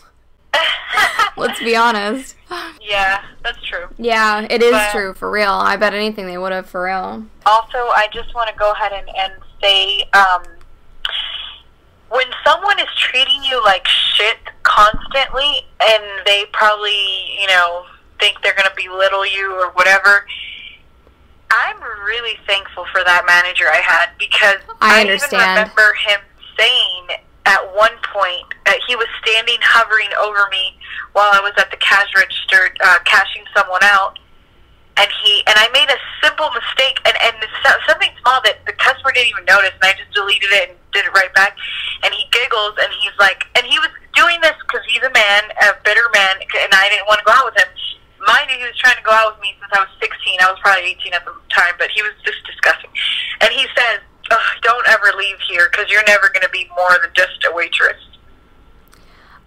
Let's 1.36 1.58
be 1.58 1.74
honest. 1.74 2.36
yeah, 2.80 3.24
that's 3.42 3.60
true. 3.64 3.88
Yeah, 3.98 4.46
it 4.48 4.62
is 4.62 4.70
But- 4.70 4.92
true, 4.92 5.14
for 5.14 5.28
real. 5.28 5.50
I 5.50 5.74
bet 5.76 5.94
anything 5.94 6.26
they 6.26 6.38
would 6.38 6.52
have, 6.52 6.66
for 6.70 6.84
real. 6.84 7.24
Also, 7.44 7.78
I 7.78 8.06
just 8.12 8.32
want 8.32 8.48
to 8.48 8.54
go 8.56 8.70
ahead 8.70 8.92
and, 8.92 9.08
and 9.18 9.32
say, 9.60 10.04
um, 10.12 10.44
when 12.10 12.26
someone 12.46 12.78
is 12.78 12.86
treating 12.96 13.42
you 13.42 13.60
like 13.64 13.84
shit 13.88 14.38
constantly, 14.62 15.66
and 15.82 16.04
they 16.24 16.44
probably, 16.52 17.34
you 17.40 17.48
know, 17.48 17.84
think 18.20 18.40
they're 18.44 18.54
going 18.54 18.68
to 18.68 18.76
belittle 18.76 19.26
you 19.26 19.52
or 19.60 19.70
whatever, 19.72 20.24
I'm 21.50 21.82
really 22.04 22.36
thankful 22.46 22.86
for 22.92 23.02
that 23.04 23.24
manager 23.26 23.64
I 23.68 23.78
had 23.78 24.10
because 24.20 24.58
I 24.80 25.02
even 25.02 25.18
remember 25.32 25.94
him 26.06 26.20
saying 26.56 27.18
at 27.50 27.66
one 27.74 27.98
point 28.14 28.46
uh, 28.70 28.78
he 28.86 28.94
was 28.94 29.10
standing 29.26 29.58
hovering 29.58 30.14
over 30.22 30.46
me 30.54 30.78
while 31.18 31.34
I 31.34 31.42
was 31.42 31.50
at 31.58 31.66
the 31.74 31.80
cash 31.82 32.06
register 32.14 32.70
uh, 32.78 33.02
cashing 33.02 33.42
someone 33.50 33.82
out. 33.82 34.22
And 34.94 35.08
he 35.24 35.42
and 35.50 35.56
I 35.58 35.66
made 35.74 35.90
a 35.90 35.98
simple 36.22 36.46
mistake 36.54 37.02
and 37.02 37.16
and 37.18 37.34
something 37.88 38.12
small 38.22 38.38
that 38.46 38.62
the 38.68 38.76
customer 38.78 39.10
didn't 39.10 39.34
even 39.34 39.48
notice 39.48 39.74
and 39.74 39.82
I 39.82 39.96
just 39.98 40.12
deleted 40.14 40.52
it 40.52 40.70
and 40.70 40.76
did 40.94 41.08
it 41.08 41.12
right 41.16 41.32
back. 41.34 41.56
And 42.04 42.14
he 42.14 42.22
giggles 42.30 42.78
and 42.78 42.90
he's 43.02 43.16
like 43.18 43.48
and 43.58 43.66
he 43.66 43.80
was 43.80 43.90
doing 44.14 44.38
this 44.44 44.54
because 44.62 44.84
he's 44.86 45.02
a 45.02 45.10
man 45.10 45.42
a 45.66 45.74
bitter 45.82 46.06
man 46.14 46.38
and 46.38 46.70
I 46.70 46.86
didn't 46.92 47.08
want 47.10 47.18
to 47.18 47.26
go 47.26 47.34
out 47.34 47.48
with 47.50 47.58
him. 47.58 47.70
Mind 48.28 48.52
you 48.52 48.60
he 48.60 48.66
was 48.68 48.76
trying 48.76 49.00
to 49.00 49.06
go 49.06 49.14
out 49.16 49.34
with 49.34 49.40
me 49.40 49.56
since 49.58 49.72
I 49.72 49.80
was 49.82 49.90
16 49.98 50.12
I 50.38 50.52
was 50.52 50.60
probably 50.60 50.92
18 51.00 51.16
at 51.16 51.24
the 51.24 51.32
time 51.48 51.74
but 51.80 51.88
he 51.90 52.04
was 52.04 52.12
just 52.22 52.44
disgusting. 52.44 52.92
And 53.40 53.50
he 53.56 53.64
says 53.72 54.04
Ugh, 54.30 54.38
don't 54.62 54.88
ever 54.88 55.12
leave 55.16 55.36
here 55.48 55.68
because 55.70 55.90
you're 55.90 56.04
never 56.06 56.28
going 56.28 56.42
to 56.42 56.48
be 56.50 56.68
more 56.76 56.98
than 57.02 57.10
just 57.14 57.44
a 57.50 57.54
waitress 57.54 57.96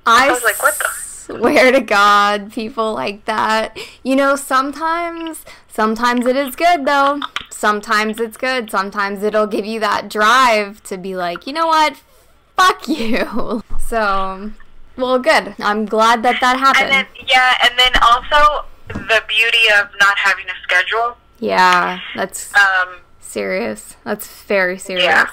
I, 0.06 0.30
was 0.30 0.44
like, 0.44 0.62
what 0.62 0.78
the- 0.80 0.90
swear 1.38 1.72
to 1.72 1.80
God, 1.80 2.52
people 2.52 2.94
like 2.94 3.24
that. 3.26 3.78
You 4.04 4.16
know, 4.18 4.36
sometimes, 4.36 5.46
sometimes 5.70 6.26
it 6.26 6.36
is 6.36 6.56
good 6.58 6.86
though. 6.86 7.22
Sometimes 7.50 8.20
it's 8.20 8.36
good. 8.36 8.70
Sometimes 8.70 9.24
it'll 9.24 9.48
give 9.48 9.66
you 9.66 9.80
that 9.80 10.10
drive 10.10 10.84
to 10.84 10.98
be 10.98 11.16
like, 11.16 11.48
you 11.48 11.54
know 11.54 11.68
what? 11.68 12.02
Fuck 12.58 12.88
you. 12.90 13.64
So, 13.88 14.52
well, 14.98 15.20
good. 15.20 15.56
I'm 15.60 15.86
glad 15.86 16.22
that 16.24 16.42
that 16.42 16.58
and 16.58 16.66
happened. 16.66 16.92
then 16.92 17.06
yeah 17.28 17.54
and 17.64 17.80
then 17.80 17.94
also 18.04 18.66
the 18.88 19.24
beauty 19.30 19.68
of 19.80 19.88
not 20.02 20.18
having 20.18 20.46
a 20.50 20.54
schedule 20.64 21.16
yeah, 21.40 22.00
that's 22.16 22.54
um, 22.56 23.00
serious. 23.34 23.98
That's 24.04 24.28
very 24.44 24.78
serious. 24.78 25.06
Yeah. 25.06 25.28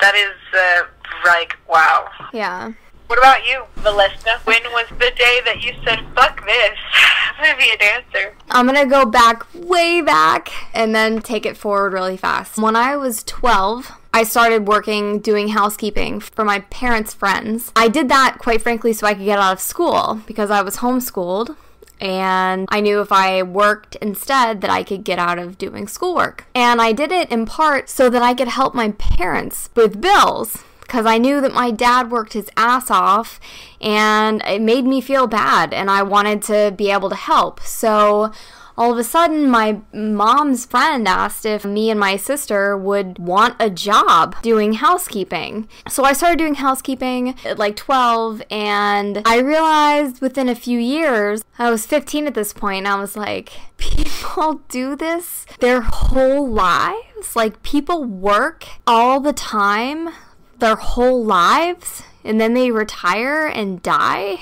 That 0.00 0.14
is 0.14 0.36
uh, 0.56 0.86
like 1.26 1.56
wow. 1.68 2.08
Yeah. 2.32 2.72
What 3.06 3.18
about 3.18 3.46
you, 3.46 3.64
Melissa? 3.82 4.40
When 4.44 4.62
was 4.72 4.86
the 4.90 5.12
day 5.16 5.40
that 5.44 5.62
you 5.62 5.72
said, 5.84 6.00
"Fuck 6.14 6.44
this"? 6.46 6.78
I'm 7.36 7.44
gonna 7.44 7.58
be 7.58 7.70
a 7.70 7.76
dancer. 7.76 8.34
I'm 8.50 8.66
gonna 8.66 8.86
go 8.86 9.04
back 9.04 9.44
way 9.54 10.00
back 10.00 10.50
and 10.72 10.94
then 10.94 11.20
take 11.20 11.44
it 11.44 11.56
forward 11.56 11.92
really 11.92 12.16
fast. 12.16 12.58
When 12.58 12.76
I 12.76 12.96
was 12.96 13.22
12, 13.24 13.92
I 14.14 14.22
started 14.22 14.68
working 14.68 15.18
doing 15.18 15.48
housekeeping 15.48 16.20
for 16.20 16.44
my 16.44 16.60
parents' 16.70 17.12
friends. 17.12 17.72
I 17.74 17.88
did 17.88 18.08
that, 18.08 18.36
quite 18.38 18.62
frankly, 18.62 18.92
so 18.92 19.06
I 19.06 19.14
could 19.14 19.24
get 19.24 19.38
out 19.38 19.52
of 19.52 19.60
school 19.60 20.20
because 20.26 20.50
I 20.50 20.62
was 20.62 20.76
homeschooled. 20.76 21.56
And 22.00 22.68
I 22.70 22.80
knew 22.80 23.00
if 23.00 23.12
I 23.12 23.42
worked 23.42 23.96
instead 23.96 24.60
that 24.60 24.70
I 24.70 24.82
could 24.82 25.04
get 25.04 25.18
out 25.18 25.38
of 25.38 25.58
doing 25.58 25.88
schoolwork. 25.88 26.46
And 26.54 26.80
I 26.82 26.92
did 26.92 27.12
it 27.12 27.30
in 27.30 27.46
part 27.46 27.88
so 27.88 28.10
that 28.10 28.22
I 28.22 28.34
could 28.34 28.48
help 28.48 28.74
my 28.74 28.90
parents 28.92 29.70
with 29.74 30.00
bills 30.00 30.64
because 30.80 31.06
I 31.06 31.18
knew 31.18 31.40
that 31.40 31.54
my 31.54 31.70
dad 31.70 32.10
worked 32.10 32.34
his 32.34 32.50
ass 32.56 32.90
off 32.90 33.40
and 33.80 34.42
it 34.44 34.60
made 34.60 34.84
me 34.84 35.00
feel 35.00 35.26
bad 35.26 35.72
and 35.72 35.90
I 35.90 36.02
wanted 36.02 36.42
to 36.42 36.74
be 36.76 36.90
able 36.90 37.08
to 37.08 37.16
help. 37.16 37.60
So 37.60 38.32
all 38.76 38.92
of 38.92 38.98
a 38.98 39.04
sudden, 39.04 39.48
my 39.48 39.80
mom's 39.92 40.66
friend 40.66 41.06
asked 41.06 41.46
if 41.46 41.64
me 41.64 41.90
and 41.90 42.00
my 42.00 42.16
sister 42.16 42.76
would 42.76 43.18
want 43.18 43.56
a 43.60 43.70
job 43.70 44.36
doing 44.42 44.74
housekeeping. 44.74 45.68
So 45.88 46.04
I 46.04 46.12
started 46.12 46.38
doing 46.38 46.54
housekeeping 46.54 47.36
at 47.44 47.58
like 47.58 47.76
12, 47.76 48.42
and 48.50 49.22
I 49.24 49.38
realized 49.38 50.20
within 50.20 50.48
a 50.48 50.54
few 50.54 50.78
years, 50.78 51.44
I 51.58 51.70
was 51.70 51.86
15 51.86 52.26
at 52.26 52.34
this 52.34 52.52
point, 52.52 52.86
and 52.86 52.88
I 52.88 53.00
was 53.00 53.16
like, 53.16 53.52
people 53.76 54.62
do 54.68 54.96
this 54.96 55.46
their 55.60 55.82
whole 55.82 56.48
lives? 56.48 57.36
Like, 57.36 57.62
people 57.62 58.04
work 58.04 58.66
all 58.86 59.20
the 59.20 59.32
time 59.32 60.10
their 60.58 60.76
whole 60.76 61.24
lives 61.24 62.02
and 62.24 62.40
then 62.40 62.54
they 62.54 62.70
retire 62.70 63.46
and 63.46 63.82
die. 63.82 64.38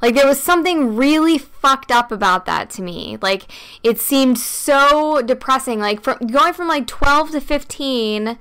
Like 0.00 0.14
there 0.14 0.26
was 0.26 0.40
something 0.40 0.96
really 0.96 1.38
fucked 1.38 1.90
up 1.90 2.10
about 2.12 2.46
that 2.46 2.70
to 2.70 2.82
me. 2.82 3.18
Like 3.20 3.44
it 3.82 4.00
seemed 4.00 4.38
so 4.38 5.22
depressing. 5.22 5.80
Like 5.80 6.02
from 6.02 6.18
going 6.26 6.54
from 6.54 6.68
like 6.68 6.86
12 6.86 7.32
to 7.32 7.40
15 7.40 8.28
and 8.28 8.38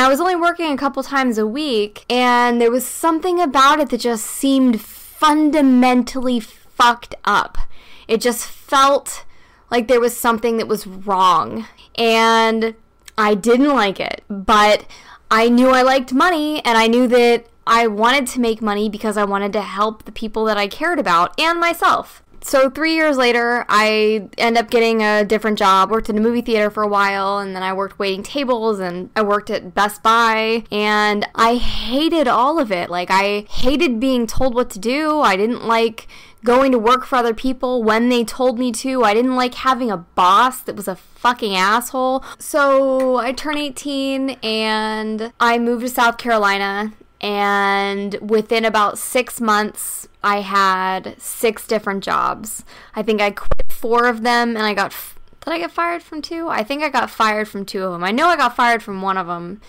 I 0.00 0.08
was 0.08 0.20
only 0.20 0.36
working 0.36 0.72
a 0.72 0.76
couple 0.76 1.02
times 1.02 1.38
a 1.38 1.46
week 1.46 2.04
and 2.08 2.60
there 2.60 2.70
was 2.70 2.86
something 2.86 3.40
about 3.40 3.80
it 3.80 3.90
that 3.90 4.00
just 4.00 4.26
seemed 4.26 4.80
fundamentally 4.80 6.40
fucked 6.40 7.14
up. 7.24 7.58
It 8.06 8.20
just 8.20 8.46
felt 8.46 9.24
like 9.70 9.88
there 9.88 10.00
was 10.00 10.16
something 10.16 10.56
that 10.58 10.68
was 10.68 10.86
wrong 10.86 11.66
and 11.96 12.74
I 13.16 13.34
didn't 13.34 13.74
like 13.74 14.00
it. 14.00 14.22
But 14.28 14.86
I 15.30 15.48
knew 15.48 15.70
I 15.70 15.82
liked 15.82 16.12
money 16.12 16.64
and 16.64 16.76
I 16.76 16.86
knew 16.88 17.06
that 17.08 17.46
I 17.70 17.86
wanted 17.86 18.26
to 18.26 18.40
make 18.40 18.60
money 18.60 18.88
because 18.88 19.16
I 19.16 19.22
wanted 19.22 19.52
to 19.52 19.62
help 19.62 20.04
the 20.04 20.10
people 20.10 20.44
that 20.46 20.56
I 20.56 20.66
cared 20.66 20.98
about 20.98 21.38
and 21.38 21.60
myself. 21.60 22.20
So, 22.42 22.68
three 22.68 22.94
years 22.94 23.16
later, 23.16 23.64
I 23.68 24.28
end 24.38 24.58
up 24.58 24.70
getting 24.70 25.02
a 25.02 25.24
different 25.24 25.56
job. 25.56 25.90
Worked 25.90 26.10
in 26.10 26.18
a 26.18 26.20
movie 26.20 26.40
theater 26.40 26.68
for 26.68 26.82
a 26.82 26.88
while, 26.88 27.38
and 27.38 27.54
then 27.54 27.62
I 27.62 27.72
worked 27.72 27.98
waiting 27.98 28.24
tables, 28.24 28.80
and 28.80 29.10
I 29.14 29.22
worked 29.22 29.50
at 29.50 29.72
Best 29.72 30.02
Buy, 30.02 30.64
and 30.72 31.28
I 31.36 31.56
hated 31.56 32.26
all 32.26 32.58
of 32.58 32.72
it. 32.72 32.90
Like, 32.90 33.08
I 33.10 33.42
hated 33.48 34.00
being 34.00 34.26
told 34.26 34.54
what 34.54 34.70
to 34.70 34.80
do. 34.80 35.20
I 35.20 35.36
didn't 35.36 35.64
like 35.64 36.08
going 36.42 36.72
to 36.72 36.78
work 36.78 37.04
for 37.04 37.16
other 37.16 37.34
people 37.34 37.84
when 37.84 38.08
they 38.08 38.24
told 38.24 38.58
me 38.58 38.72
to. 38.72 39.04
I 39.04 39.14
didn't 39.14 39.36
like 39.36 39.54
having 39.54 39.92
a 39.92 39.98
boss 39.98 40.60
that 40.62 40.74
was 40.74 40.88
a 40.88 40.96
fucking 40.96 41.54
asshole. 41.54 42.24
So 42.38 43.18
I 43.18 43.32
turned 43.32 43.58
18 43.58 44.30
and 44.42 45.32
I 45.38 45.58
moved 45.58 45.82
to 45.82 45.88
South 45.88 46.16
Carolina. 46.16 46.94
And 47.20 48.14
within 48.20 48.64
about 48.64 48.98
six 48.98 49.40
months, 49.40 50.08
I 50.22 50.40
had 50.40 51.20
six 51.20 51.66
different 51.66 52.02
jobs. 52.04 52.64
I 52.94 53.02
think 53.02 53.20
I 53.20 53.30
quit 53.30 53.72
four 53.72 54.06
of 54.06 54.22
them 54.22 54.56
and 54.56 54.64
I 54.64 54.74
got. 54.74 54.92
F- 54.92 55.18
did 55.44 55.54
I 55.54 55.58
get 55.58 55.72
fired 55.72 56.02
from 56.02 56.20
two? 56.20 56.48
I 56.48 56.62
think 56.62 56.82
I 56.82 56.90
got 56.90 57.10
fired 57.10 57.48
from 57.48 57.64
two 57.64 57.82
of 57.82 57.92
them. 57.92 58.04
I 58.04 58.10
know 58.10 58.26
I 58.26 58.36
got 58.36 58.54
fired 58.54 58.82
from 58.82 59.00
one 59.00 59.16
of 59.16 59.26
them. 59.26 59.60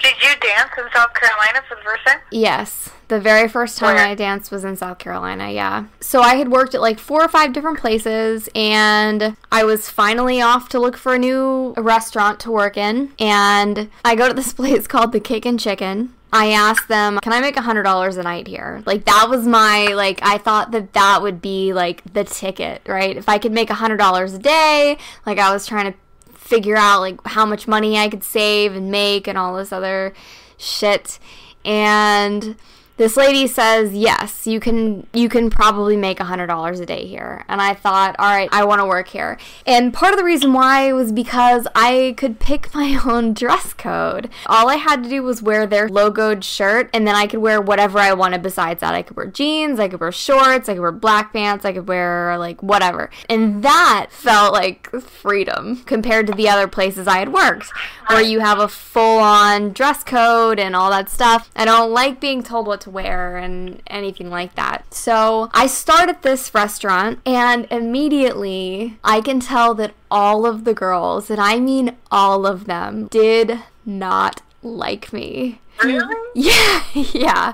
Did 0.00 0.14
you 0.22 0.28
dance 0.40 0.70
in 0.78 0.84
South 0.94 1.12
Carolina 1.14 1.60
for 1.68 1.74
the 1.74 1.82
first 1.82 2.06
time? 2.06 2.20
Yes. 2.30 2.90
The 3.08 3.18
very 3.18 3.48
first 3.48 3.78
time 3.78 3.96
Where? 3.96 4.06
I 4.06 4.14
danced 4.14 4.52
was 4.52 4.64
in 4.64 4.76
South 4.76 4.98
Carolina, 4.98 5.50
yeah. 5.50 5.86
So 6.00 6.20
I 6.20 6.36
had 6.36 6.50
worked 6.50 6.74
at 6.74 6.80
like 6.80 7.00
four 7.00 7.22
or 7.24 7.28
five 7.28 7.52
different 7.52 7.80
places 7.80 8.48
and 8.54 9.36
I 9.50 9.64
was 9.64 9.88
finally 9.88 10.40
off 10.40 10.68
to 10.70 10.78
look 10.78 10.96
for 10.96 11.14
a 11.14 11.18
new 11.18 11.74
restaurant 11.76 12.38
to 12.40 12.50
work 12.50 12.76
in. 12.76 13.12
And 13.18 13.90
I 14.04 14.14
go 14.14 14.28
to 14.28 14.34
this 14.34 14.52
place 14.54 14.86
called 14.86 15.12
the 15.12 15.20
Cake 15.20 15.46
and 15.46 15.58
Chicken. 15.58 16.14
I 16.32 16.50
asked 16.52 16.88
them, 16.88 17.18
"Can 17.22 17.32
I 17.32 17.40
make 17.40 17.56
a 17.56 17.62
hundred 17.62 17.84
dollars 17.84 18.16
a 18.16 18.22
night 18.22 18.46
here?" 18.46 18.82
Like 18.86 19.04
that 19.06 19.28
was 19.28 19.46
my 19.46 19.88
like. 19.88 20.20
I 20.22 20.38
thought 20.38 20.72
that 20.72 20.92
that 20.92 21.22
would 21.22 21.40
be 21.40 21.72
like 21.72 22.02
the 22.12 22.24
ticket, 22.24 22.82
right? 22.86 23.16
If 23.16 23.28
I 23.28 23.38
could 23.38 23.52
make 23.52 23.70
a 23.70 23.74
hundred 23.74 23.96
dollars 23.96 24.34
a 24.34 24.38
day, 24.38 24.98
like 25.24 25.38
I 25.38 25.52
was 25.52 25.66
trying 25.66 25.92
to 25.92 25.98
figure 26.34 26.76
out 26.76 27.00
like 27.00 27.20
how 27.26 27.44
much 27.44 27.68
money 27.68 27.98
I 27.98 28.08
could 28.08 28.24
save 28.24 28.74
and 28.74 28.90
make 28.90 29.26
and 29.26 29.36
all 29.36 29.56
this 29.56 29.72
other 29.72 30.14
shit. 30.56 31.18
And 31.64 32.56
this 32.98 33.16
lady 33.16 33.46
says, 33.46 33.94
"Yes, 33.94 34.46
you 34.46 34.60
can 34.60 35.06
you 35.14 35.28
can 35.28 35.50
probably 35.50 35.96
make 35.96 36.20
a 36.20 36.24
$100 36.24 36.80
a 36.80 36.86
day 36.86 37.06
here." 37.06 37.44
And 37.48 37.62
I 37.62 37.72
thought, 37.72 38.16
"All 38.18 38.26
right, 38.26 38.48
I 38.52 38.64
want 38.64 38.80
to 38.80 38.84
work 38.86 39.08
here." 39.08 39.38
And 39.64 39.94
part 39.94 40.12
of 40.12 40.18
the 40.18 40.24
reason 40.24 40.52
why 40.52 40.92
was 40.92 41.12
because 41.12 41.66
I 41.74 42.14
could 42.16 42.40
pick 42.40 42.74
my 42.74 43.00
own 43.06 43.34
dress 43.34 43.72
code. 43.72 44.28
All 44.46 44.68
I 44.68 44.76
had 44.76 45.04
to 45.04 45.08
do 45.08 45.22
was 45.22 45.42
wear 45.42 45.66
their 45.66 45.88
logoed 45.88 46.42
shirt 46.42 46.90
and 46.92 47.06
then 47.06 47.14
I 47.14 47.26
could 47.26 47.38
wear 47.38 47.60
whatever 47.60 47.98
I 47.98 48.12
wanted 48.12 48.42
besides 48.42 48.80
that. 48.80 48.94
I 48.94 49.02
could 49.02 49.16
wear 49.16 49.26
jeans, 49.26 49.78
I 49.78 49.88
could 49.88 50.00
wear 50.00 50.12
shorts, 50.12 50.68
I 50.68 50.74
could 50.74 50.82
wear 50.82 50.92
black 50.92 51.32
pants, 51.32 51.64
I 51.64 51.72
could 51.72 51.86
wear 51.86 52.36
like 52.36 52.62
whatever. 52.62 53.10
And 53.28 53.62
that 53.62 54.08
felt 54.10 54.52
like 54.52 54.90
freedom 55.00 55.84
compared 55.84 56.26
to 56.26 56.32
the 56.32 56.48
other 56.48 56.66
places 56.66 57.06
I 57.06 57.18
had 57.18 57.32
worked 57.32 57.70
where 58.08 58.22
you 58.22 58.40
have 58.40 58.58
a 58.58 58.68
full-on 58.68 59.72
dress 59.72 60.02
code 60.02 60.58
and 60.58 60.74
all 60.74 60.90
that 60.90 61.08
stuff. 61.10 61.50
I 61.54 61.64
don't 61.64 61.92
like 61.92 62.20
being 62.20 62.42
told 62.42 62.66
what 62.66 62.80
to 62.88 62.92
wear 62.94 63.36
and 63.36 63.82
anything 63.86 64.30
like 64.30 64.54
that. 64.54 64.92
So 64.92 65.50
I 65.52 65.66
start 65.66 66.08
at 66.08 66.22
this 66.22 66.54
restaurant 66.54 67.20
and 67.26 67.66
immediately 67.70 68.98
I 69.04 69.20
can 69.20 69.40
tell 69.40 69.74
that 69.74 69.94
all 70.10 70.46
of 70.46 70.64
the 70.64 70.74
girls, 70.74 71.30
and 71.30 71.40
I 71.40 71.60
mean 71.60 71.96
all 72.10 72.46
of 72.46 72.64
them, 72.64 73.06
did 73.08 73.60
not 73.84 74.42
like 74.62 75.12
me. 75.12 75.60
Really? 75.82 76.14
Yeah, 76.34 76.84
yeah. 76.94 77.52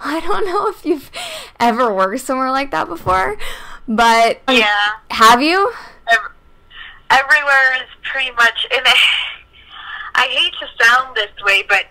I 0.00 0.18
don't 0.20 0.44
know 0.44 0.66
if 0.68 0.84
you've 0.84 1.08
ever 1.60 1.94
worked 1.94 2.20
somewhere 2.22 2.50
like 2.50 2.72
that 2.72 2.88
before, 2.88 3.36
but 3.86 4.40
Yeah. 4.48 4.66
have 5.10 5.40
you? 5.40 5.72
Ev- 6.10 6.32
Everywhere 7.10 7.74
is 7.76 7.88
pretty 8.02 8.32
much, 8.32 8.66
and 8.74 8.82
I 10.16 10.26
hate 10.26 10.52
to 10.60 10.84
sound 10.84 11.14
this 11.14 11.30
way, 11.44 11.62
but 11.68 11.84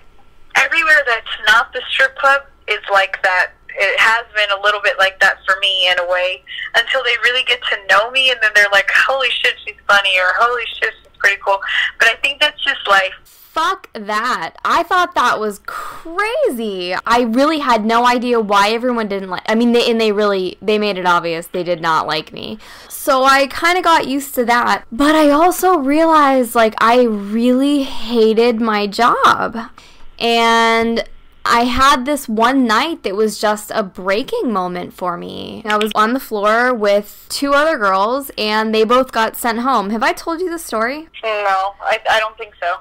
everywhere 0.56 1.01
that's 1.06 1.27
not 1.47 1.71
the 1.71 1.82
strip 1.89 2.15
club 2.17 2.41
is 2.67 2.84
like 2.91 3.21
that. 3.23 3.52
It 3.76 3.99
has 3.99 4.26
been 4.36 4.52
a 4.58 4.62
little 4.62 4.82
bit 4.82 4.99
like 4.99 5.19
that 5.19 5.38
for 5.45 5.60
me 5.60 5.89
in 5.89 5.97
a 5.99 6.08
way 6.08 6.43
until 6.76 7.04
they 7.04 7.15
really 7.23 7.43
get 7.43 7.60
to 7.71 7.78
know 7.89 8.12
me, 8.12 8.30
and 8.30 8.39
then 8.41 8.52
they're 8.56 8.71
like, 8.71 8.89
"Holy 8.93 9.30
shit, 9.30 9.56
she's 9.65 9.76
funny," 9.88 10.17
or 10.19 10.34
"Holy 10.38 10.63
shit, 10.80 10.93
she's 11.02 11.17
pretty 11.17 11.41
cool." 11.43 11.60
But 11.99 12.10
I 12.10 12.15
think 12.15 12.39
that's 12.39 12.63
just 12.63 12.88
life. 12.88 13.13
Fuck 13.54 13.88
that. 13.93 14.56
I 14.65 14.82
thought 14.82 15.13
that 15.13 15.39
was 15.39 15.62
crazy. 15.67 16.95
I 17.06 17.21
really 17.21 17.60
had 17.60 17.86
no 17.86 18.04
idea 18.04 18.39
why 18.39 18.71
everyone 18.71 19.08
didn't 19.08 19.30
like 19.30 19.43
I 19.45 19.54
mean 19.54 19.73
they 19.73 19.91
and 19.91 20.02
they 20.02 20.12
really 20.12 20.58
they 20.60 20.80
made 20.80 20.97
it 20.97 21.06
obvious 21.06 21.45
they 21.45 21.63
did 21.63 21.80
not 21.80 22.08
like 22.08 22.34
me. 22.34 22.58
So 22.89 23.23
I 23.23 23.45
kind 23.45 23.78
of 23.78 23.84
got 23.84 24.08
used 24.08 24.34
to 24.36 24.45
that. 24.45 24.86
But 24.91 25.13
I 25.13 25.30
also 25.30 25.78
realized 25.78 26.56
like 26.56 26.73
I 26.80 27.04
really 27.04 27.84
hated 27.84 28.60
my 28.60 28.88
job. 28.88 29.69
And 30.17 31.04
I 31.45 31.65
had 31.65 32.06
this 32.06 32.29
one 32.29 32.65
night 32.65 33.03
that 33.03 33.15
was 33.15 33.38
just 33.39 33.69
a 33.75 33.84
breaking 33.84 34.51
moment 34.53 34.93
for 34.93 35.17
me. 35.17 35.62
I 35.65 35.77
was 35.77 35.91
on 35.93 36.13
the 36.13 36.19
floor 36.19 36.73
with 36.73 37.25
two 37.29 37.53
other 37.53 37.77
girls 37.77 38.32
and 38.38 38.73
they 38.73 38.84
both 38.86 39.12
got 39.12 39.36
sent 39.36 39.60
home. 39.60 39.89
Have 39.89 40.03
I 40.03 40.13
told 40.13 40.39
you 40.39 40.49
the 40.49 40.58
story? 40.60 41.10
No, 41.23 41.73
I, 41.82 41.99
I 42.10 42.19
don't 42.19 42.38
think 42.38 42.53
so. 42.62 42.77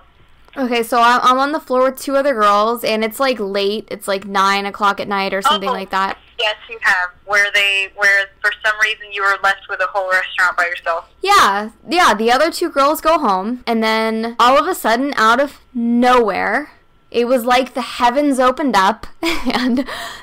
Okay, 0.55 0.83
so 0.83 1.01
I'm 1.01 1.19
I'm 1.23 1.39
on 1.39 1.53
the 1.53 1.61
floor 1.61 1.85
with 1.85 1.99
two 1.99 2.15
other 2.15 2.35
girls, 2.35 2.85
and 2.85 3.03
it's 3.03 3.19
like 3.19 3.41
late. 3.41 3.89
It's 3.91 4.07
like 4.07 4.27
nine 4.27 4.67
o'clock 4.67 5.01
at 5.01 5.09
night 5.09 5.33
or 5.33 5.41
something 5.41 5.71
Oh. 5.71 5.73
like 5.73 5.89
that. 5.93 6.19
Yes, 6.39 6.57
you 6.69 6.79
have. 6.83 7.09
Where 7.25 7.47
they, 7.55 7.89
where 7.97 8.27
for 8.43 8.53
some 8.63 8.75
reason 8.83 9.07
you 9.15 9.23
were 9.23 9.39
left 9.43 9.63
with 9.71 9.81
a 9.81 9.87
whole 9.87 10.11
restaurant 10.11 10.59
by 10.59 10.67
yourself. 10.67 11.09
Yeah, 11.23 11.71
yeah. 11.89 12.13
The 12.13 12.31
other 12.31 12.51
two 12.53 12.69
girls 12.69 13.01
go 13.01 13.19
home, 13.19 13.65
and 13.67 13.83
then 13.83 14.37
all 14.39 14.59
of 14.59 14.67
a 14.67 14.75
sudden, 14.75 15.15
out 15.17 15.41
of 15.41 15.59
nowhere, 15.73 16.71
it 17.13 17.27
was 17.27 17.45
like 17.45 17.75
the 17.75 17.83
heavens 17.83 18.39
opened 18.41 18.75
up, 18.75 19.07
and 19.23 19.79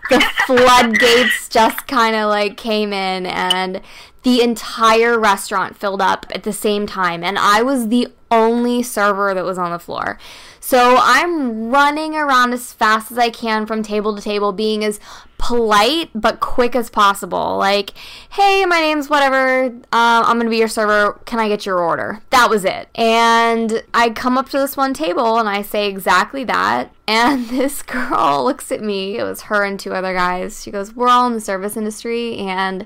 the 0.10 0.25
floodgates 0.45 1.47
just 1.47 1.88
kind 1.88 2.15
of 2.15 2.30
like 2.30 2.58
came 2.58 2.91
in, 2.91 3.25
and 3.25 3.82
the 4.23 4.41
entire 4.41 5.17
restaurant 5.19 5.78
filled 5.78 6.02
up 6.02 6.25
at 6.34 6.43
the 6.43 6.54
same 6.54 6.88
time, 6.88 7.23
and 7.23 7.38
I 7.38 7.62
was 7.62 7.88
the 7.88 8.08
only 8.32 8.84
server 8.84 9.34
that 9.34 9.45
was 9.45 9.58
on 9.58 9.71
the 9.71 9.80
floor. 9.80 10.17
So 10.60 10.98
I'm 11.00 11.69
running 11.69 12.15
around 12.15 12.54
as 12.54 12.74
fast 12.74 13.12
as 13.12 13.17
I 13.17 13.30
can 13.30 13.65
from 13.65 13.84
table 13.84 14.15
to 14.15 14.22
table, 14.22 14.52
being 14.52 14.84
as 14.84 15.00
polite 15.39 16.12
but 16.13 16.39
quick 16.39 16.76
as 16.76 16.89
possible. 16.89 17.58
Like, 17.58 17.91
hey, 18.32 18.65
my 18.65 18.80
name's 18.80 19.10
whatever. 19.10 19.65
Um, 19.65 19.82
I'm 19.91 20.38
gonna 20.38 20.50
be 20.50 20.58
your 20.58 20.67
server. 20.67 21.19
Can 21.26 21.39
I 21.39 21.48
get 21.48 21.65
your 21.65 21.80
order? 21.80 22.22
That 22.30 22.50
was 22.50 22.65
it. 22.65 22.89
And 22.93 23.82
I 23.93 24.12
come 24.12 24.38
up 24.38 24.50
to 24.50 24.60
this 24.60 24.78
one 24.78 24.93
table 24.93 25.39
and 25.39 25.50
I 25.50 25.62
say 25.63 25.88
exactly 25.88 26.43
that. 26.45 26.91
And 27.10 27.50
this 27.50 27.82
girl 27.82 28.43
looks 28.45 28.72
at 28.72 28.84
me. 28.84 29.17
It 29.17 29.24
was 29.24 29.41
her 29.41 29.63
and 29.63 29.80
two 29.80 29.95
other 29.95 30.13
guys. 30.13 30.62
She 30.62 30.69
goes, 30.69 30.93
"We're 30.93 31.08
all 31.08 31.26
in 31.26 31.34
the 31.34 31.41
service 31.41 31.76
industry, 31.76 32.38
and 32.38 32.86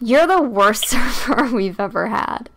you're 0.00 0.26
the 0.26 0.40
worst 0.40 0.88
server 0.88 1.54
we've 1.54 1.78
ever 1.78 2.06
had." 2.06 2.48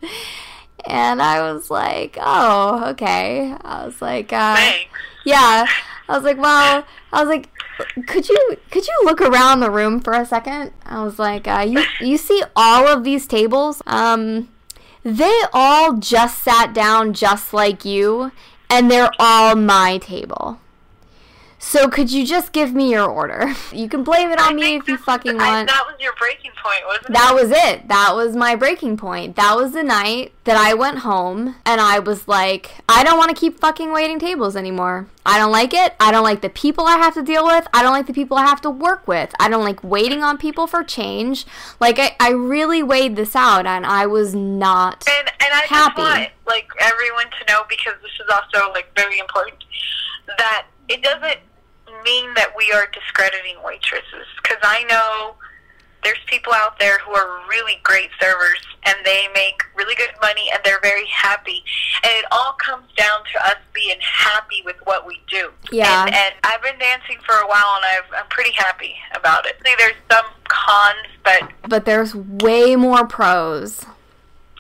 And 0.86 1.22
I 1.22 1.52
was 1.52 1.70
like, 1.70 2.18
"Oh, 2.22 2.90
okay." 2.92 3.56
I 3.62 3.86
was 3.86 4.02
like, 4.02 4.34
uh, 4.34 4.56
Thanks. 4.56 4.90
yeah. 5.26 5.66
I 6.10 6.16
was 6.16 6.24
like, 6.24 6.38
well, 6.38 6.86
I 7.14 7.20
was 7.22 7.30
like, 7.30 7.50
could 8.08 8.28
you 8.28 8.58
could 8.70 8.86
you 8.88 9.00
look 9.06 9.22
around 9.22 9.60
the 9.62 9.72
room 9.72 10.02
for 10.02 10.14
a 10.14 10.26
second? 10.26 10.72
I 10.86 11.04
was 11.04 11.18
like, 11.20 11.48
uh, 11.48 11.66
you 11.68 11.84
you 12.00 12.18
see 12.18 12.44
all 12.56 12.88
of 12.88 13.04
these 13.04 13.28
tables? 13.28 13.82
Um, 13.88 14.50
they 15.04 15.42
all 15.54 15.94
just 15.98 16.44
sat 16.44 16.74
down 16.74 17.14
just 17.14 17.54
like 17.54 17.86
you, 17.86 18.32
and 18.70 18.92
they're 18.92 19.12
all 19.20 19.56
my 19.56 19.98
table. 20.00 20.60
So 21.64 21.88
could 21.90 22.12
you 22.12 22.26
just 22.26 22.54
give 22.54 22.74
me 22.74 22.90
your 22.92 23.08
order? 23.10 23.54
You 23.72 23.88
can 23.88 24.04
blame 24.04 24.30
it 24.32 24.40
on 24.40 24.50
I 24.52 24.54
me 24.54 24.76
if 24.76 24.88
you 24.88 24.98
fucking 24.98 25.40
I- 25.40 25.48
want. 25.48 25.70
that 25.70 25.86
was 25.88 25.96
your 26.00 26.14
breaking 26.16 26.52
point, 26.62 26.82
wasn't 26.86 27.10
it? 27.10 27.14
That 27.14 27.34
was 27.34 27.52
it. 27.52 27.88
That 27.88 28.14
was 28.16 28.36
my 28.36 28.56
breaking 28.56 28.98
point. 28.98 29.36
That 29.38 29.56
was 29.56 29.72
the 29.72 29.82
night 29.84 30.34
that 30.44 30.58
I 30.58 30.74
went 30.74 31.00
home 31.00 31.56
and 31.66 31.80
I 31.80 32.00
was 32.00 32.28
like, 32.28 32.72
I 32.90 33.04
don't 33.04 33.18
want 33.18 33.30
to 33.30 33.36
keep 33.40 33.60
fucking 33.60 33.94
waiting 33.94 34.20
tables 34.20 34.56
anymore. 34.58 35.08
I 35.26 35.38
don't 35.38 35.52
like 35.52 35.74
it. 35.74 35.96
I 36.00 36.12
don't 36.12 36.24
like 36.24 36.42
the 36.42 36.50
people 36.50 36.86
I 36.86 36.98
have 36.98 37.14
to 37.14 37.24
deal 37.24 37.46
with. 37.46 37.66
I 37.74 37.82
don't 37.82 37.94
like 37.94 38.08
the 38.08 38.14
people 38.14 38.38
I 38.38 38.46
have 38.46 38.62
to 38.62 38.70
work 38.70 39.08
with. 39.08 39.34
I 39.40 39.48
don't 39.48 39.64
like 39.64 39.84
waiting 39.84 40.22
on 40.24 40.38
people 40.38 40.68
for 40.68 40.84
change. 40.84 41.46
Like, 41.80 41.98
I, 42.00 42.16
I 42.20 42.32
really 42.32 42.84
weighed 42.84 43.16
this 43.16 43.36
out 43.36 43.66
and 43.66 43.86
I 43.86 44.06
was 44.08 44.34
not. 44.36 45.06
And 45.10 45.28
and 45.40 45.54
I 45.54 45.62
happy. 45.68 46.02
just 46.02 46.18
want 46.20 46.30
like 46.48 46.68
everyone 46.80 47.28
to 47.40 47.46
know 47.54 47.62
because 47.70 47.94
this 48.02 48.12
is 48.20 48.30
also 48.30 48.72
like 48.74 48.94
very 48.96 49.18
important 49.20 49.64
that 50.38 50.66
it 50.90 51.02
doesn't 51.02 51.40
mean 52.04 52.34
that 52.36 52.54
we 52.58 52.72
are 52.72 52.88
discrediting 52.94 53.56
waitresses 53.64 54.28
because 54.42 54.58
I 54.64 54.84
know 54.86 55.36
there's 56.04 56.18
people 56.26 56.52
out 56.54 56.80
there 56.80 56.98
who 57.00 57.12
are 57.14 57.42
really 57.48 57.76
great 57.84 58.10
servers 58.20 58.58
and 58.86 58.96
they 59.06 59.28
make 59.36 59.62
really 59.76 59.94
good 59.94 60.10
money 60.20 60.50
and 60.52 60.60
they're 60.66 60.80
very 60.82 61.06
happy 61.06 61.64
and 62.04 62.12
it 62.18 62.26
all 62.32 62.54
comes 62.54 62.88
down 62.98 63.20
to 63.32 63.46
us 63.48 63.58
being 63.74 63.98
happy 64.02 64.64
with 64.66 64.78
what 64.86 65.06
we 65.06 65.22
do 65.30 65.52
Yeah. 65.72 66.06
and, 66.06 66.16
and 66.16 66.34
I've 66.44 66.62
been 66.64 66.80
dancing 66.80 67.18
for 67.24 67.36
a 67.36 67.48
while 67.48 67.76
and 67.78 67.86
I've, 67.86 68.12
I'm 68.24 68.28
pretty 68.30 68.52
happy 68.54 68.96
about 69.16 69.46
it 69.46 69.58
See, 69.64 69.74
there's 69.78 69.94
some 70.12 70.26
cons 70.48 71.08
but 71.24 71.52
But 71.70 71.86
there's 71.86 72.16
way 72.16 72.76
more 72.76 73.06
pros. 73.06 73.86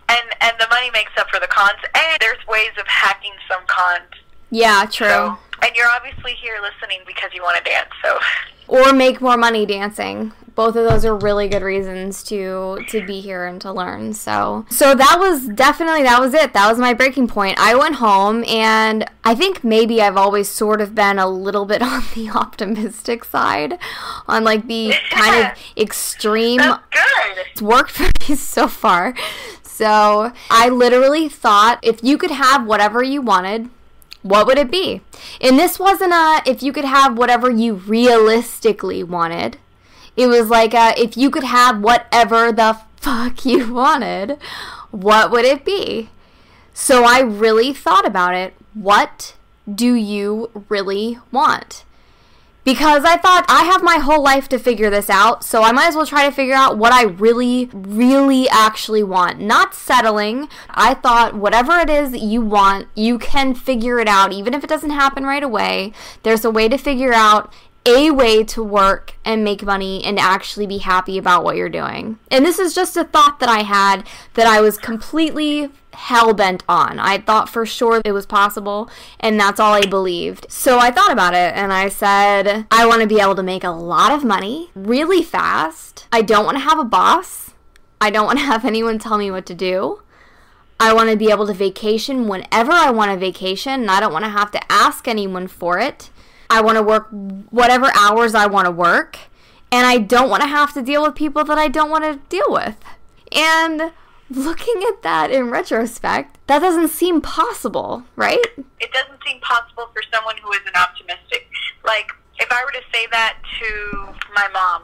and 0.10 0.20
and 0.42 0.54
the 0.60 0.68
money 0.70 0.92
makes 0.92 1.12
up 1.18 1.28
for 1.32 1.40
the 1.40 1.48
cons 1.48 1.80
and 1.96 2.18
there's 2.22 2.46
ways 2.48 2.72
of 2.80 2.86
hacking 2.86 3.34
some 3.50 3.62
cons 3.66 4.14
Yeah, 4.52 4.86
true. 4.86 5.08
so 5.08 5.38
and 5.62 5.76
you're 5.76 5.90
obviously 5.90 6.34
here 6.34 6.58
listening 6.62 7.00
because 7.06 7.30
you 7.34 7.42
want 7.42 7.58
to 7.58 7.64
dance 7.64 7.90
so 8.04 8.20
or 8.68 8.94
make 8.94 9.20
more 9.20 9.36
money 9.38 9.66
dancing. 9.66 10.32
both 10.56 10.76
of 10.76 10.88
those 10.90 11.04
are 11.06 11.16
really 11.16 11.48
good 11.50 11.62
reasons 11.62 12.24
to 12.24 12.84
to 12.88 13.06
be 13.06 13.20
here 13.22 13.46
and 13.46 13.60
to 13.62 13.72
learn. 13.72 14.14
So 14.14 14.66
so 14.70 14.96
that 14.96 15.18
was 15.20 15.48
definitely 15.48 16.04
that 16.04 16.20
was 16.20 16.34
it. 16.34 16.54
That 16.54 16.70
was 16.70 16.78
my 16.78 16.94
breaking 16.94 17.28
point. 17.28 17.58
I 17.60 17.76
went 17.76 17.96
home 17.96 18.44
and 18.46 19.06
I 19.24 19.36
think 19.36 19.64
maybe 19.64 20.02
I've 20.02 20.18
always 20.18 20.48
sort 20.50 20.80
of 20.82 20.96
been 20.96 21.20
a 21.20 21.28
little 21.28 21.66
bit 21.66 21.82
on 21.92 22.04
the 22.16 22.30
optimistic 22.30 23.26
side, 23.26 23.78
on 24.28 24.44
like 24.44 24.68
the 24.68 24.94
kind 25.12 25.46
of 25.48 25.58
extreme. 25.78 26.58
That's 26.58 26.84
good. 26.92 27.46
It's 27.52 27.62
worked 27.62 27.92
for 27.98 28.10
me 28.30 28.36
so 28.36 28.68
far. 28.68 29.14
So 29.64 30.32
I 30.50 30.70
literally 30.70 31.28
thought 31.28 31.80
if 31.82 32.04
you 32.04 32.18
could 32.18 32.32
have 32.32 32.66
whatever 32.66 33.02
you 33.02 33.22
wanted, 33.22 33.70
what 34.24 34.46
would 34.48 34.58
it 34.58 34.72
be? 34.72 35.02
And 35.40 35.58
this 35.58 35.80
wasn't 35.80 36.14
a 36.14 36.42
if 36.46 36.62
you 36.62 36.72
could 36.72 36.86
have 36.86 37.18
whatever 37.18 37.50
you 37.50 37.76
realistically 37.76 39.04
wanted. 39.04 39.58
It 40.16 40.28
was 40.28 40.50
like 40.50 40.74
a, 40.74 40.94
if 40.98 41.18
you 41.18 41.30
could 41.32 41.44
have 41.44 41.82
whatever 41.82 42.52
the 42.52 42.78
fuck 42.98 43.46
you 43.46 43.74
wanted, 43.74 44.38
what 44.92 45.32
would 45.32 45.46
it 45.46 45.66
be? 45.66 46.10
So 46.74 47.04
I 47.04 47.20
really 47.20 47.74
thought 47.74 48.06
about 48.06 48.36
it. 48.36 48.54
What 48.74 49.36
do 49.74 49.94
you 49.94 50.50
really 50.70 51.20
want? 51.32 51.84
Because 52.64 53.04
I 53.04 53.18
thought 53.18 53.46
I 53.48 53.64
have 53.64 53.84
my 53.84 53.98
whole 53.98 54.22
life 54.22 54.48
to 54.50 54.60
figure 54.60 54.90
this 54.90 55.10
out, 55.10 55.44
so 55.44 55.64
I 55.64 55.72
might 55.72 55.88
as 55.88 55.96
well 55.96 56.06
try 56.06 56.26
to 56.26 56.36
figure 56.36 56.54
out 56.54 56.78
what 56.78 56.94
I 56.94 57.04
really, 57.04 57.70
really 57.74 58.48
actually 58.50 59.04
want. 59.04 59.40
Not 59.40 59.74
settling. 59.74 60.48
I 60.70 60.94
thought 60.94 61.36
whatever 61.36 61.80
it 61.80 61.90
is 61.90 62.12
that 62.12 62.22
you 62.22 62.42
want, 62.42 62.88
you 62.96 63.18
can 63.18 63.54
figure 63.56 64.00
it 64.00 64.08
out, 64.08 64.34
even 64.34 64.54
if 64.54 64.64
it 64.64 64.70
doesn't 64.70 64.92
happen 64.92 65.26
right 65.26 65.44
away. 65.44 65.94
There's 66.24 66.46
a 66.46 66.52
way 66.52 66.70
to 66.70 66.78
figure 66.78 67.14
out 67.14 67.54
a 67.86 68.12
way 68.12 68.44
to 68.44 68.62
work 68.64 69.14
and 69.26 69.44
make 69.44 69.64
money 69.64 70.04
and 70.04 70.20
actually 70.20 70.68
be 70.68 70.78
happy 70.78 71.18
about 71.18 71.44
what 71.44 71.56
you're 71.56 71.70
doing. 71.70 72.20
And 72.30 72.46
this 72.46 72.60
is 72.60 72.76
just 72.76 72.96
a 72.96 73.04
thought 73.04 73.40
that 73.40 73.50
I 73.50 73.64
had 73.64 74.06
that 74.36 74.46
I 74.46 74.62
was 74.62 74.78
completely 74.78 75.72
hell 76.02 76.34
bent 76.34 76.64
on. 76.68 77.00
I 77.00 77.20
thought 77.20 77.48
for 77.48 77.66
sure 77.66 78.02
it 78.04 78.12
was 78.12 78.26
possible, 78.26 78.90
and 79.20 79.40
that's 79.40 79.60
all 79.60 79.74
I 79.74 79.82
believed. 79.82 80.48
So 80.50 80.80
I 80.80 80.90
thought 80.90 81.12
about 81.12 81.36
it 81.36 81.54
and 81.56 81.72
I 81.72 81.90
said, 81.90 82.66
I 82.72 82.88
want 82.88 83.02
to 83.02 83.08
be 83.08 83.22
able 83.22 83.36
to 83.36 83.44
make 83.44 83.64
a 83.64 83.70
lot 83.70 84.12
of 84.12 84.24
money 84.24 84.72
really 84.74 85.22
fast. 85.22 86.08
I 86.12 86.24
don't 86.24 86.46
want 86.46 86.58
to 86.58 86.64
have 86.64 86.80
a 86.80 86.84
boss. 86.84 87.52
I 88.02 88.10
don't 88.10 88.26
want 88.26 88.40
to 88.40 88.46
have 88.46 88.66
anyone 88.66 88.98
tell 88.98 89.20
me 89.20 89.30
what 89.30 89.46
to 89.46 89.54
do. 89.54 90.02
I 90.80 90.92
want 90.94 91.12
to 91.12 91.16
be 91.16 91.30
able 91.30 91.46
to 91.46 91.54
vacation 91.54 92.28
whenever 92.28 92.72
I 92.72 92.90
want 92.90 93.12
a 93.12 93.18
vacation, 93.18 93.82
and 93.82 93.92
I 93.92 94.00
don't 94.00 94.12
want 94.12 94.26
to 94.26 94.32
have 94.32 94.50
to 94.52 94.72
ask 94.72 95.08
anyone 95.08 95.48
for 95.48 95.78
it. 95.78 96.10
I 96.50 96.62
want 96.62 96.78
to 96.78 96.84
work 96.84 97.10
whatever 97.52 97.92
hours 97.96 98.34
I 98.34 98.48
want 98.48 98.66
to 98.66 98.72
work, 98.72 99.20
and 99.72 99.86
I 99.86 100.00
don't 100.00 100.32
want 100.32 100.42
to 100.42 100.50
have 100.50 100.74
to 100.74 100.82
deal 100.82 101.04
with 101.04 101.14
people 101.14 101.44
that 101.44 101.60
I 101.60 101.68
don't 101.68 101.92
want 101.92 102.06
to 102.06 102.20
deal 102.36 102.50
with. 102.50 102.78
And 103.32 103.92
looking 104.36 104.84
at 104.88 105.02
that 105.04 105.32
in 105.32 105.50
retrospect, 105.50 106.38
that 106.48 106.60
doesn't 106.60 106.90
seem 106.90 107.22
possible, 107.22 108.04
right? 108.16 108.44
It 108.80 108.92
doesn't 108.92 109.20
seem 109.26 109.40
possible 109.42 109.90
for 109.94 110.02
someone 110.14 110.36
who 110.38 110.52
isn't 110.54 110.76
optimistic. 110.76 111.48
Like, 111.86 112.12
if 112.40 112.52
I 112.52 112.64
were 112.66 112.72
to 112.72 112.84
say 112.94 113.08
that 113.12 113.38
to 113.60 114.14
my 114.36 114.48
mom, 114.54 114.84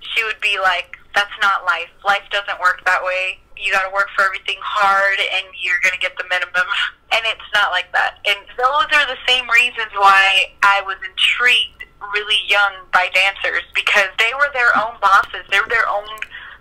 she 0.00 0.24
would 0.24 0.40
be 0.40 0.58
like, 0.60 0.96
that's 1.14 1.34
not 1.40 1.64
life. 1.64 1.90
Life 2.04 2.24
doesn't 2.30 2.60
work 2.60 2.84
that 2.86 3.02
way. 3.02 3.38
You 3.56 3.72
got 3.72 3.86
to 3.86 3.94
work 3.94 4.08
for 4.16 4.24
everything 4.24 4.58
hard 4.60 5.18
and 5.18 5.46
you're 5.62 5.78
going 5.82 5.94
to 5.94 6.00
get 6.00 6.16
the 6.18 6.24
minimum. 6.28 6.66
And 7.14 7.22
it's 7.30 7.46
not 7.54 7.70
like 7.70 7.92
that. 7.92 8.18
And 8.26 8.42
those 8.58 8.90
are 8.90 9.06
the 9.06 9.22
same 9.22 9.46
reasons 9.48 9.86
why 9.94 10.50
I 10.66 10.82
was 10.82 10.96
intrigued 11.06 11.86
really 12.12 12.42
young 12.48 12.74
by 12.92 13.08
dancers 13.14 13.62
because 13.72 14.10
they 14.18 14.34
were 14.34 14.50
their 14.52 14.74
own 14.76 14.98
bosses. 15.00 15.46
They 15.46 15.60
were 15.60 15.70
their 15.70 15.86
own 15.88 16.10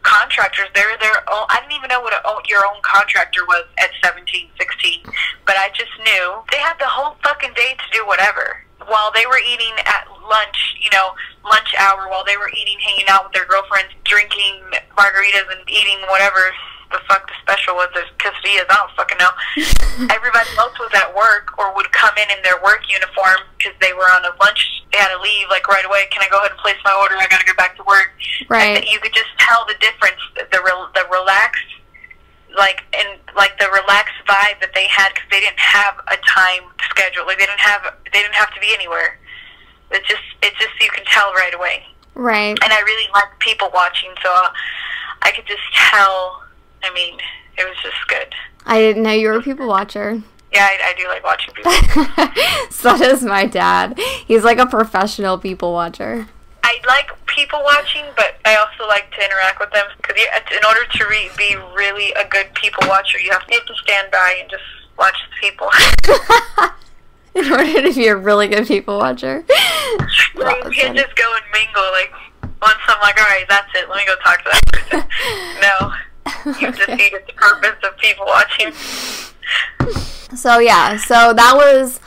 contractors. 0.04 0.68
They're 0.76 0.98
their 1.00 1.24
own. 1.32 1.48
I 1.50 1.60
didn't 1.60 1.76
even 1.76 1.90
know 1.90 2.02
what 2.02 2.14
a, 2.14 2.22
your 2.48 2.64
own 2.68 2.80
contractor 2.84 3.46
was 3.48 3.66
at 3.80 3.90
17, 4.04 4.50
16. 4.58 5.02
But 5.46 5.56
I 5.58 5.72
just 5.74 5.92
knew 6.04 6.44
they 6.52 6.60
had 6.60 6.78
the 6.80 6.88
whole 6.88 7.16
fucking 7.24 7.54
day 7.56 7.76
to 7.76 7.88
do 7.92 8.06
whatever. 8.06 8.64
While 8.86 9.12
they 9.16 9.26
were 9.26 9.40
eating 9.40 9.74
at 9.88 10.08
lunch, 10.28 10.76
you 10.80 10.92
know, 10.92 11.16
lunch 11.44 11.74
hour, 11.80 12.08
while 12.12 12.24
they 12.24 12.38
were 12.38 12.52
eating, 12.52 12.78
hanging 12.80 13.08
out 13.08 13.24
with 13.26 13.34
their 13.34 13.48
girlfriends, 13.48 13.96
drinking 14.04 14.60
margaritas 14.96 15.48
and 15.52 15.64
eating 15.68 16.00
whatever 16.12 16.52
the 16.94 17.02
fuck 17.10 17.26
the 17.26 17.34
special 17.42 17.74
was. 17.76 17.90
There's 17.98 18.08
quesadillas. 18.22 18.70
I 18.70 18.78
don't 18.78 18.94
fucking 18.94 19.18
know. 19.18 19.34
Everybody 20.14 20.50
else 20.62 20.78
was 20.78 20.94
at 20.94 21.10
work 21.12 21.58
or 21.58 21.74
would 21.74 21.92
come 21.92 22.14
in 22.22 22.30
in 22.30 22.40
their 22.46 22.62
work 22.62 22.86
uniform 22.86 23.44
because 23.58 23.74
they 23.82 23.92
were 23.92 24.08
on 24.14 24.24
a 24.24 24.34
lunch. 24.38 24.86
They 24.94 25.02
had 25.02 25.10
to 25.10 25.20
leave 25.20 25.50
like 25.50 25.68
right 25.68 25.84
away. 25.84 26.06
Can 26.14 26.22
I 26.22 26.30
go 26.30 26.38
ahead 26.40 26.54
and 26.54 26.62
place 26.62 26.78
my 26.86 26.94
order? 26.94 27.18
I 27.18 27.28
got 27.28 27.42
to 27.42 27.50
go 27.50 27.58
back 27.58 27.76
to 27.82 27.84
work. 27.84 28.14
Right. 28.48 28.78
And 28.78 28.86
you 28.86 29.02
could 29.02 29.14
just 29.14 29.34
tell 29.42 29.66
the 29.66 29.76
difference. 29.82 30.22
The 30.38 30.62
re- 30.62 30.92
the 30.94 31.06
relaxed, 31.10 31.74
like 32.54 32.86
and 32.94 33.18
like 33.36 33.58
the 33.58 33.68
relaxed 33.74 34.22
vibe 34.30 34.62
that 34.62 34.72
they 34.78 34.86
had 34.86 35.12
because 35.18 35.30
they 35.34 35.42
didn't 35.42 35.60
have 35.60 35.98
a 36.14 36.18
time 36.30 36.70
schedule. 36.94 37.26
Like 37.26 37.42
they 37.42 37.50
didn't 37.50 37.66
have 37.66 37.82
they 38.14 38.22
didn't 38.22 38.38
have 38.38 38.54
to 38.54 38.62
be 38.62 38.70
anywhere. 38.78 39.18
It 39.90 40.06
just 40.06 40.26
it 40.46 40.54
just 40.62 40.78
you 40.78 40.94
can 40.94 41.04
tell 41.10 41.34
right 41.34 41.54
away. 41.54 41.84
Right. 42.16 42.58
And 42.62 42.72
I 42.72 42.80
really 42.82 43.10
like 43.14 43.40
people 43.40 43.70
watching, 43.74 44.14
so 44.22 44.30
uh, 44.30 44.54
I 45.24 45.32
could 45.32 45.48
just 45.48 45.66
tell 45.74 46.43
I 46.84 46.94
mean, 46.94 47.18
it 47.58 47.68
was 47.68 47.78
just 47.82 48.08
good. 48.08 48.34
I 48.66 48.80
didn't 48.80 49.04
know 49.04 49.12
you 49.12 49.30
were 49.30 49.38
a 49.38 49.42
people 49.42 49.68
watcher. 49.68 50.22
Yeah, 50.54 50.68
I, 50.70 50.92
I 50.92 50.94
do 51.00 51.08
like 51.08 51.24
watching 51.24 51.54
people. 51.54 51.72
so 52.70 52.98
does 52.98 53.24
my 53.24 53.46
dad. 53.46 53.98
He's 54.28 54.44
like 54.44 54.60
a 54.60 54.68
professional 54.68 55.38
people 55.38 55.74
watcher. 55.74 56.28
I 56.64 56.80
like 56.86 57.10
people 57.26 57.62
watching, 57.64 58.06
but 58.16 58.36
I 58.46 58.56
also 58.56 58.88
like 58.88 59.10
to 59.12 59.26
interact 59.26 59.60
with 59.60 59.72
them 59.72 59.86
because 59.98 60.16
in 60.52 60.66
order 60.66 60.86
to 60.86 61.06
re- 61.10 61.32
be 61.38 61.56
really 61.76 62.12
a 62.14 62.28
good 62.28 62.54
people 62.54 62.88
watcher, 62.88 63.20
you 63.20 63.32
have 63.32 63.48
to 63.48 63.62
stand 63.84 64.12
by 64.12 64.38
and 64.40 64.50
just 64.50 64.64
watch 64.98 65.18
the 65.30 65.48
people. 65.48 65.70
in 67.36 67.52
order 67.52 67.90
to 67.90 67.94
be 67.94 68.08
a 68.08 68.16
really 68.16 68.48
good 68.48 68.68
people 68.68 69.00
watcher, 69.00 69.44
you 69.48 70.72
can't 70.72 70.96
just 70.96 71.16
go 71.16 71.36
and 71.36 71.46
mingle. 71.52 71.92
Like 71.92 72.12
once 72.62 72.80
I'm 72.88 73.02
like, 73.02 73.20
all 73.20 73.26
right, 73.26 73.46
that's 73.50 73.70
it. 73.74 73.90
Let 73.90 73.98
me 73.98 74.06
go 74.06 74.16
talk 74.24 74.44
to 74.44 74.50
that 74.52 74.66
person. 74.72 75.04
no 75.62 75.94
defeated 76.46 77.24
the 77.28 77.34
purpose 77.36 77.76
of 77.84 77.98
people 77.98 78.26
watching. 78.26 78.74
So 80.36 80.60
yeah, 80.60 80.98
so 80.98 81.34
that 81.34 81.54
was 81.56 82.00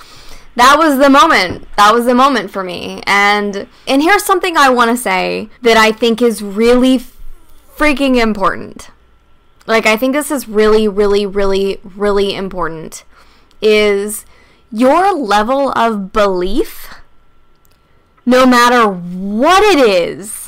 that 0.56 0.76
was 0.78 0.98
the 0.98 1.10
moment. 1.10 1.68
That 1.76 1.92
was 1.94 2.06
the 2.06 2.14
moment 2.14 2.50
for 2.50 2.64
me. 2.64 3.02
And 3.06 3.68
and 3.86 4.02
here's 4.02 4.24
something 4.24 4.56
I 4.56 4.70
want 4.70 4.90
to 4.90 4.96
say 4.96 5.48
that 5.62 5.76
I 5.76 5.92
think 5.92 6.20
is 6.22 6.42
really 6.42 7.00
freaking 7.76 8.16
important. 8.16 8.90
Like 9.66 9.86
I 9.86 9.96
think 9.96 10.14
this 10.14 10.30
is 10.30 10.48
really 10.48 10.88
really 10.88 11.26
really 11.26 11.80
really 11.84 12.34
important 12.34 13.04
is 13.62 14.24
your 14.70 15.12
level 15.12 15.70
of 15.76 16.12
belief 16.12 16.94
no 18.26 18.44
matter 18.44 18.86
what 18.88 19.62
it 19.62 19.78
is 19.78 20.45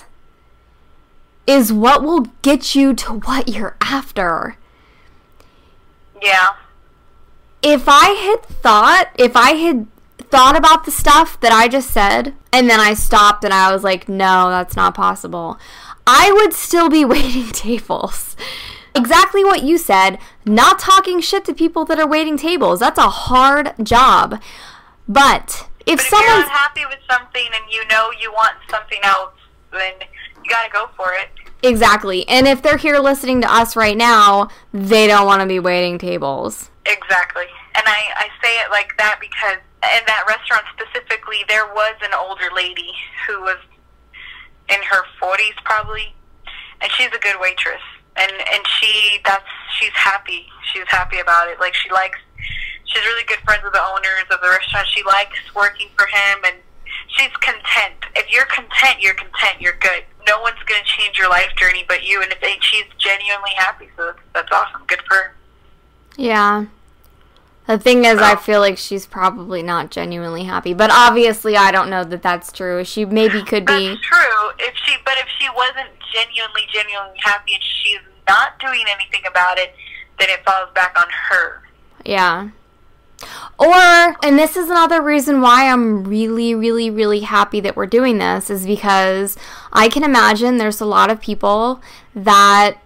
is 1.48 1.72
what 1.72 2.02
will 2.02 2.26
get 2.42 2.74
you 2.74 2.92
to 2.94 3.14
what 3.20 3.48
you're 3.48 3.76
after. 3.80 4.56
Yeah. 6.22 6.50
If 7.62 7.84
I 7.88 8.10
had 8.10 8.42
thought, 8.44 9.10
if 9.18 9.34
I 9.34 9.52
had 9.52 9.86
thought 10.18 10.56
about 10.56 10.84
the 10.84 10.90
stuff 10.90 11.40
that 11.40 11.50
I 11.50 11.66
just 11.66 11.90
said, 11.90 12.34
and 12.52 12.68
then 12.68 12.78
I 12.78 12.92
stopped 12.92 13.44
and 13.44 13.54
I 13.54 13.72
was 13.72 13.82
like, 13.82 14.10
no, 14.10 14.50
that's 14.50 14.76
not 14.76 14.94
possible, 14.94 15.58
I 16.06 16.30
would 16.32 16.52
still 16.52 16.90
be 16.90 17.04
waiting 17.06 17.50
tables. 17.50 18.36
Exactly 18.94 19.42
what 19.42 19.62
you 19.62 19.78
said, 19.78 20.18
not 20.44 20.78
talking 20.78 21.20
shit 21.20 21.46
to 21.46 21.54
people 21.54 21.86
that 21.86 21.98
are 21.98 22.06
waiting 22.06 22.36
tables. 22.36 22.80
That's 22.80 22.98
a 22.98 23.08
hard 23.08 23.72
job. 23.82 24.40
But 25.08 25.66
if, 25.86 25.86
but 25.86 25.92
if 25.94 26.00
someone's 26.02 26.44
unhappy 26.44 26.84
with 26.84 26.98
something 27.10 27.46
and 27.54 27.64
you 27.70 27.86
know 27.86 28.10
you 28.20 28.32
want 28.32 28.56
something 28.68 28.98
else, 29.02 29.32
then 29.72 29.94
you 30.48 30.54
got 30.54 30.64
to 30.64 30.72
go 30.72 30.88
for 30.96 31.12
it. 31.12 31.28
Exactly. 31.62 32.26
And 32.28 32.46
if 32.46 32.62
they're 32.62 32.76
here 32.76 32.98
listening 32.98 33.40
to 33.42 33.52
us 33.52 33.76
right 33.76 33.96
now, 33.96 34.48
they 34.72 35.06
don't 35.06 35.26
want 35.26 35.42
to 35.42 35.48
be 35.48 35.58
waiting 35.58 35.98
tables. 35.98 36.70
Exactly. 36.86 37.46
And 37.74 37.84
I, 37.86 38.00
I 38.16 38.28
say 38.42 38.54
it 38.60 38.70
like 38.70 38.96
that 38.98 39.18
because 39.20 39.58
in 39.82 40.04
that 40.06 40.24
restaurant 40.28 40.64
specifically, 40.72 41.44
there 41.48 41.66
was 41.66 41.96
an 42.02 42.14
older 42.14 42.48
lady 42.54 42.90
who 43.26 43.40
was 43.42 43.58
in 44.68 44.80
her 44.82 45.02
40s 45.20 45.56
probably, 45.64 46.14
and 46.80 46.90
she's 46.92 47.08
a 47.08 47.18
good 47.18 47.36
waitress. 47.40 47.82
And 48.16 48.32
and 48.32 48.66
she 48.80 49.20
that's 49.24 49.46
she's 49.78 49.94
happy. 49.94 50.46
She's 50.72 50.88
happy 50.88 51.20
about 51.20 51.48
it. 51.48 51.60
Like 51.60 51.74
she 51.74 51.88
likes 51.90 52.18
she's 52.84 53.04
really 53.04 53.24
good 53.28 53.38
friends 53.44 53.62
with 53.62 53.72
the 53.72 53.82
owners 53.82 54.26
of 54.30 54.40
the 54.40 54.48
restaurant. 54.48 54.88
She 54.88 55.04
likes 55.04 55.38
working 55.54 55.88
for 55.96 56.06
him 56.06 56.38
and 56.44 56.56
she's 57.08 57.30
content. 57.38 57.94
If 58.16 58.32
you're 58.32 58.46
content, 58.46 59.00
you're 59.00 59.14
content. 59.14 59.60
You're 59.60 59.78
good. 59.78 60.02
No 60.28 60.40
one's 60.42 60.58
going 60.66 60.80
to 60.82 60.86
change 60.86 61.16
your 61.16 61.28
life 61.30 61.48
journey 61.56 61.84
but 61.88 62.04
you. 62.04 62.22
And 62.22 62.30
if 62.30 62.40
they, 62.40 62.56
she's 62.60 62.84
genuinely 62.98 63.50
happy, 63.56 63.88
so 63.96 64.06
that's, 64.06 64.18
that's 64.34 64.52
awesome. 64.52 64.82
Good 64.86 65.00
for 65.08 65.14
her. 65.14 65.34
Yeah, 66.16 66.66
The 67.66 67.78
thing 67.78 68.04
is, 68.04 68.18
I 68.18 68.32
Oh. 68.32 68.36
feel 68.36 68.60
like 68.60 68.76
she's 68.78 69.06
probably 69.06 69.62
not 69.62 69.90
genuinely 69.90 70.44
happy. 70.44 70.74
But 70.74 70.90
obviously, 70.90 71.56
I 71.56 71.70
don't 71.70 71.88
know 71.90 72.02
that 72.04 72.22
that's 72.22 72.50
true. 72.52 72.84
She 72.84 73.04
maybe 73.04 73.42
could 73.42 73.64
be. 73.66 73.88
That's 73.88 74.00
true. 74.00 74.50
If 74.58 74.74
she, 74.84 74.96
but 75.04 75.14
if 75.18 75.26
she 75.38 75.48
wasn't 75.54 75.90
genuinely, 76.12 76.62
genuinely 76.72 77.18
happy 77.22 77.54
and 77.54 77.62
she's 77.62 78.00
not 78.28 78.58
doing 78.58 78.84
anything 78.88 79.22
about 79.28 79.58
it, 79.58 79.74
then 80.18 80.28
it 80.30 80.44
falls 80.44 80.70
back 80.74 80.98
on 80.98 81.06
her. 81.30 81.62
Yeah. 82.04 82.48
Or, 83.58 84.16
and 84.22 84.38
this 84.38 84.56
is 84.56 84.68
another 84.70 85.02
reason 85.02 85.40
why 85.40 85.68
I'm 85.68 86.04
really, 86.04 86.54
really, 86.54 86.90
really 86.90 87.20
happy 87.20 87.60
that 87.60 87.74
we're 87.74 87.86
doing 87.86 88.18
this, 88.18 88.50
is 88.50 88.66
because 88.66 89.36
I 89.72 89.88
can 89.88 90.04
imagine 90.04 90.58
there's 90.58 90.80
a 90.80 90.86
lot 90.86 91.10
of 91.10 91.20
people 91.20 91.82
that 92.14 92.78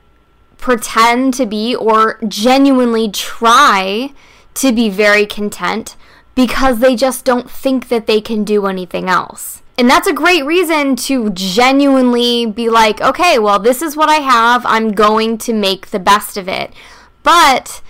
pretend 0.57 1.35
to 1.35 1.45
be 1.45 1.75
or 1.75 2.19
genuinely 2.27 3.11
try 3.11 4.13
to 4.55 4.73
be 4.73 4.89
very 4.89 5.27
content 5.27 5.97
because 6.35 6.79
they 6.79 6.97
just 6.97 7.25
don't 7.25 7.51
think 7.51 7.89
that 7.89 8.07
they 8.07 8.21
can 8.21 8.45
do 8.45 8.67
anything 8.67 9.09
else. 9.09 9.61
And 9.77 9.89
that's 9.89 10.07
a 10.07 10.13
great 10.13 10.45
reason 10.45 10.97
to 10.97 11.31
genuinely 11.31 12.47
be 12.47 12.69
like, 12.69 13.01
okay, 13.01 13.39
well, 13.39 13.59
this 13.59 13.83
is 13.83 13.97
what 13.97 14.09
I 14.09 14.17
have. 14.17 14.65
I'm 14.67 14.93
going 14.93 15.39
to 15.39 15.53
make 15.53 15.89
the 15.89 15.99
best 15.99 16.37
of 16.37 16.49
it. 16.49 16.73
But 17.23 17.83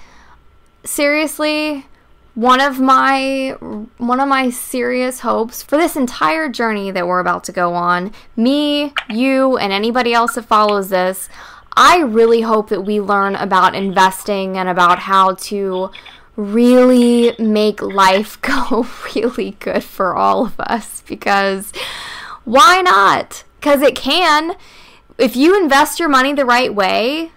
seriously, 0.84 1.86
one 2.34 2.60
of 2.60 2.80
my 2.80 3.50
one 3.98 4.20
of 4.20 4.28
my 4.28 4.48
serious 4.48 5.20
hopes 5.20 5.62
for 5.62 5.76
this 5.76 5.96
entire 5.96 6.48
journey 6.48 6.90
that 6.90 7.06
we're 7.06 7.20
about 7.20 7.44
to 7.44 7.52
go 7.52 7.74
on, 7.74 8.12
me, 8.36 8.92
you, 9.10 9.58
and 9.58 9.72
anybody 9.72 10.14
else 10.14 10.34
that 10.34 10.44
follows 10.44 10.88
this, 10.88 11.28
I 11.76 12.00
really 12.00 12.40
hope 12.40 12.70
that 12.70 12.82
we 12.82 13.00
learn 13.00 13.34
about 13.34 13.74
investing 13.74 14.56
and 14.56 14.68
about 14.68 15.00
how 15.00 15.34
to 15.34 15.90
really 16.36 17.34
make 17.38 17.82
life 17.82 18.40
go 18.40 18.86
really 19.14 19.52
good 19.60 19.84
for 19.84 20.16
all 20.16 20.46
of 20.46 20.58
us 20.58 21.02
because 21.02 21.72
why 22.44 22.80
not? 22.80 23.44
Cuz 23.60 23.82
it 23.82 23.94
can. 23.94 24.56
If 25.18 25.36
you 25.36 25.60
invest 25.60 26.00
your 26.00 26.08
money 26.08 26.32
the 26.32 26.46
right 26.46 26.74
way, 26.74 27.32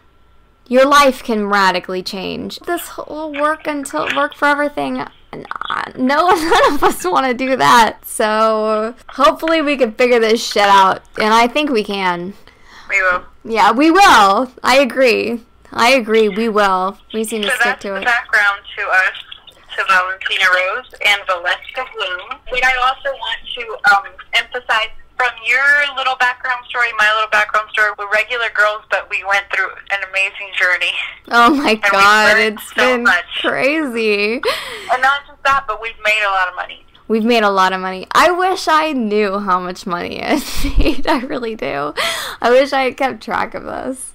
your 0.68 0.86
life 0.86 1.24
can 1.24 1.48
radically 1.48 2.02
change. 2.04 2.60
This 2.62 2.88
whole 2.90 3.32
work 3.34 3.68
until 3.68 4.08
work 4.16 4.34
forever 4.36 4.68
thing, 4.70 5.00
uh, 5.00 5.10
no, 5.96 6.28
none 6.30 6.74
of 6.74 6.84
us 6.84 7.04
want 7.06 7.26
to 7.28 7.34
do 7.34 7.56
that. 7.58 8.06
So 8.06 8.96
hopefully 9.10 9.62
we 9.62 9.78
can 9.78 9.92
figure 9.94 10.20
this 10.20 10.44
shit 10.46 10.64
out, 10.64 11.02
and 11.20 11.34
I 11.34 11.48
think 11.48 11.70
we 11.70 11.84
can. 11.84 12.34
We 12.90 13.02
will. 13.02 13.24
Yeah, 13.44 13.72
we 13.72 13.92
will. 13.92 14.52
I 14.64 14.78
agree. 14.80 15.42
I 15.72 15.90
agree. 15.92 16.30
We 16.30 16.50
will. 16.50 16.98
We 17.14 17.22
just 17.22 17.32
need 17.34 17.44
to 17.44 17.50
So 17.50 17.56
stick 17.56 17.64
that's 17.66 17.82
to 17.84 17.90
the 17.90 17.96
it. 17.98 18.06
background 18.06 18.62
to 18.78 18.84
us, 18.88 19.58
to 19.76 19.84
Valentina 19.88 20.46
Rose 20.54 20.94
and 21.06 21.22
Valeska 21.24 21.86
Bloom. 21.94 22.40
What 22.50 22.64
I 22.64 22.76
also 22.88 23.10
want 23.10 23.40
to 23.56 23.96
um, 23.96 24.14
emphasize 24.34 24.90
from 25.18 25.32
your 25.48 25.96
little 25.96 26.16
background 26.18 26.66
story, 26.68 26.88
my 26.98 27.12
little 27.16 27.30
background 27.30 27.70
story, 27.72 27.92
we're 27.98 28.12
regular 28.12 28.50
girls, 28.54 28.84
but 28.90 29.10
we 29.10 29.24
went 29.24 29.46
through 29.54 29.70
an 29.92 30.00
amazing 30.10 30.52
journey. 30.60 30.92
Oh 31.30 31.54
my 31.54 31.76
god, 31.76 32.38
it's 32.38 32.68
so 32.70 32.96
been 32.96 33.04
much. 33.04 33.26
crazy. 33.42 34.42
And 34.92 35.02
not 35.02 35.26
just 35.28 35.42
that, 35.44 35.66
but 35.68 35.82
we've 35.82 36.00
made 36.04 36.24
a 36.26 36.32
lot 36.32 36.48
of 36.50 36.56
money. 36.56 36.86
We've 37.08 37.24
made 37.24 37.44
a 37.44 37.50
lot 37.50 37.72
of 37.72 37.80
money. 37.82 38.08
I 38.14 38.32
wish 38.32 38.68
I 38.68 38.92
knew 38.92 39.40
how 39.40 39.60
much 39.60 39.86
money 39.86 40.22
I 40.24 40.42
made. 40.78 41.08
I 41.08 41.20
really 41.20 41.56
do. 41.56 41.94
I 42.42 42.50
wish 42.50 42.74
I 42.74 42.84
had 42.84 42.98
kept 42.98 43.24
track 43.24 43.54
of 43.54 43.64
this. 43.64 44.14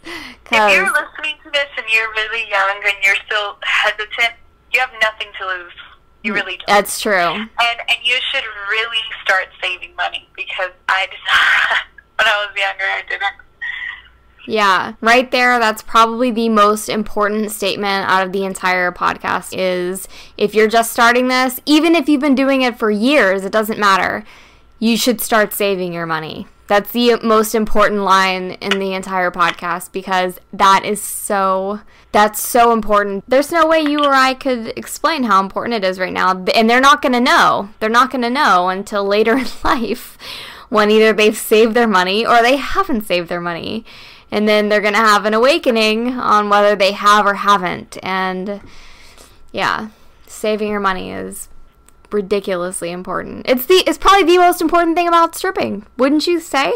If 0.53 0.75
you're 0.75 0.87
listening 0.87 1.37
to 1.45 1.51
this 1.53 1.69
and 1.77 1.87
you're 1.95 2.11
really 2.11 2.49
young 2.51 2.81
and 2.85 2.95
you're 3.05 3.15
still 3.27 3.57
hesitant, 3.63 4.35
you 4.73 4.81
have 4.81 4.91
nothing 5.01 5.29
to 5.39 5.47
lose. 5.47 5.73
You 6.23 6.35
really 6.35 6.57
don't. 6.57 6.67
That's 6.67 7.01
true. 7.01 7.15
And 7.15 7.49
and 7.59 7.99
you 8.05 8.17
should 8.33 8.45
really 8.71 8.99
start 9.23 9.49
saving 9.63 9.95
money 9.97 10.29
because 10.37 10.71
I 10.89 11.07
did 11.07 11.19
not. 11.27 11.79
when 12.17 12.29
I 12.29 12.47
was 12.47 12.57
younger, 12.57 12.85
I 12.85 13.03
didn't. 13.09 13.33
Yeah, 14.47 14.95
right 15.01 15.31
there. 15.31 15.59
That's 15.59 15.83
probably 15.83 16.31
the 16.31 16.49
most 16.49 16.89
important 16.89 17.53
statement 17.53 18.09
out 18.09 18.27
of 18.27 18.33
the 18.33 18.45
entire 18.45 18.91
podcast 18.91 19.55
is 19.57 20.09
if 20.37 20.55
you're 20.55 20.69
just 20.69 20.93
starting 20.93 21.29
this, 21.29 21.61
even 21.67 21.95
if 21.95 22.09
you've 22.09 22.21
been 22.21 22.35
doing 22.35 22.63
it 22.63 22.79
for 22.79 22.91
years, 22.91 23.45
it 23.45 23.53
doesn't 23.53 23.79
matter. 23.79 24.25
You 24.79 24.97
should 24.97 25.21
start 25.21 25.53
saving 25.53 25.93
your 25.93 26.07
money. 26.07 26.47
That's 26.71 26.93
the 26.93 27.17
most 27.21 27.57
important 27.57 28.03
line 28.03 28.53
in 28.53 28.79
the 28.79 28.95
entire 28.95 29.33
podcast 29.33 29.91
because 29.91 30.39
that 30.53 30.85
is 30.85 31.03
so 31.03 31.81
that's 32.13 32.41
so 32.41 32.71
important. 32.71 33.25
There's 33.27 33.51
no 33.51 33.67
way 33.67 33.81
you 33.81 34.05
or 34.05 34.15
I 34.15 34.35
could 34.35 34.69
explain 34.77 35.25
how 35.25 35.43
important 35.43 35.75
it 35.75 35.85
is 35.85 35.99
right 35.99 36.13
now, 36.13 36.31
and 36.55 36.71
they're 36.71 36.81
not 36.81 37.03
going 37.03 37.15
to 37.15 37.21
know. 37.21 37.71
They're 37.81 37.89
not 37.89 38.13
going 38.13 38.23
to 38.23 38.31
know 38.31 38.69
until 38.69 39.05
later 39.05 39.37
in 39.37 39.47
life 39.65 40.17
when 40.69 40.93
either 40.93 41.13
they've 41.13 41.37
saved 41.37 41.75
their 41.75 41.89
money 41.89 42.25
or 42.25 42.41
they 42.41 42.55
haven't 42.55 43.03
saved 43.03 43.29
their 43.29 43.41
money. 43.41 43.85
And 44.31 44.49
then 44.49 44.69
they're 44.69 44.81
going 44.81 44.95
to 44.95 45.01
have 45.01 45.25
an 45.25 45.35
awakening 45.35 46.11
on 46.13 46.51
whether 46.51 46.77
they 46.77 46.93
have 46.93 47.27
or 47.27 47.35
haven't. 47.35 47.99
And 48.01 48.61
yeah, 49.51 49.89
saving 50.29 50.69
your 50.69 50.79
money 50.79 51.11
is 51.11 51.49
ridiculously 52.13 52.91
important. 52.91 53.47
It's 53.49 53.67
the 53.67 53.83
it's 53.87 53.99
probably 53.99 54.25
the 54.25 54.39
most 54.39 54.61
important 54.61 54.97
thing 54.97 55.09
about 55.09 55.35
stripping, 55.35 55.87
wouldn't 55.97 56.27
you 56.27 56.41
say? 56.41 56.73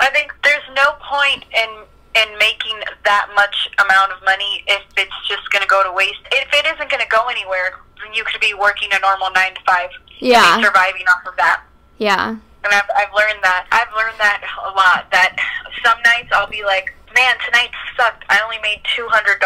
I 0.00 0.10
think 0.10 0.32
there's 0.44 0.64
no 0.74 0.92
point 1.02 1.44
in 1.54 1.68
in 2.14 2.38
making 2.38 2.78
that 3.04 3.28
much 3.36 3.68
amount 3.78 4.12
of 4.12 4.18
money 4.24 4.64
if 4.66 4.82
it's 4.96 5.28
just 5.28 5.48
going 5.50 5.62
to 5.62 5.68
go 5.68 5.82
to 5.84 5.92
waste. 5.92 6.18
If 6.32 6.48
it 6.52 6.66
isn't 6.66 6.90
going 6.90 7.02
to 7.02 7.08
go 7.08 7.26
anywhere, 7.28 7.78
then 8.02 8.12
you 8.14 8.24
could 8.24 8.40
be 8.40 8.54
working 8.54 8.88
a 8.92 8.98
normal 9.00 9.30
nine 9.34 9.54
to 9.54 9.60
five. 9.66 9.90
and 9.94 10.18
be 10.20 10.26
Yeah. 10.26 10.60
surviving 10.62 11.06
off 11.08 11.26
of 11.26 11.36
that. 11.36 11.62
Yeah. 11.98 12.30
And 12.64 12.74
I've, 12.74 12.90
I've 12.96 13.12
learned 13.14 13.38
that. 13.42 13.66
I've 13.70 13.92
learned 13.94 14.18
that 14.18 14.42
a 14.66 14.70
lot. 14.74 15.10
That 15.12 15.36
some 15.84 15.98
nights 16.02 16.28
I'll 16.32 16.50
be 16.50 16.64
like, 16.64 16.92
man, 17.14 17.36
tonight 17.44 17.70
sucked. 17.96 18.24
I 18.28 18.40
only 18.42 18.58
made 18.62 18.80
$200. 18.98 19.38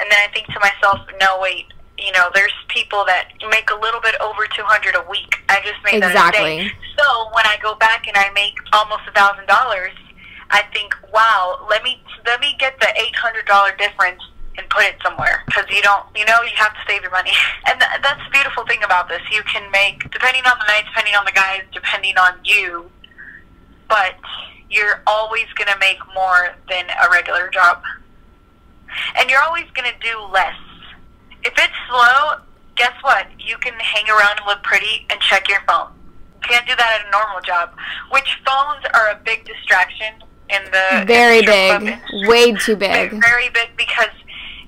And 0.00 0.10
then 0.10 0.18
I 0.20 0.28
think 0.34 0.46
to 0.48 0.60
myself, 0.60 1.00
no, 1.20 1.38
wait. 1.40 1.66
You 1.98 2.10
know, 2.12 2.28
there's 2.34 2.52
people 2.68 3.04
that 3.06 3.28
make 3.50 3.70
a 3.70 3.78
little 3.78 4.00
bit 4.00 4.14
over 4.20 4.46
200 4.46 4.94
a 4.96 5.04
week. 5.08 5.36
I 5.48 5.60
just 5.62 5.78
made 5.84 6.02
that 6.02 6.10
a 6.10 6.14
Exactly. 6.14 6.56
day. 6.66 6.72
So 6.98 7.30
when 7.32 7.46
I 7.46 7.56
go 7.62 7.74
back 7.76 8.06
and 8.08 8.16
I 8.16 8.30
make 8.34 8.54
almost 8.72 9.02
a 9.08 9.12
thousand 9.12 9.46
dollars, 9.46 9.92
I 10.50 10.62
think, 10.72 10.94
wow, 11.12 11.64
let 11.70 11.82
me 11.82 12.02
let 12.26 12.40
me 12.40 12.56
get 12.58 12.78
the 12.80 12.88
eight 13.00 13.14
hundred 13.16 13.46
dollar 13.46 13.74
difference 13.76 14.20
and 14.56 14.68
put 14.70 14.84
it 14.84 14.94
somewhere 15.02 15.42
because 15.46 15.64
you 15.70 15.82
don't, 15.82 16.04
you 16.14 16.24
know, 16.24 16.42
you 16.42 16.54
have 16.56 16.72
to 16.74 16.80
save 16.88 17.02
your 17.02 17.10
money. 17.10 17.32
And 17.66 17.80
th- 17.80 18.02
that's 18.02 18.22
the 18.22 18.30
beautiful 18.30 18.64
thing 18.66 18.82
about 18.84 19.08
this. 19.08 19.22
You 19.32 19.42
can 19.44 19.68
make, 19.72 20.08
depending 20.10 20.44
on 20.46 20.52
the 20.58 20.66
night, 20.66 20.84
depending 20.86 21.14
on 21.14 21.24
the 21.24 21.32
guys, 21.32 21.62
depending 21.72 22.16
on 22.18 22.38
you, 22.44 22.90
but 23.88 24.14
you're 24.70 25.02
always 25.06 25.46
going 25.56 25.68
to 25.72 25.78
make 25.80 25.98
more 26.14 26.54
than 26.68 26.86
a 27.02 27.10
regular 27.10 27.48
job. 27.50 27.82
And 29.18 29.28
you're 29.30 29.42
always 29.42 29.64
going 29.74 29.90
to 29.90 29.98
do 30.00 30.18
less. 30.32 30.54
If 31.44 31.52
it's 31.56 31.74
slow, 31.88 32.40
guess 32.76 32.92
what? 33.02 33.26
You 33.38 33.56
can 33.58 33.74
hang 33.74 34.08
around 34.08 34.38
and 34.38 34.46
look 34.46 34.62
pretty 34.62 35.06
and 35.10 35.20
check 35.20 35.48
your 35.48 35.60
phone. 35.66 35.90
You 36.34 36.48
can't 36.48 36.66
do 36.66 36.74
that 36.76 37.00
at 37.00 37.06
a 37.06 37.10
normal 37.10 37.40
job. 37.42 37.70
Which 38.10 38.28
phones 38.46 38.84
are 38.94 39.10
a 39.10 39.20
big 39.24 39.44
distraction 39.44 40.14
in 40.50 40.64
the 40.72 41.04
Very 41.06 41.38
in 41.38 41.44
the 41.46 41.52
strip 41.52 41.68
club 41.68 42.00
big. 42.12 42.28
Way 42.28 42.52
too 42.52 42.76
They're 42.76 43.10
big. 43.10 43.20
very 43.22 43.48
big 43.50 43.76
because 43.76 44.12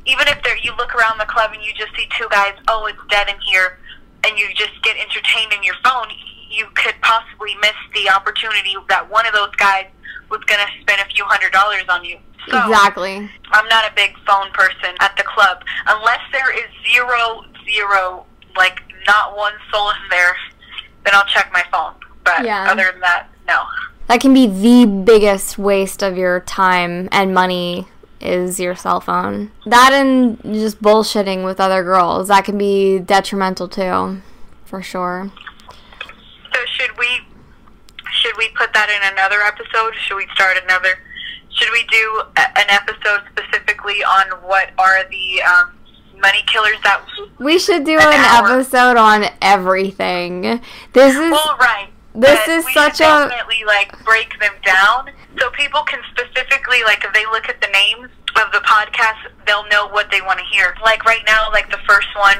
even 0.07 0.29
if 0.29 0.43
there 0.43 0.57
you 0.59 0.73
look 0.77 0.95
around 0.95 1.19
the 1.19 1.27
club 1.27 1.51
and 1.53 1.63
you 1.63 1.73
just 1.75 1.95
see 1.97 2.07
two 2.17 2.29
guys, 2.31 2.55
oh, 2.69 2.87
it's 2.87 2.99
dead 3.11 3.29
in 3.29 3.37
here, 3.41 3.79
and 4.25 4.39
you 4.39 4.47
just 4.55 4.81
get 4.83 4.97
entertained 4.97 5.53
in 5.53 5.63
your 5.63 5.75
phone, 5.85 6.07
you 6.49 6.67
could 6.75 6.95
possibly 7.03 7.55
miss 7.61 7.75
the 7.93 8.09
opportunity 8.11 8.77
that 8.89 9.11
one 9.11 9.27
of 9.27 9.33
those 9.33 9.55
guys 9.57 9.87
was 10.31 10.41
going 10.45 10.61
to 10.61 10.71
spend 10.81 11.01
a 11.01 11.05
few 11.13 11.25
hundred 11.25 11.53
dollars 11.53 11.85
on 11.89 12.05
you. 12.05 12.19
So, 12.51 12.59
Exactly. 12.59 13.31
I'm 13.51 13.69
not 13.69 13.91
a 13.91 13.95
big 13.95 14.17
phone 14.27 14.51
person 14.53 14.95
at 15.01 15.17
the 15.17 15.25
club 15.25 15.63
unless 15.87 16.21
there 16.33 16.53
is 16.57 16.65
zero, 16.93 17.45
zero, 17.65 18.25
like 18.57 18.81
not 19.07 19.37
one 19.37 19.53
soul 19.73 19.91
in 19.91 19.97
there. 20.11 20.37
Then 21.05 21.15
I'll 21.15 21.25
check 21.27 21.51
my 21.53 21.65
phone. 21.73 21.95
But 22.25 22.45
Yeah. 22.45 22.71
other 22.71 22.91
than 22.93 23.01
that, 23.01 23.27
no. 23.49 23.65
That 24.09 24.21
can 24.21 24.33
be 24.33 24.47
the 24.47 24.87
biggest 24.87 25.59
waste 25.59 26.03
of 26.03 26.17
your 26.17 26.41
time 26.41 27.09
and 27.11 27.35
money 27.35 27.89
is 28.21 28.59
your 28.61 28.75
cell 28.77 29.01
phone. 29.01 29.51
That 29.67 29.93
and 29.93 30.41
just 30.45 30.81
bullshitting 30.81 31.45
with 31.45 31.61
other 31.61 31.83
girls. 31.83 32.29
That 32.29 32.45
can 32.45 32.57
be 32.59 32.99
detrimental 33.01 33.69
too. 33.69 34.23
For 34.65 34.83
sure. 34.83 35.31
So 36.53 36.61
should 36.67 36.97
we 36.99 37.07
should 38.13 38.37
we 38.39 38.49
put 38.57 38.73
that 38.73 38.89
in 38.89 39.13
another 39.13 39.43
episode? 39.43 39.95
Should 40.07 40.17
we 40.17 40.27
start 40.35 40.57
another? 40.63 40.99
Should 41.51 41.73
we 41.73 41.85
do 41.85 42.23
a, 42.37 42.59
an 42.59 42.67
episode 42.69 43.23
specifically 43.33 44.05
on 44.05 44.27
what 44.43 44.71
are 44.79 45.05
the 45.09 45.43
um, 45.43 45.73
money 46.21 46.43
killers 46.47 46.77
that? 46.85 47.01
We 47.39 47.59
should 47.59 47.85
do 47.85 47.99
An 47.99 48.13
an 48.13 48.45
episode 48.45 48.97
on 48.97 49.25
everything. 49.43 50.61
This 50.93 51.15
is 51.15 51.31
Well, 51.31 51.57
right. 51.59 51.89
This 52.15 52.41
but 52.47 52.49
is 52.49 52.65
we 52.67 52.73
such 52.73 52.97
should 52.99 53.05
a- 53.05 53.29
definitely 53.29 53.63
like 53.67 53.93
break 54.05 54.39
them 54.41 54.53
down 54.65 55.11
so 55.39 55.51
people 55.51 55.83
can 55.83 56.01
specifically 56.13 56.83
like 56.85 57.05
if 57.05 57.13
they 57.13 57.25
look 57.27 57.49
at 57.49 57.61
the 57.61 57.69
names 57.69 58.11
of 58.37 58.53
the 58.53 58.61
podcast, 58.65 59.33
they'll 59.47 59.67
know 59.69 59.89
what 59.89 60.11
they 60.11 60.21
want 60.23 60.39
to 60.39 60.45
hear. 60.47 60.75
Like 60.83 61.05
right 61.05 61.23
now, 61.27 61.51
like 61.53 61.71
the 61.71 61.81
first 61.89 62.09
one 62.17 62.39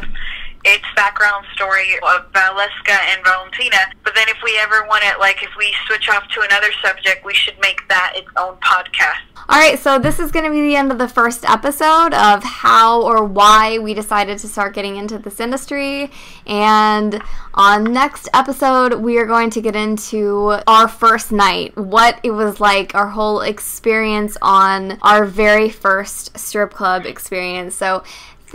its 0.67 0.85
background 0.97 1.47
story 1.55 1.95
of 2.03 2.31
Valeska 2.33 2.99
and 3.15 3.25
Valentina. 3.25 3.79
But 4.03 4.15
then 4.15 4.29
if 4.29 4.39
we 4.43 4.59
ever 4.61 4.87
want 4.87 5.05
it, 5.05 5.21
like 5.21 5.43
if 5.43 5.51
we 5.57 5.73
switch 5.87 6.09
off 6.09 6.27
to 6.35 6.41
another 6.43 6.73
subject, 6.85 7.25
we 7.25 7.35
should 7.35 7.59
make 7.61 7.87
that 7.89 8.15
its 8.17 8.29
own 8.37 8.57
podcast. 8.57 9.23
All 9.49 9.61
right, 9.61 9.79
so 9.79 10.01
this 10.01 10.19
is 10.19 10.33
going 10.33 10.45
to 10.45 10.51
be 10.51 10.63
the 10.63 10.75
end 10.75 10.91
of 10.91 10.99
the 10.99 11.07
first 11.07 11.49
episode 11.49 12.13
of 12.15 12.43
how 12.43 13.03
or 13.03 13.25
why 13.25 13.79
we 13.79 13.95
decided 13.95 14.39
to 14.39 14.49
start 14.49 14.75
getting 14.75 14.97
into 14.97 15.19
this 15.19 15.39
industry. 15.39 16.11
And 16.47 17.23
on 17.55 17.85
next 17.85 18.29
episode, 18.35 18.95
we 18.95 19.19
are 19.19 19.27
going 19.27 19.51
to 19.51 19.61
get 19.61 19.77
into 19.77 20.59
our 20.67 20.89
first 20.89 21.31
night, 21.31 21.77
what 21.77 22.19
it 22.25 22.33
was 22.33 22.59
like, 22.59 22.97
our 22.97 23.09
whole 23.09 23.41
experience 23.41 24.37
on 24.43 24.99
our 25.03 25.25
very 25.25 25.69
first 25.71 26.37
strip 26.37 26.73
club 26.73 27.07
experience. 27.07 27.77
So 27.77 28.03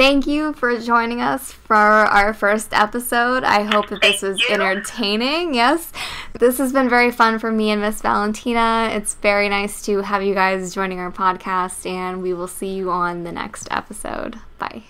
thank 0.02 0.26
you 0.26 0.52
for 0.54 0.80
joining 0.80 1.22
us 1.22 1.52
for 1.52 1.76
our 1.76 2.34
first 2.34 2.74
episode. 2.74 3.44
I 3.44 3.62
hope 3.62 3.90
that 3.90 4.02
this 4.02 4.24
was 4.24 4.42
entertaining. 4.50 5.54
Yes, 5.54 5.92
this 6.40 6.58
has 6.58 6.74
been 6.74 6.90
very 6.90 7.12
fun 7.12 7.38
for 7.38 7.52
me 7.52 7.70
and 7.70 7.82
Miss 7.82 8.02
Valentina. 8.02 8.90
It's 8.94 9.14
very 9.14 9.48
nice 9.48 9.84
to 9.84 10.02
have 10.02 10.24
you 10.24 10.34
guys 10.34 10.74
joining 10.74 11.00
our 11.00 11.12
podcast, 11.12 11.86
and 11.86 12.24
we 12.24 12.34
will 12.34 12.48
see 12.48 12.74
you 12.74 12.90
on 12.90 13.26
the 13.26 13.32
next 13.32 13.68
episode. 13.70 14.40